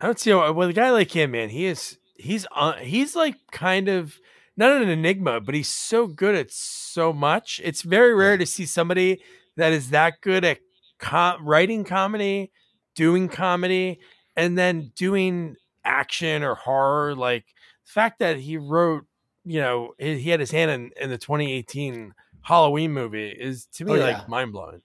[0.00, 0.32] I don't see.
[0.32, 1.98] Well, a guy like him, man, he is.
[2.16, 2.78] He's on.
[2.78, 4.18] He's like kind of
[4.56, 7.60] not an enigma, but he's so good at so much.
[7.64, 9.22] It's very rare to see somebody
[9.56, 10.58] that is that good at
[10.98, 12.52] com- writing comedy,
[12.94, 14.00] doing comedy,
[14.36, 17.14] and then doing action or horror.
[17.14, 17.46] Like
[17.86, 19.06] the fact that he wrote,
[19.44, 23.92] you know, he, had his hand in, in the 2018 Halloween movie is to me
[23.92, 24.04] oh, yeah.
[24.04, 24.82] like mind blowing.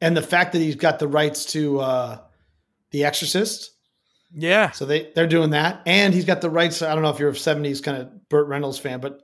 [0.00, 2.18] And the fact that he's got the rights to uh,
[2.90, 3.71] The Exorcist.
[4.34, 4.70] Yeah.
[4.70, 5.82] So they, they're doing that.
[5.86, 6.82] And he's got the rights.
[6.82, 9.22] I don't know if you're a 70s kind of Burt Reynolds fan, but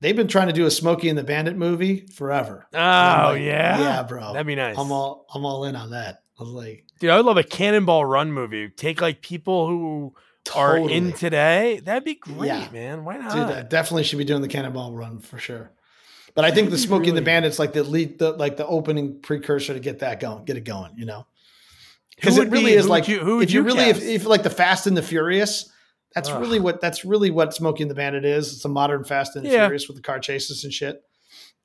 [0.00, 2.66] they've been trying to do a Smokey and the Bandit movie forever.
[2.72, 4.32] Oh like, yeah, yeah, bro.
[4.32, 4.78] That'd be nice.
[4.78, 6.22] I'm all I'm all in on that.
[6.38, 8.68] I was like, dude, I would love a Cannonball Run movie.
[8.68, 10.92] Take like people who totally.
[10.92, 11.80] are in today.
[11.84, 12.68] That'd be great, yeah.
[12.72, 13.04] man.
[13.04, 13.32] Why not?
[13.32, 15.72] Dude, I definitely should be doing the Cannonball Run for sure.
[16.34, 17.08] But I think the Smokey really...
[17.10, 20.44] and the Bandit's like the lead, the like the opening precursor to get that going,
[20.44, 20.92] get it going.
[20.96, 21.26] You know,
[22.18, 24.50] because it really be, is like you, if you, you really if, if like the
[24.50, 25.70] Fast and the Furious
[26.14, 26.40] that's Ugh.
[26.40, 28.52] really what that's really what Smokey and the Bandit is.
[28.52, 29.66] It's a modern Fast and yeah.
[29.66, 31.02] Furious with the car chases and shit.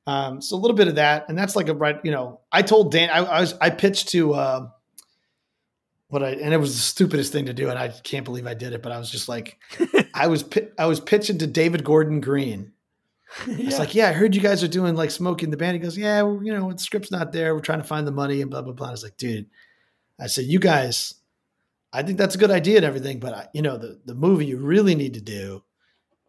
[0.06, 1.98] Um, so a little bit of that, and that's like a right.
[2.04, 4.68] You know, I told Dan, I, I was I pitched to uh,
[6.10, 8.54] what I, and it was the stupidest thing to do, and I can't believe I
[8.54, 8.84] did it.
[8.84, 9.58] But I was just like,
[10.14, 10.44] I was
[10.78, 12.74] I was pitching to David Gordon Green.
[13.48, 13.56] yeah.
[13.60, 15.82] It's like, yeah, I heard you guys are doing like smoking the Bandit.
[15.82, 17.56] He goes, yeah, well, you know, the script's not there.
[17.56, 18.90] We're trying to find the money and blah blah blah.
[18.90, 19.48] I was like, dude,
[20.20, 21.16] I said, you guys
[21.94, 24.48] I think that's a good idea and everything, but I, you know, the, the movie
[24.48, 25.64] you really need to do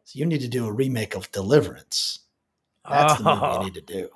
[0.05, 2.20] is you need to do a remake of Deliverance.
[2.89, 3.16] That's oh.
[3.16, 3.62] the movie you oh.
[3.62, 4.09] need to do.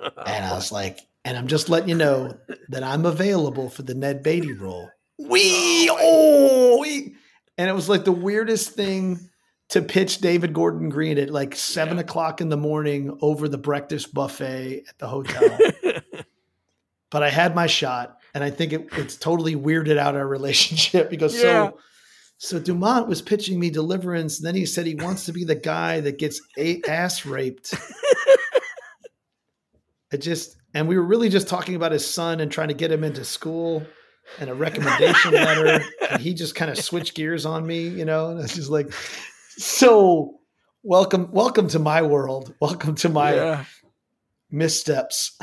[0.00, 0.08] Oh.
[0.26, 2.34] And I was like, and I'm just letting you know
[2.70, 4.90] that I'm available for the Ned Beatty role.
[5.18, 7.14] We oh, oh we
[7.58, 9.28] and it was like the weirdest thing
[9.68, 12.04] to pitch David Gordon Green at like seven yeah.
[12.04, 15.58] o'clock in the morning over the breakfast buffet at the hotel.
[17.10, 21.10] but I had my shot and I think it, it's totally weirded out our relationship
[21.10, 21.68] because yeah.
[21.68, 21.78] so
[22.38, 25.54] so Dumont was pitching me Deliverance, and then he said he wants to be the
[25.54, 27.74] guy that gets a- ass raped.
[30.12, 32.90] it just and we were really just talking about his son and trying to get
[32.90, 33.84] him into school
[34.38, 38.30] and a recommendation letter, and he just kind of switched gears on me, you know.
[38.30, 38.92] And it's just like,
[39.56, 40.40] so
[40.82, 43.64] welcome, welcome to my world, welcome to my yeah.
[44.50, 45.38] missteps.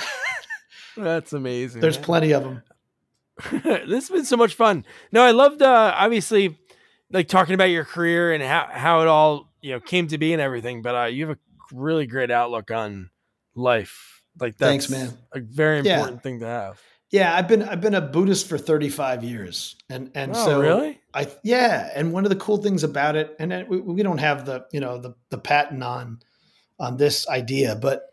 [0.97, 1.81] That's amazing.
[1.81, 2.05] There's man.
[2.05, 2.63] plenty of them.
[3.51, 4.85] this has been so much fun.
[5.11, 6.57] No, I loved uh, obviously
[7.11, 10.33] like talking about your career and how how it all you know came to be
[10.33, 10.81] and everything.
[10.81, 13.09] But uh, you have a really great outlook on
[13.55, 14.23] life.
[14.39, 15.17] Like that's thanks, man.
[15.33, 16.21] A very important yeah.
[16.21, 16.81] thing to have.
[17.09, 20.99] Yeah, I've been I've been a Buddhist for 35 years, and and oh, so really,
[21.13, 24.45] I yeah, and one of the cool things about it, and we, we don't have
[24.45, 26.19] the you know the the patent on
[26.79, 28.03] on this idea, but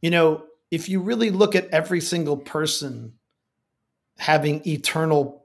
[0.00, 3.14] you know if you really look at every single person
[4.18, 5.44] having eternal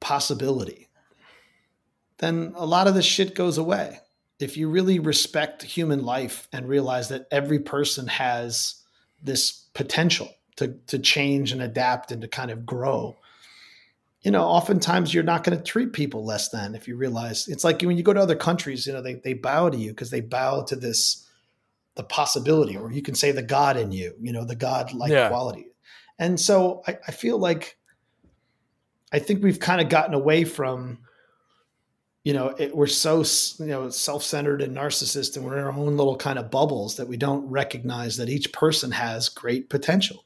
[0.00, 0.88] possibility,
[2.18, 3.98] then a lot of this shit goes away.
[4.38, 8.76] If you really respect human life and realize that every person has
[9.22, 13.16] this potential to, to change and adapt and to kind of grow,
[14.22, 17.64] you know, oftentimes you're not going to treat people less than if you realize it's
[17.64, 20.10] like when you go to other countries, you know, they, they bow to you because
[20.10, 21.28] they bow to this,
[21.96, 25.10] the possibility, or you can say the God in you, you know, the God like
[25.10, 25.28] yeah.
[25.28, 25.66] quality.
[26.18, 27.76] And so I, I feel like
[29.12, 30.98] I think we've kind of gotten away from,
[32.24, 33.24] you know, it, we're so
[33.58, 37.08] you know self-centered and narcissist, and we're in our own little kind of bubbles that
[37.08, 40.24] we don't recognize that each person has great potential.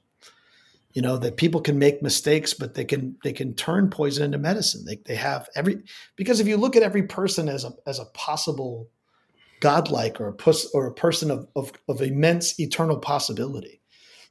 [0.93, 4.39] You know that people can make mistakes, but they can they can turn poison into
[4.39, 4.85] medicine.
[4.87, 5.83] They they have every
[6.17, 8.89] because if you look at every person as a as a possible
[9.61, 13.81] godlike or a pus- or a person of, of, of immense eternal possibility.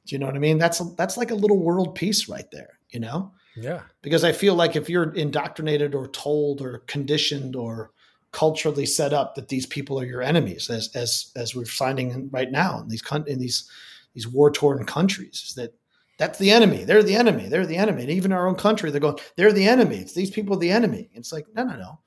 [0.06, 0.58] Do you know what I mean?
[0.58, 3.32] That's a, that's like a little world peace right there, you know?
[3.56, 3.82] Yeah.
[4.02, 7.90] Because I feel like if you're indoctrinated or told or conditioned or
[8.32, 12.50] culturally set up that these people are your enemies, as as as we're finding right
[12.50, 13.70] now in these in these
[14.14, 15.74] these war torn countries, is that
[16.18, 16.84] that's the enemy.
[16.84, 17.48] They're the enemy.
[17.48, 18.02] They're the enemy.
[18.02, 19.96] And even our own country, they're going, they're the enemy.
[19.96, 21.10] It's these people the enemy.
[21.12, 21.98] It's like, no, no, no.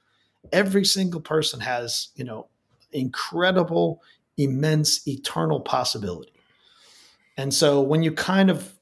[0.52, 2.48] Every single person has, you know,
[2.92, 4.02] incredible,
[4.38, 6.34] immense, eternal possibility.
[7.38, 8.74] And so when you kind of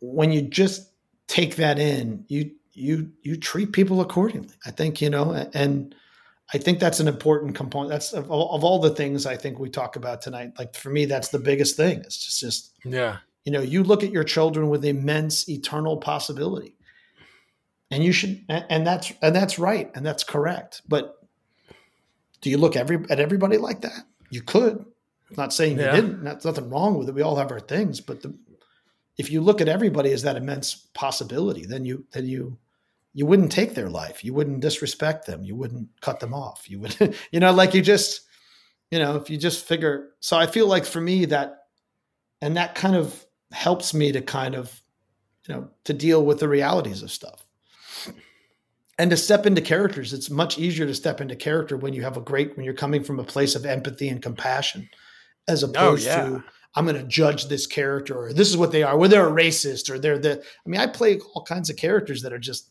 [0.00, 0.92] when you just
[1.28, 4.54] take that in, you you you treat people accordingly.
[4.64, 5.94] I think, you know, and
[6.52, 7.90] I think that's an important component.
[7.90, 10.52] That's of all, of all the things I think we talk about tonight.
[10.58, 11.98] Like for me, that's the biggest thing.
[12.00, 13.18] It's just, just yeah.
[13.44, 16.74] You know, you look at your children with immense eternal possibility,
[17.92, 20.82] and you should, and that's and that's right, and that's correct.
[20.88, 21.16] But
[22.40, 24.04] do you look every at everybody like that?
[24.30, 24.84] You could.
[25.30, 25.94] I'm not saying yeah.
[25.94, 26.24] you didn't.
[26.24, 27.14] That's nothing wrong with it.
[27.14, 28.34] We all have our things, but the,
[29.18, 32.58] if you look at everybody as that immense possibility, then you then you
[33.16, 34.22] you wouldn't take their life.
[34.22, 35.42] You wouldn't disrespect them.
[35.42, 36.68] You wouldn't cut them off.
[36.68, 38.20] You would, you know, like you just,
[38.90, 40.10] you know, if you just figure.
[40.20, 41.62] So I feel like for me that,
[42.42, 44.82] and that kind of helps me to kind of,
[45.48, 47.46] you know, to deal with the realities of stuff.
[48.98, 52.18] And to step into characters, it's much easier to step into character when you have
[52.18, 54.90] a great, when you're coming from a place of empathy and compassion,
[55.48, 56.24] as oh, opposed oh, yeah.
[56.26, 56.44] to,
[56.76, 59.32] I'm going to judge this character or this is what they are, whether they're a
[59.32, 62.70] racist or they're the, I mean, I play all kinds of characters that are just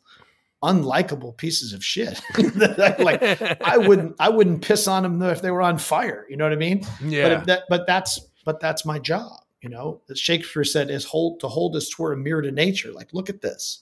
[0.63, 2.21] unlikable pieces of shit.
[2.99, 3.21] like
[3.61, 6.25] I wouldn't, I wouldn't piss on them if they were on fire.
[6.29, 6.85] You know what I mean?
[7.03, 7.29] Yeah.
[7.29, 9.41] But that, but that's, but that's my job.
[9.65, 12.91] You know, Shakespeare said, is hold to hold us toward a mirror to nature.
[12.91, 13.81] Like, look at this.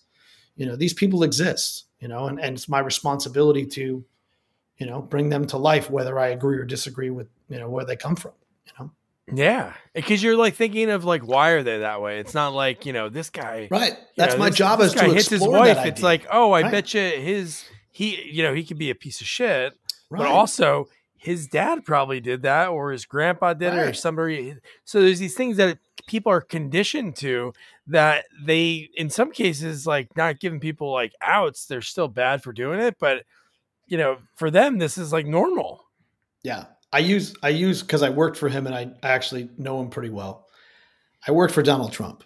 [0.56, 1.88] You know, these people exist.
[2.00, 4.04] You know, and and it's my responsibility to,
[4.78, 7.84] you know, bring them to life, whether I agree or disagree with you know where
[7.84, 8.32] they come from.
[8.66, 8.92] You know.
[9.32, 12.20] Yeah, because you're like thinking of like why are they that way?
[12.20, 13.68] It's not like you know this guy.
[13.72, 13.98] Right.
[14.18, 15.86] That's know, my this, job this is to hits his wife.
[15.86, 16.72] It's like oh, I right.
[16.72, 19.74] bet you his he you know he could be a piece of shit,
[20.10, 20.18] right.
[20.20, 20.88] but also
[21.24, 23.80] his dad probably did that or his grandpa did right.
[23.80, 27.54] it or somebody so there's these things that people are conditioned to
[27.88, 32.52] that they in some cases like not giving people like outs they're still bad for
[32.52, 33.24] doing it but
[33.88, 35.86] you know for them this is like normal
[36.44, 39.82] yeah i use i use because i worked for him and I, I actually know
[39.82, 40.48] him pretty well.
[41.28, 42.24] I worked for donald trump.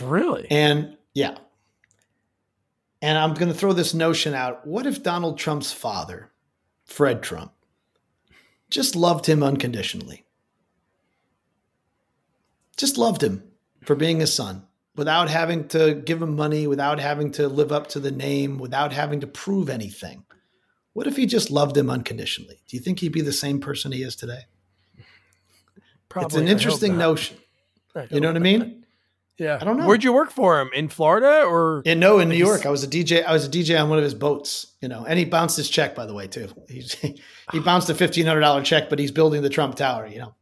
[0.00, 0.46] Really?
[0.50, 1.36] And yeah.
[3.02, 4.66] And i'm going to throw this notion out.
[4.66, 6.30] What if donald trump's father
[6.90, 7.52] Fred Trump,
[8.68, 10.24] just loved him unconditionally.
[12.76, 13.44] Just loved him
[13.84, 14.66] for being his son
[14.96, 18.92] without having to give him money, without having to live up to the name, without
[18.92, 20.24] having to prove anything.
[20.92, 22.60] What if he just loved him unconditionally?
[22.68, 24.46] Do you think he'd be the same person he is today?
[26.08, 26.26] Probably.
[26.26, 27.36] It's an interesting notion.
[28.10, 28.84] You know what I mean?
[29.38, 29.86] Yeah, I don't know.
[29.86, 30.68] Where'd you work for him?
[30.74, 31.80] In Florida or?
[31.86, 32.66] In, no, in New York.
[32.66, 33.24] I was a DJ.
[33.24, 34.74] I was a DJ on one of his boats.
[34.82, 36.48] You know, and he bounced his check by the way too.
[36.68, 37.16] He's, he
[37.64, 40.06] bounced a fifteen hundred dollar check, but he's building the Trump Tower.
[40.06, 40.34] You know,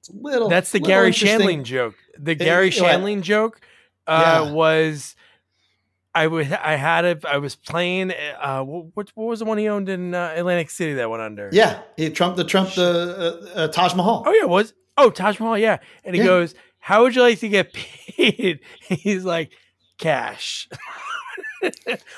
[0.00, 0.50] it's a little.
[0.50, 1.94] That's the little Garry Shandling joke.
[2.18, 3.58] The Garry it, Shandling joke
[4.06, 4.52] uh, yeah.
[4.52, 5.16] was.
[6.14, 6.52] I would.
[6.52, 7.24] I had it.
[7.24, 8.12] I was playing.
[8.38, 11.48] Uh, what, what was the one he owned in uh, Atlantic City that went under?
[11.52, 14.24] Yeah, he Trump the Trump the uh, uh, Taj Mahal.
[14.26, 15.56] Oh yeah, was oh Taj Mahal.
[15.56, 16.26] Yeah, and he yeah.
[16.26, 18.60] goes how would you like to get paid?
[18.80, 19.52] He's like,
[19.98, 20.68] cash.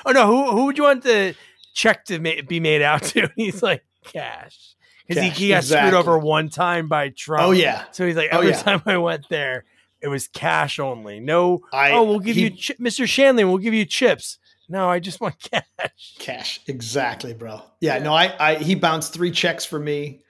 [0.07, 1.37] oh no, who who would you want the
[1.75, 3.31] check to ma- be made out to?
[3.37, 4.75] He's like, cash.
[5.07, 5.91] Because he, he, got exactly.
[5.91, 7.45] screwed over one time by Trump.
[7.47, 7.85] Oh yeah.
[7.93, 8.63] So he's like, oh, every oh, yeah.
[8.63, 9.67] time I went there,
[10.05, 11.19] it was cash only.
[11.19, 13.09] No, I, oh, we'll give he, you, chi- Mr.
[13.09, 14.39] Shanley, we'll give you chips.
[14.69, 16.15] No, I just want cash.
[16.19, 17.63] Cash, exactly, bro.
[17.81, 18.03] Yeah, yeah.
[18.03, 20.23] no, I, I, he bounced three checks for me.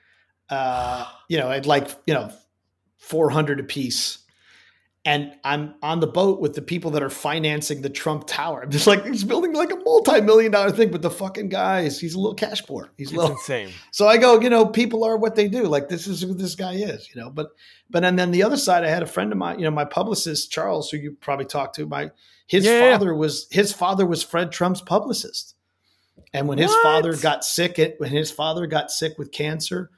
[0.48, 2.32] Uh, you know, I'd like, you know,
[2.98, 4.23] four hundred a piece
[5.06, 8.62] and I'm on the boat with the people that are financing the Trump Tower.
[8.62, 12.14] I'm just like he's building like a multi-million dollar thing, but the fucking guys, he's
[12.14, 12.90] a little cash poor.
[12.96, 13.70] He's little insane.
[13.90, 15.64] So I go, you know, people are what they do.
[15.64, 17.28] Like this is who this guy is, you know.
[17.28, 17.50] But
[17.90, 19.84] but and then the other side, I had a friend of mine, you know, my
[19.84, 21.86] publicist Charles, who you probably talked to.
[21.86, 22.10] My
[22.46, 25.54] his yeah, father was his father was Fred Trump's publicist,
[26.32, 26.82] and when his what?
[26.82, 29.90] father got sick, when his father got sick with cancer,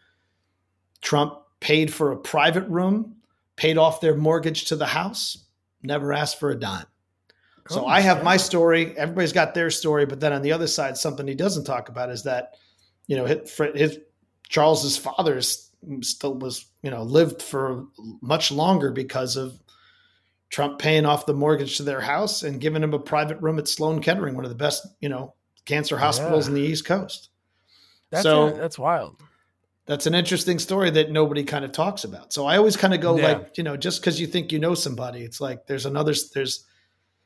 [1.01, 3.16] Trump paid for a private room
[3.57, 5.45] paid off their mortgage to the house,
[5.83, 6.87] never asked for a dime.
[7.69, 8.97] So I have my story.
[8.97, 12.11] Everybody's got their story, but then on the other side, something he doesn't talk about
[12.11, 12.55] is that,
[13.09, 13.99] you know, his, his
[14.49, 17.87] Charles's father mm, still was, you know, lived for
[18.21, 19.59] much longer because of
[20.49, 23.67] Trump paying off the mortgage to their house and giving him a private room at
[23.67, 25.35] Sloan Kettering, one of the best, you know,
[25.65, 26.51] cancer hospitals yeah.
[26.51, 27.31] in the East Coast.
[28.11, 29.21] That's so a, that's wild.
[29.87, 32.33] That's an interesting story that nobody kind of talks about.
[32.33, 33.29] So I always kind of go yeah.
[33.29, 36.65] like, you know, just because you think you know somebody, it's like there's another there's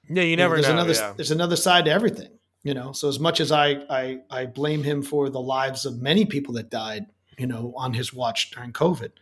[0.09, 0.75] yeah, you never there's know.
[0.75, 1.15] another yeah.
[1.17, 2.31] there's another side to everything.
[2.63, 6.03] You know, so as much as I I I blame him for the lives of
[6.03, 7.07] many people that died,
[7.39, 9.13] you know, on his watch during COVID.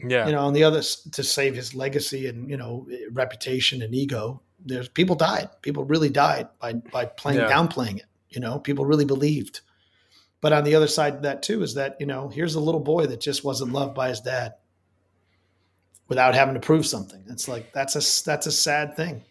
[0.00, 0.26] Yeah.
[0.26, 3.94] You know, on the other to save his legacy and, you know, eh, reputation and
[3.94, 5.48] ego, there's people died.
[5.60, 7.50] People really died by by playing yeah.
[7.50, 8.06] downplaying it.
[8.30, 9.60] You know, people really believed.
[10.42, 12.80] But on the other side of that too is that, you know, here's a little
[12.80, 14.56] boy that just wasn't loved by his dad
[16.08, 17.22] without having to prove something.
[17.28, 19.22] It's like that's a that's a sad thing.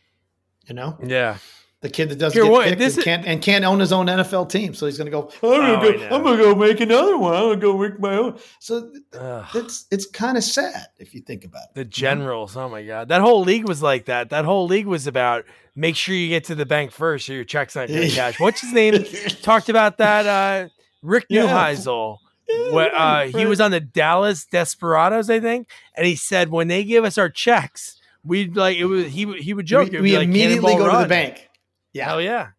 [0.68, 0.98] You know?
[1.04, 1.38] Yeah.
[1.82, 4.76] The kid that doesn't get picked and, can't, and can't own his own NFL team,
[4.76, 5.32] so he's going to go.
[5.42, 6.32] I'm going to oh, go.
[6.32, 7.34] I'm to go make another one.
[7.34, 8.40] I'm going to go make my own.
[8.60, 9.48] So Ugh.
[9.56, 11.74] it's it's kind of sad if you think about it.
[11.74, 14.30] The generals, oh my god, that whole league was like that.
[14.30, 17.46] That whole league was about make sure you get to the bank first, or your
[17.46, 18.40] checks not going to cash.
[18.40, 19.04] What's his name?
[19.42, 20.28] Talked about that.
[20.28, 20.70] Uh,
[21.02, 21.48] Rick yeah.
[21.48, 22.18] Neuheisel.
[22.48, 23.24] Yeah, what, uh.
[23.26, 27.18] He was on the Dallas Desperados, I think, and he said when they give us
[27.18, 29.92] our checks, we'd like it was he he would joke.
[29.92, 30.98] We, we like immediately go run.
[30.98, 31.50] to the bank.
[31.94, 32.06] Yeah.
[32.06, 32.50] Hell yeah.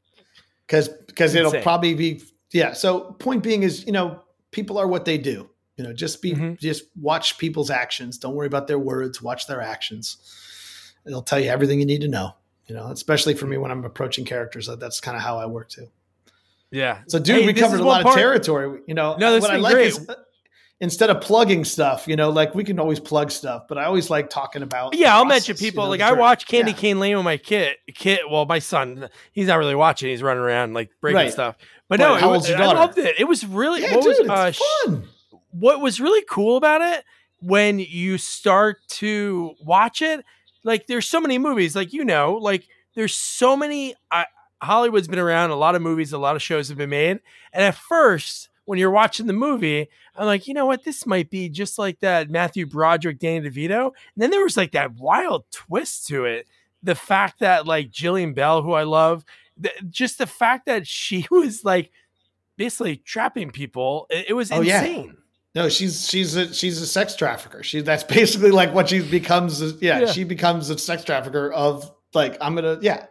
[0.66, 2.73] Because because it'll probably be yeah.
[2.73, 4.20] So point being is you know
[4.51, 5.48] people are what they do.
[5.77, 6.55] You know just be mm-hmm.
[6.55, 8.19] just watch people's actions.
[8.19, 9.23] Don't worry about their words.
[9.23, 10.16] Watch their actions.
[11.06, 12.35] It'll tell you everything you need to know.
[12.66, 14.69] You know, especially for me when I'm approaching characters.
[14.78, 15.89] That's kind of how I work too.
[16.73, 17.03] Yeah.
[17.07, 18.81] So, dude, hey, we covered a lot part- of territory.
[18.86, 19.86] You know, no, what I like great.
[19.89, 20.07] is
[20.81, 24.11] instead of plugging stuff, you know, like we can always plug stuff, but I always
[24.11, 24.97] like talking about.
[24.97, 25.85] Yeah, I'll mention people.
[25.85, 26.77] You know, like I watch Candy yeah.
[26.77, 27.77] Cane Lane with my kid.
[27.94, 30.09] Kid, well, my son, he's not really watching.
[30.09, 31.32] He's running around like breaking right.
[31.32, 31.57] stuff.
[31.89, 33.15] But, but no, how was, I loved it.
[33.19, 35.09] It was really yeah, what dude, was uh, fun.
[35.51, 37.05] What was really cool about it
[37.40, 40.24] when you start to watch it,
[40.65, 43.94] like there's so many movies, like you know, like there's so many.
[44.11, 44.24] Uh,
[44.63, 45.51] Hollywood's been around.
[45.51, 47.21] A lot of movies, a lot of shows have been made,
[47.53, 50.85] and at first when you're watching the movie, I'm like, you know what?
[50.85, 53.87] This might be just like that Matthew Broderick, Danny DeVito.
[53.87, 56.47] And then there was like that wild twist to it.
[56.83, 59.25] The fact that like Jillian Bell, who I love,
[59.61, 61.91] th- just the fact that she was like
[62.57, 65.07] basically trapping people, it, it was oh, insane.
[65.07, 65.13] Yeah.
[65.55, 67.63] No, she's she's a she's a sex trafficker.
[67.63, 69.61] She that's basically like what she becomes.
[69.61, 73.07] Yeah, yeah, she becomes a sex trafficker of like I'm gonna yeah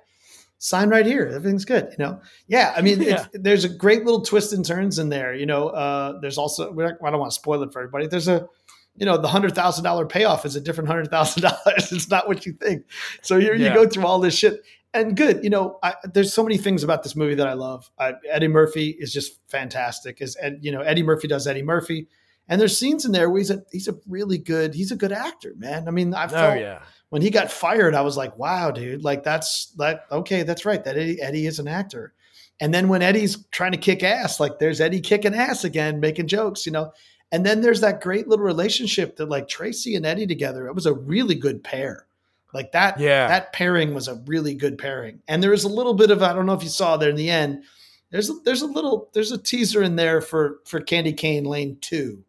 [0.61, 1.25] sign right here.
[1.33, 1.88] Everything's good.
[1.97, 2.21] You know?
[2.47, 2.73] Yeah.
[2.75, 3.25] I mean, yeah.
[3.33, 5.33] there's a great little twist and turns in there.
[5.33, 8.07] You know, uh, there's also, I don't want to spoil it for everybody.
[8.07, 8.47] There's a,
[8.95, 11.91] you know, the hundred thousand dollar payoff is a different hundred thousand dollars.
[11.91, 12.85] It's not what you think.
[13.21, 13.69] So you yeah.
[13.69, 14.61] you go through all this shit
[14.93, 15.43] and good.
[15.43, 17.89] You know, I, there's so many things about this movie that I love.
[17.97, 20.21] I, Eddie Murphy is just fantastic.
[20.21, 22.09] Is and you know Eddie Murphy does Eddie Murphy,
[22.49, 25.13] and there's scenes in there where he's a he's a really good he's a good
[25.13, 25.88] actor, man.
[25.88, 26.81] I mean, I felt oh, yeah
[27.11, 30.81] when he got fired, I was like, wow, dude, like that's that okay, that's right.
[30.81, 32.13] That Eddie, Eddie is an actor.
[32.61, 36.27] And then when Eddie's trying to kick ass, like there's Eddie kicking ass again, making
[36.27, 36.93] jokes, you know.
[37.33, 40.67] And then there's that great little relationship that like Tracee and Eddie together.
[40.67, 42.05] It was a really good pair.
[42.53, 43.27] Like that, yeah.
[43.27, 45.21] that pairing was a really good pairing.
[45.27, 47.17] And there was a little bit of I don't know if you saw there in
[47.17, 47.65] the end.
[48.09, 51.77] There's a, there's a little there's a teaser in there for for Candy Cane Lane
[51.81, 52.23] Two.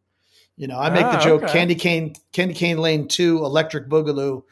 [0.56, 1.52] You know, I make ah, the joke okay.
[1.52, 4.42] Candy Cane Candy Cane Lane Two Electric Boogaloo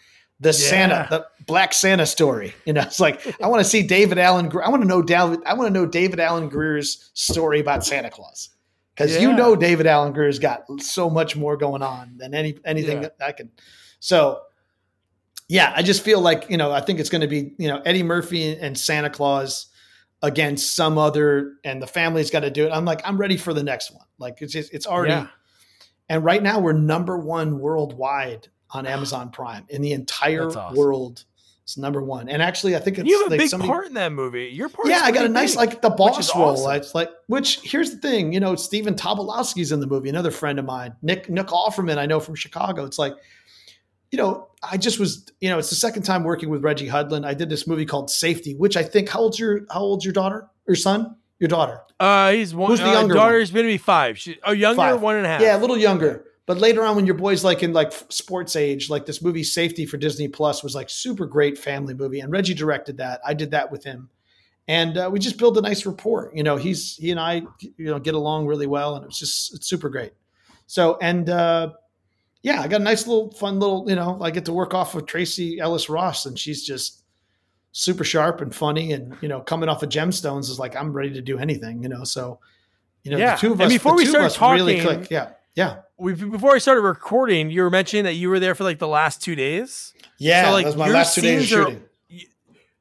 [0.40, 0.52] the yeah.
[0.52, 2.54] Santa, the Black Santa story.
[2.64, 4.50] You know, it's like I want to see David Alan.
[4.64, 5.40] I want to know David.
[5.46, 8.50] I want to know David Alan Grier's story about Santa Claus
[8.94, 9.20] because yeah.
[9.20, 13.08] you know David Alan Grier's got so much more going on than any anything yeah.
[13.20, 13.50] I can.
[14.00, 14.40] So,
[15.48, 17.82] yeah, I just feel like you know I think it's going to be you know
[17.84, 19.66] Eddie Murphy and Santa Claus
[20.22, 22.70] against some other, and the family's got to do it.
[22.70, 24.06] I'm like I'm ready for the next one.
[24.18, 25.28] Like it's just, it's already.
[26.08, 30.76] And right now we're number one worldwide on Amazon Prime in the entire awesome.
[30.76, 31.24] world.
[31.64, 33.86] It's number one, and actually, I think it's you have a like big somebody, part
[33.86, 34.46] in that movie.
[34.46, 36.50] Your part, yeah, I got a nice big, like the boss role.
[36.50, 36.72] Awesome.
[36.72, 40.58] It's like, which here's the thing, you know, Stephen Tobolowsky's in the movie, another friend
[40.58, 42.84] of mine, Nick Nick Offerman, I know from Chicago.
[42.86, 43.14] It's like,
[44.10, 47.24] you know, I just was, you know, it's the second time working with Reggie Hudlin.
[47.24, 50.14] I did this movie called Safety, which I think how old's your how old's your
[50.14, 51.14] daughter or son?
[51.38, 51.80] Your daughter?
[52.00, 52.70] Uh, he's one.
[52.70, 53.14] Who's the uh, younger?
[53.14, 54.18] Daughter's going to be five.
[54.18, 55.00] She, oh, younger, five.
[55.00, 55.40] one and a half.
[55.40, 56.24] Yeah, a little younger.
[56.50, 59.86] But later on, when your boy's like in like sports age, like this movie Safety
[59.86, 63.20] for Disney Plus was like super great family movie, and Reggie directed that.
[63.24, 64.10] I did that with him,
[64.66, 66.32] and uh, we just built a nice rapport.
[66.34, 69.20] You know, he's he and I, you know, get along really well, and it was
[69.20, 70.10] just it's super great.
[70.66, 71.70] So and uh,
[72.42, 74.96] yeah, I got a nice little fun little, you know, I get to work off
[74.96, 77.04] of Tracee Ellis Ross, and she's just
[77.70, 81.12] super sharp and funny, and you know, coming off of Gemstones is like I'm ready
[81.12, 82.02] to do anything, you know.
[82.02, 82.40] So
[83.04, 83.36] you know, yeah.
[83.36, 85.12] the two of us, and before we start talking, really click.
[85.12, 88.64] Yeah, yeah we before I started recording, you were mentioning that you were there for
[88.64, 89.92] like the last two days.
[90.18, 91.84] Yeah, so, like, that was my last two days shooting.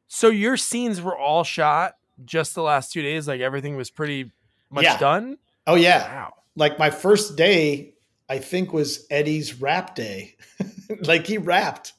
[0.08, 3.28] So your scenes were all shot just the last two days.
[3.28, 4.32] Like everything was pretty
[4.72, 4.98] much yeah.
[4.98, 5.38] done.
[5.68, 6.02] Oh yeah.
[6.14, 6.34] Wow.
[6.56, 7.94] Like my first day,
[8.28, 10.36] I think was Eddie's rap day.
[11.04, 11.94] like he rapped,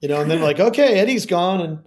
[0.00, 1.78] you know, and then like, okay, Eddie's gone and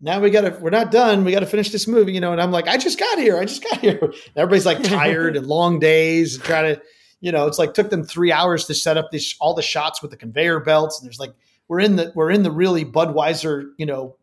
[0.00, 1.24] now we gotta we're not done.
[1.24, 2.32] We gotta finish this movie, you know.
[2.32, 3.38] And I'm like, I just got here.
[3.38, 3.98] I just got here.
[4.02, 6.82] And everybody's like tired and long days and try to,
[7.22, 10.02] you know, it's like took them three hours to set up this all the shots
[10.02, 11.00] with the conveyor belts.
[11.00, 11.32] And there's like
[11.68, 14.16] we're in the we're in the really Budweiser, you know,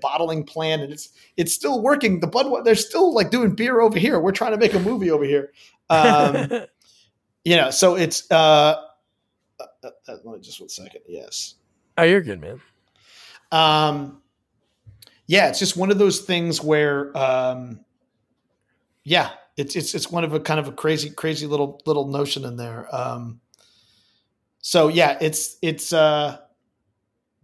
[0.00, 1.08] bottling plant, and it's
[1.38, 2.20] it's still working.
[2.20, 4.20] The Bud they're still like doing beer over here.
[4.20, 5.52] We're trying to make a movie over here.
[5.88, 6.50] Um,
[7.44, 8.76] you know, so it's uh,
[9.58, 11.00] uh, uh, uh, let me just one second.
[11.08, 11.54] Yes.
[11.96, 12.60] Oh, you're good, man.
[13.50, 14.20] Um,
[15.26, 17.80] yeah, it's just one of those things where, um,
[19.04, 22.44] yeah, it's it's it's one of a kind of a crazy crazy little little notion
[22.44, 22.92] in there.
[22.94, 23.40] Um,
[24.60, 26.38] so yeah, it's it's uh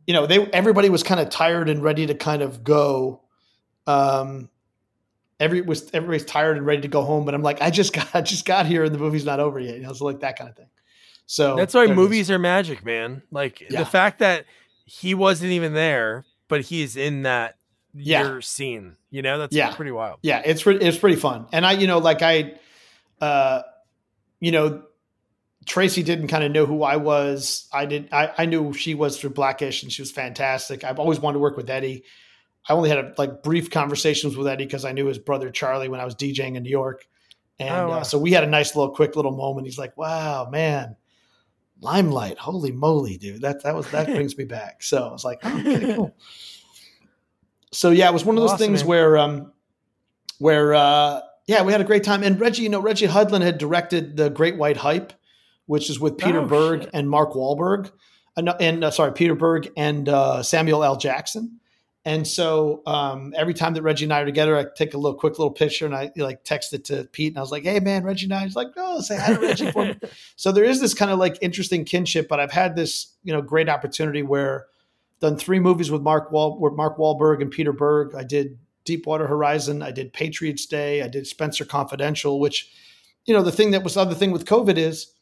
[0.06, 3.22] you know, they everybody was kind of tired and ready to kind of go.
[3.86, 4.48] Um,
[5.38, 8.08] every was everybody's tired and ready to go home, but I'm like, I just got
[8.14, 9.76] I just got here and the movie's not over yet.
[9.76, 10.68] You know, so like that kind of thing.
[11.26, 13.22] So that's why movies are magic, man.
[13.30, 13.78] Like yeah.
[13.78, 14.46] the fact that
[14.84, 17.56] he wasn't even there, but he's in that
[17.94, 18.22] yeah.
[18.22, 18.96] your scene.
[19.10, 19.74] You know, that's yeah.
[19.74, 20.18] pretty wild.
[20.22, 21.46] Yeah, it's it's pretty fun.
[21.52, 22.54] And I, you know, like I,
[23.20, 23.62] uh,
[24.38, 24.82] you know,
[25.66, 27.68] Tracee didn't kind of know who I was.
[27.72, 28.08] I did.
[28.12, 30.84] I, I knew she was through Blackish, and she was fantastic.
[30.84, 32.04] I've always wanted to work with Eddie.
[32.68, 35.88] I only had a, like brief conversations with Eddie because I knew his brother Charlie
[35.88, 37.06] when I was DJing in New York,
[37.58, 37.98] and oh, wow.
[37.98, 39.66] uh, so we had a nice little quick little moment.
[39.66, 40.96] He's like, "Wow, man,
[41.80, 43.42] Limelight, holy moly, dude!
[43.42, 46.16] That that was that brings me back." So I was like, oh, "Okay, cool."
[47.72, 48.88] So yeah, it was one of those awesome, things man.
[48.88, 49.52] where, um,
[50.38, 52.22] where uh, yeah, we had a great time.
[52.22, 55.12] And Reggie, you know, Reggie Hudlin had directed the Great White Hype
[55.70, 56.90] which is with Peter oh, Berg shit.
[56.92, 57.92] and Mark Wahlberg,
[58.36, 60.96] and, and uh, sorry, Peter Berg and uh, Samuel L.
[60.96, 61.60] Jackson.
[62.04, 65.16] And so um, every time that Reggie and I are together, I take a little
[65.16, 67.78] quick little picture and I like text it to Pete and I was like, "Hey
[67.78, 69.96] man, Reggie and I." He's like, "Oh, say hi to Reggie for me."
[70.36, 73.40] so there is this kind of like interesting kinship, but I've had this you know
[73.40, 74.66] great opportunity where
[75.20, 78.14] done three movies with Mark Wall with Mark Wahlberg and Peter Berg.
[78.14, 82.72] I did Deepwater Horizon, I did Patriots Day, I did Spenser Confidential, which
[83.26, 85.14] you know the thing that was the other thing with COVID is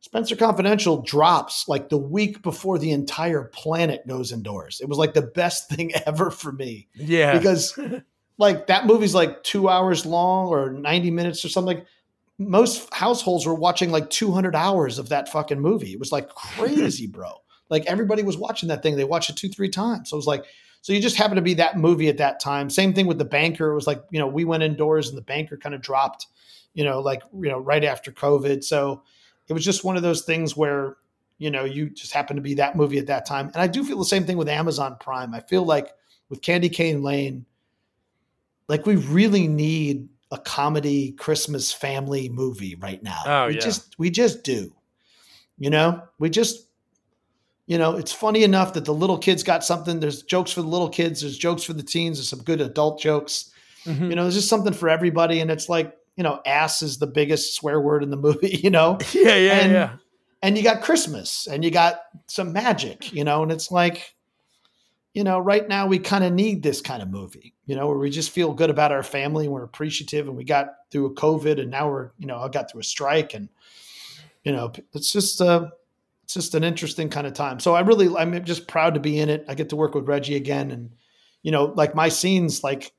[0.00, 4.80] Spenser Confidential drops like the week before the entire planet goes indoors.
[4.80, 6.88] It was like the best thing ever for me.
[6.94, 7.36] Yeah.
[7.36, 7.78] Because
[8.38, 11.82] like that movie's like two hours long or 90 minutes or something.
[12.38, 15.92] Most households were watching like 200 hours of that fucking movie.
[15.92, 17.32] It was like crazy, bro.
[17.68, 18.96] Like everybody was watching that thing.
[18.96, 20.10] They watched it two, three times.
[20.10, 20.44] So it was like,
[20.82, 22.70] so you just happened to be that movie at that time.
[22.70, 23.70] Same thing with the banker.
[23.70, 26.26] It was like, you know, we went indoors and the banker kind of dropped,
[26.74, 28.62] you know, like, you know, right after COVID.
[28.62, 29.02] So,
[29.48, 30.96] it was just one of those things where
[31.38, 33.84] you know you just happened to be that movie at that time and i do
[33.84, 35.92] feel the same thing with amazon prime i feel like
[36.28, 37.44] with candy cane lane
[38.68, 43.60] like we really need a comedy christmas family movie right now oh, we yeah.
[43.60, 44.72] just we just do
[45.58, 46.65] you know we just
[47.66, 50.68] you know it's funny enough that the little kids got something there's jokes for the
[50.68, 53.50] little kids there's jokes for the teens there's some good adult jokes
[53.84, 54.10] mm-hmm.
[54.10, 57.06] you know there's just something for everybody and it's like you know, ass is the
[57.06, 58.98] biggest swear word in the movie, you know?
[59.12, 59.96] Yeah, yeah, and, yeah.
[60.42, 64.14] And you got Christmas and you got some magic, you know, and it's like,
[65.14, 67.96] you know, right now we kind of need this kind of movie, you know, where
[67.96, 71.14] we just feel good about our family and we're appreciative and we got through a
[71.14, 73.48] COVID and now we're, you know, I got through a strike and,
[74.44, 75.68] you know, it's just, uh,
[76.26, 77.60] it's just an interesting kind of time.
[77.60, 79.44] So I really, I'm just proud to be in it.
[79.46, 80.72] I get to work with Reggie again.
[80.72, 80.90] And,
[81.44, 82.90] you know, like my scenes, like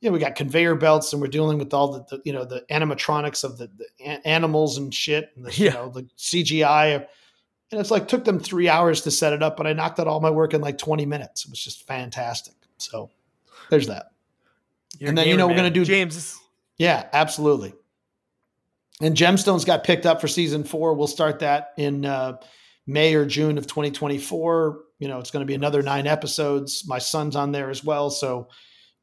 [0.00, 2.46] you know, we got conveyor belts and we're dealing with all the, the you know,
[2.46, 5.64] the animatronics of the, the animals and shit and the, yeah.
[5.64, 7.06] you know, the CGI.
[7.70, 10.06] And it's like, took them three hours to set it up, but I knocked out
[10.06, 11.44] all my work in like 20 minutes.
[11.44, 12.54] It was just fantastic.
[12.78, 13.10] So
[13.68, 14.12] there's that.
[14.98, 15.54] You're and then, you know, man.
[15.54, 16.40] we're going to do James.
[16.78, 17.74] Yeah, absolutely.
[19.00, 20.94] And Gemstones got picked up for season four.
[20.94, 22.38] We'll start that in uh,
[22.86, 24.80] May or June of 2024.
[25.00, 26.84] You know, it's going to be another nine episodes.
[26.86, 28.10] My son's on there as well.
[28.10, 28.48] So,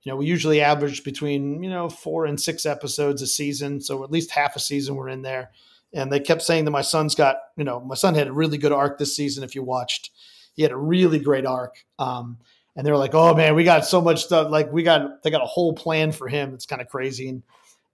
[0.03, 3.81] you know, we usually average between, you know, four and six episodes a season.
[3.81, 5.51] So at least half a season we're in there.
[5.93, 8.57] And they kept saying that my son's got, you know, my son had a really
[8.57, 9.43] good arc this season.
[9.43, 10.11] If you watched,
[10.53, 11.84] he had a really great arc.
[11.99, 12.38] Um,
[12.77, 14.49] and they're like, oh man, we got so much stuff.
[14.49, 16.53] Like we got, they got a whole plan for him.
[16.53, 17.27] It's kind of crazy.
[17.27, 17.43] And,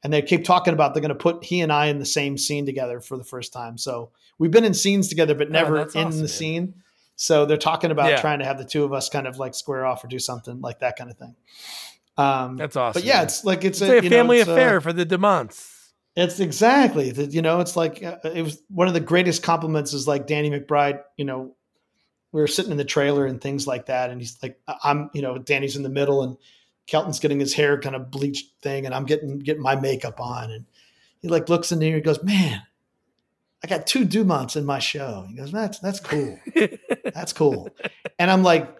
[0.03, 2.37] and they keep talking about they're going to put he and I in the same
[2.37, 3.77] scene together for the first time.
[3.77, 6.27] So we've been in scenes together, but oh, never oh, in awesome, the man.
[6.27, 6.73] scene.
[7.15, 8.21] So they're talking about yeah.
[8.21, 10.61] trying to have the two of us kind of like square off or do something
[10.61, 11.35] like that kind of thing.
[12.15, 13.01] Um, That's awesome.
[13.01, 15.73] But yeah, it's like it's, it's a, a family know, affair uh, for the Dumonts.
[16.15, 17.31] It's exactly that.
[17.31, 20.49] You know, it's like uh, it was one of the greatest compliments is like Danny
[20.49, 21.01] McBride.
[21.15, 21.55] You know,
[22.31, 25.21] we were sitting in the trailer and things like that, and he's like, "I'm," you
[25.21, 26.37] know, Danny's in the middle, and
[26.87, 30.51] Kelton's getting his hair kind of bleached thing, and I'm getting getting my makeup on,
[30.51, 30.65] and
[31.19, 31.95] he like looks in there.
[31.95, 32.63] He goes, "Man,
[33.63, 36.39] I got two Dumonts in my show." He goes, "That's that's cool.
[37.13, 37.69] that's cool."
[38.17, 38.73] And I'm like,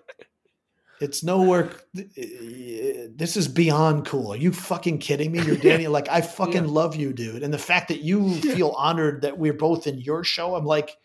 [1.02, 1.86] "It's no work.
[1.94, 4.32] This is beyond cool.
[4.32, 5.42] Are you fucking kidding me?
[5.42, 5.88] You're Danny.
[5.88, 6.72] Like I fucking yeah.
[6.72, 7.44] love you, dude.
[7.44, 10.98] And the fact that you feel honored that we're both in your show, I'm like."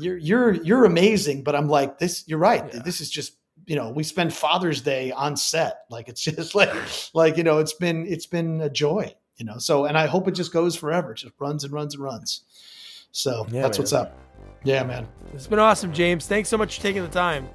[0.00, 2.22] You're you're you're amazing, but I'm like this.
[2.28, 2.62] You're right.
[2.72, 2.82] Yeah.
[2.84, 3.32] This is just
[3.68, 5.84] you know we spend father's day on set.
[5.90, 6.72] Like it's just like
[7.14, 9.58] like you know it's been it's been a joy you know?
[9.58, 11.12] So and i hope it just goes forever.
[11.12, 12.42] It just runs and runs and runs.
[13.12, 13.82] So yeah, that's man.
[13.82, 14.18] what's up.
[14.64, 15.06] Yeah man.
[15.32, 16.26] It's been awesome james.
[16.26, 17.48] Thanks so much for taking the time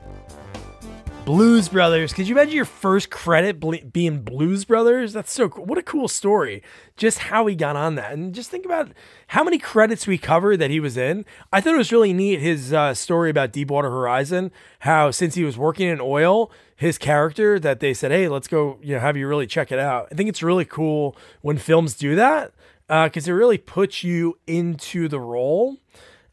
[1.25, 2.11] Blues Brothers.
[2.11, 3.57] Could you imagine your first credit
[3.93, 5.13] being Blues Brothers?
[5.13, 5.63] That's so cool.
[5.63, 6.61] What a cool story.
[6.97, 8.11] Just how he got on that.
[8.11, 8.89] And just think about
[9.27, 11.23] how many credits we covered that he was in.
[11.53, 15.45] I thought it was really neat his uh, story about Deepwater Horizon, how since he
[15.45, 19.15] was working in oil, his character that they said, hey, let's go, you know, have
[19.15, 20.09] you really check it out.
[20.11, 22.51] I think it's really cool when films do that
[22.87, 25.77] because uh, it really puts you into the role.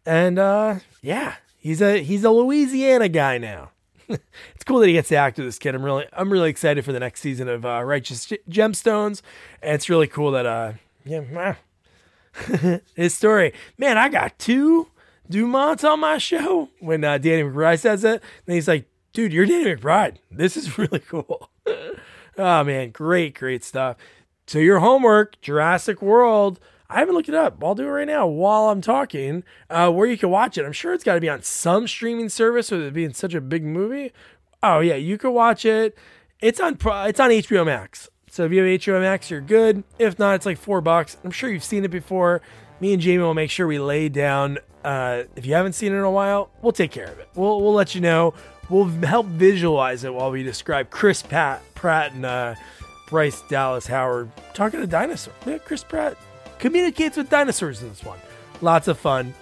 [0.04, 3.70] And uh, yeah, he's a he's a Louisiana guy now.
[4.55, 5.74] it's cool that he gets to act with this kid.
[5.74, 9.23] I'm really I'm really excited for the next season of uh, Righteous Gemstones,
[9.62, 10.73] and it's really cool that uh
[11.05, 11.57] yeah
[12.95, 13.53] his story.
[13.78, 14.89] Man, I got two
[15.31, 16.69] Dumonts on my show.
[16.81, 20.16] When uh, Danny McBride says it, and he's like, "Dude, you're Danny McBride.
[20.31, 21.51] This is really cool."
[22.39, 23.97] oh man, great, great stuff.
[24.47, 26.59] So your homework, Jurassic World.
[26.90, 27.62] I haven't looked it up.
[27.62, 29.44] I'll do it right now while I'm talking.
[29.70, 30.66] Uh, where you can watch it.
[30.66, 33.40] I'm sure it's got to be on some streaming service with it being such a
[33.40, 34.12] big movie.
[34.62, 35.96] Oh yeah, you can watch it.
[36.40, 38.08] It's on it's on HBO Max.
[38.28, 39.84] So if you have HBO Max, you're good.
[39.98, 41.16] If not, it's like four bucks.
[41.24, 42.42] I'm sure you've seen it before.
[42.80, 44.58] Me and Jamie will make sure we lay down.
[44.84, 47.28] Uh, if you haven't seen it in a while, we'll take care of it.
[47.34, 48.34] We'll we'll let you know.
[48.68, 52.54] We'll help visualize it while we describe Chris Pat Pratt and uh,
[53.08, 55.34] Bryce Dallas Howard talking to dinosaur.
[55.46, 56.16] Yeah, Chris Pratt
[56.61, 58.19] communicates with dinosaurs in this one.
[58.61, 59.35] Lots of fun.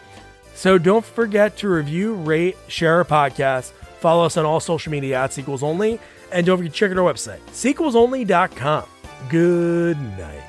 [0.55, 3.73] So don't forget to review, rate, share our podcast.
[4.01, 6.01] Follow us on all social media at Sequels Only.
[6.33, 8.85] And don't forget to check out our website, sequelsonly.com.
[9.29, 10.43] Good night.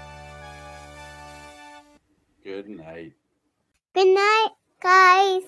[2.43, 3.13] Good night.
[3.93, 4.47] Good night,
[4.81, 5.43] guys.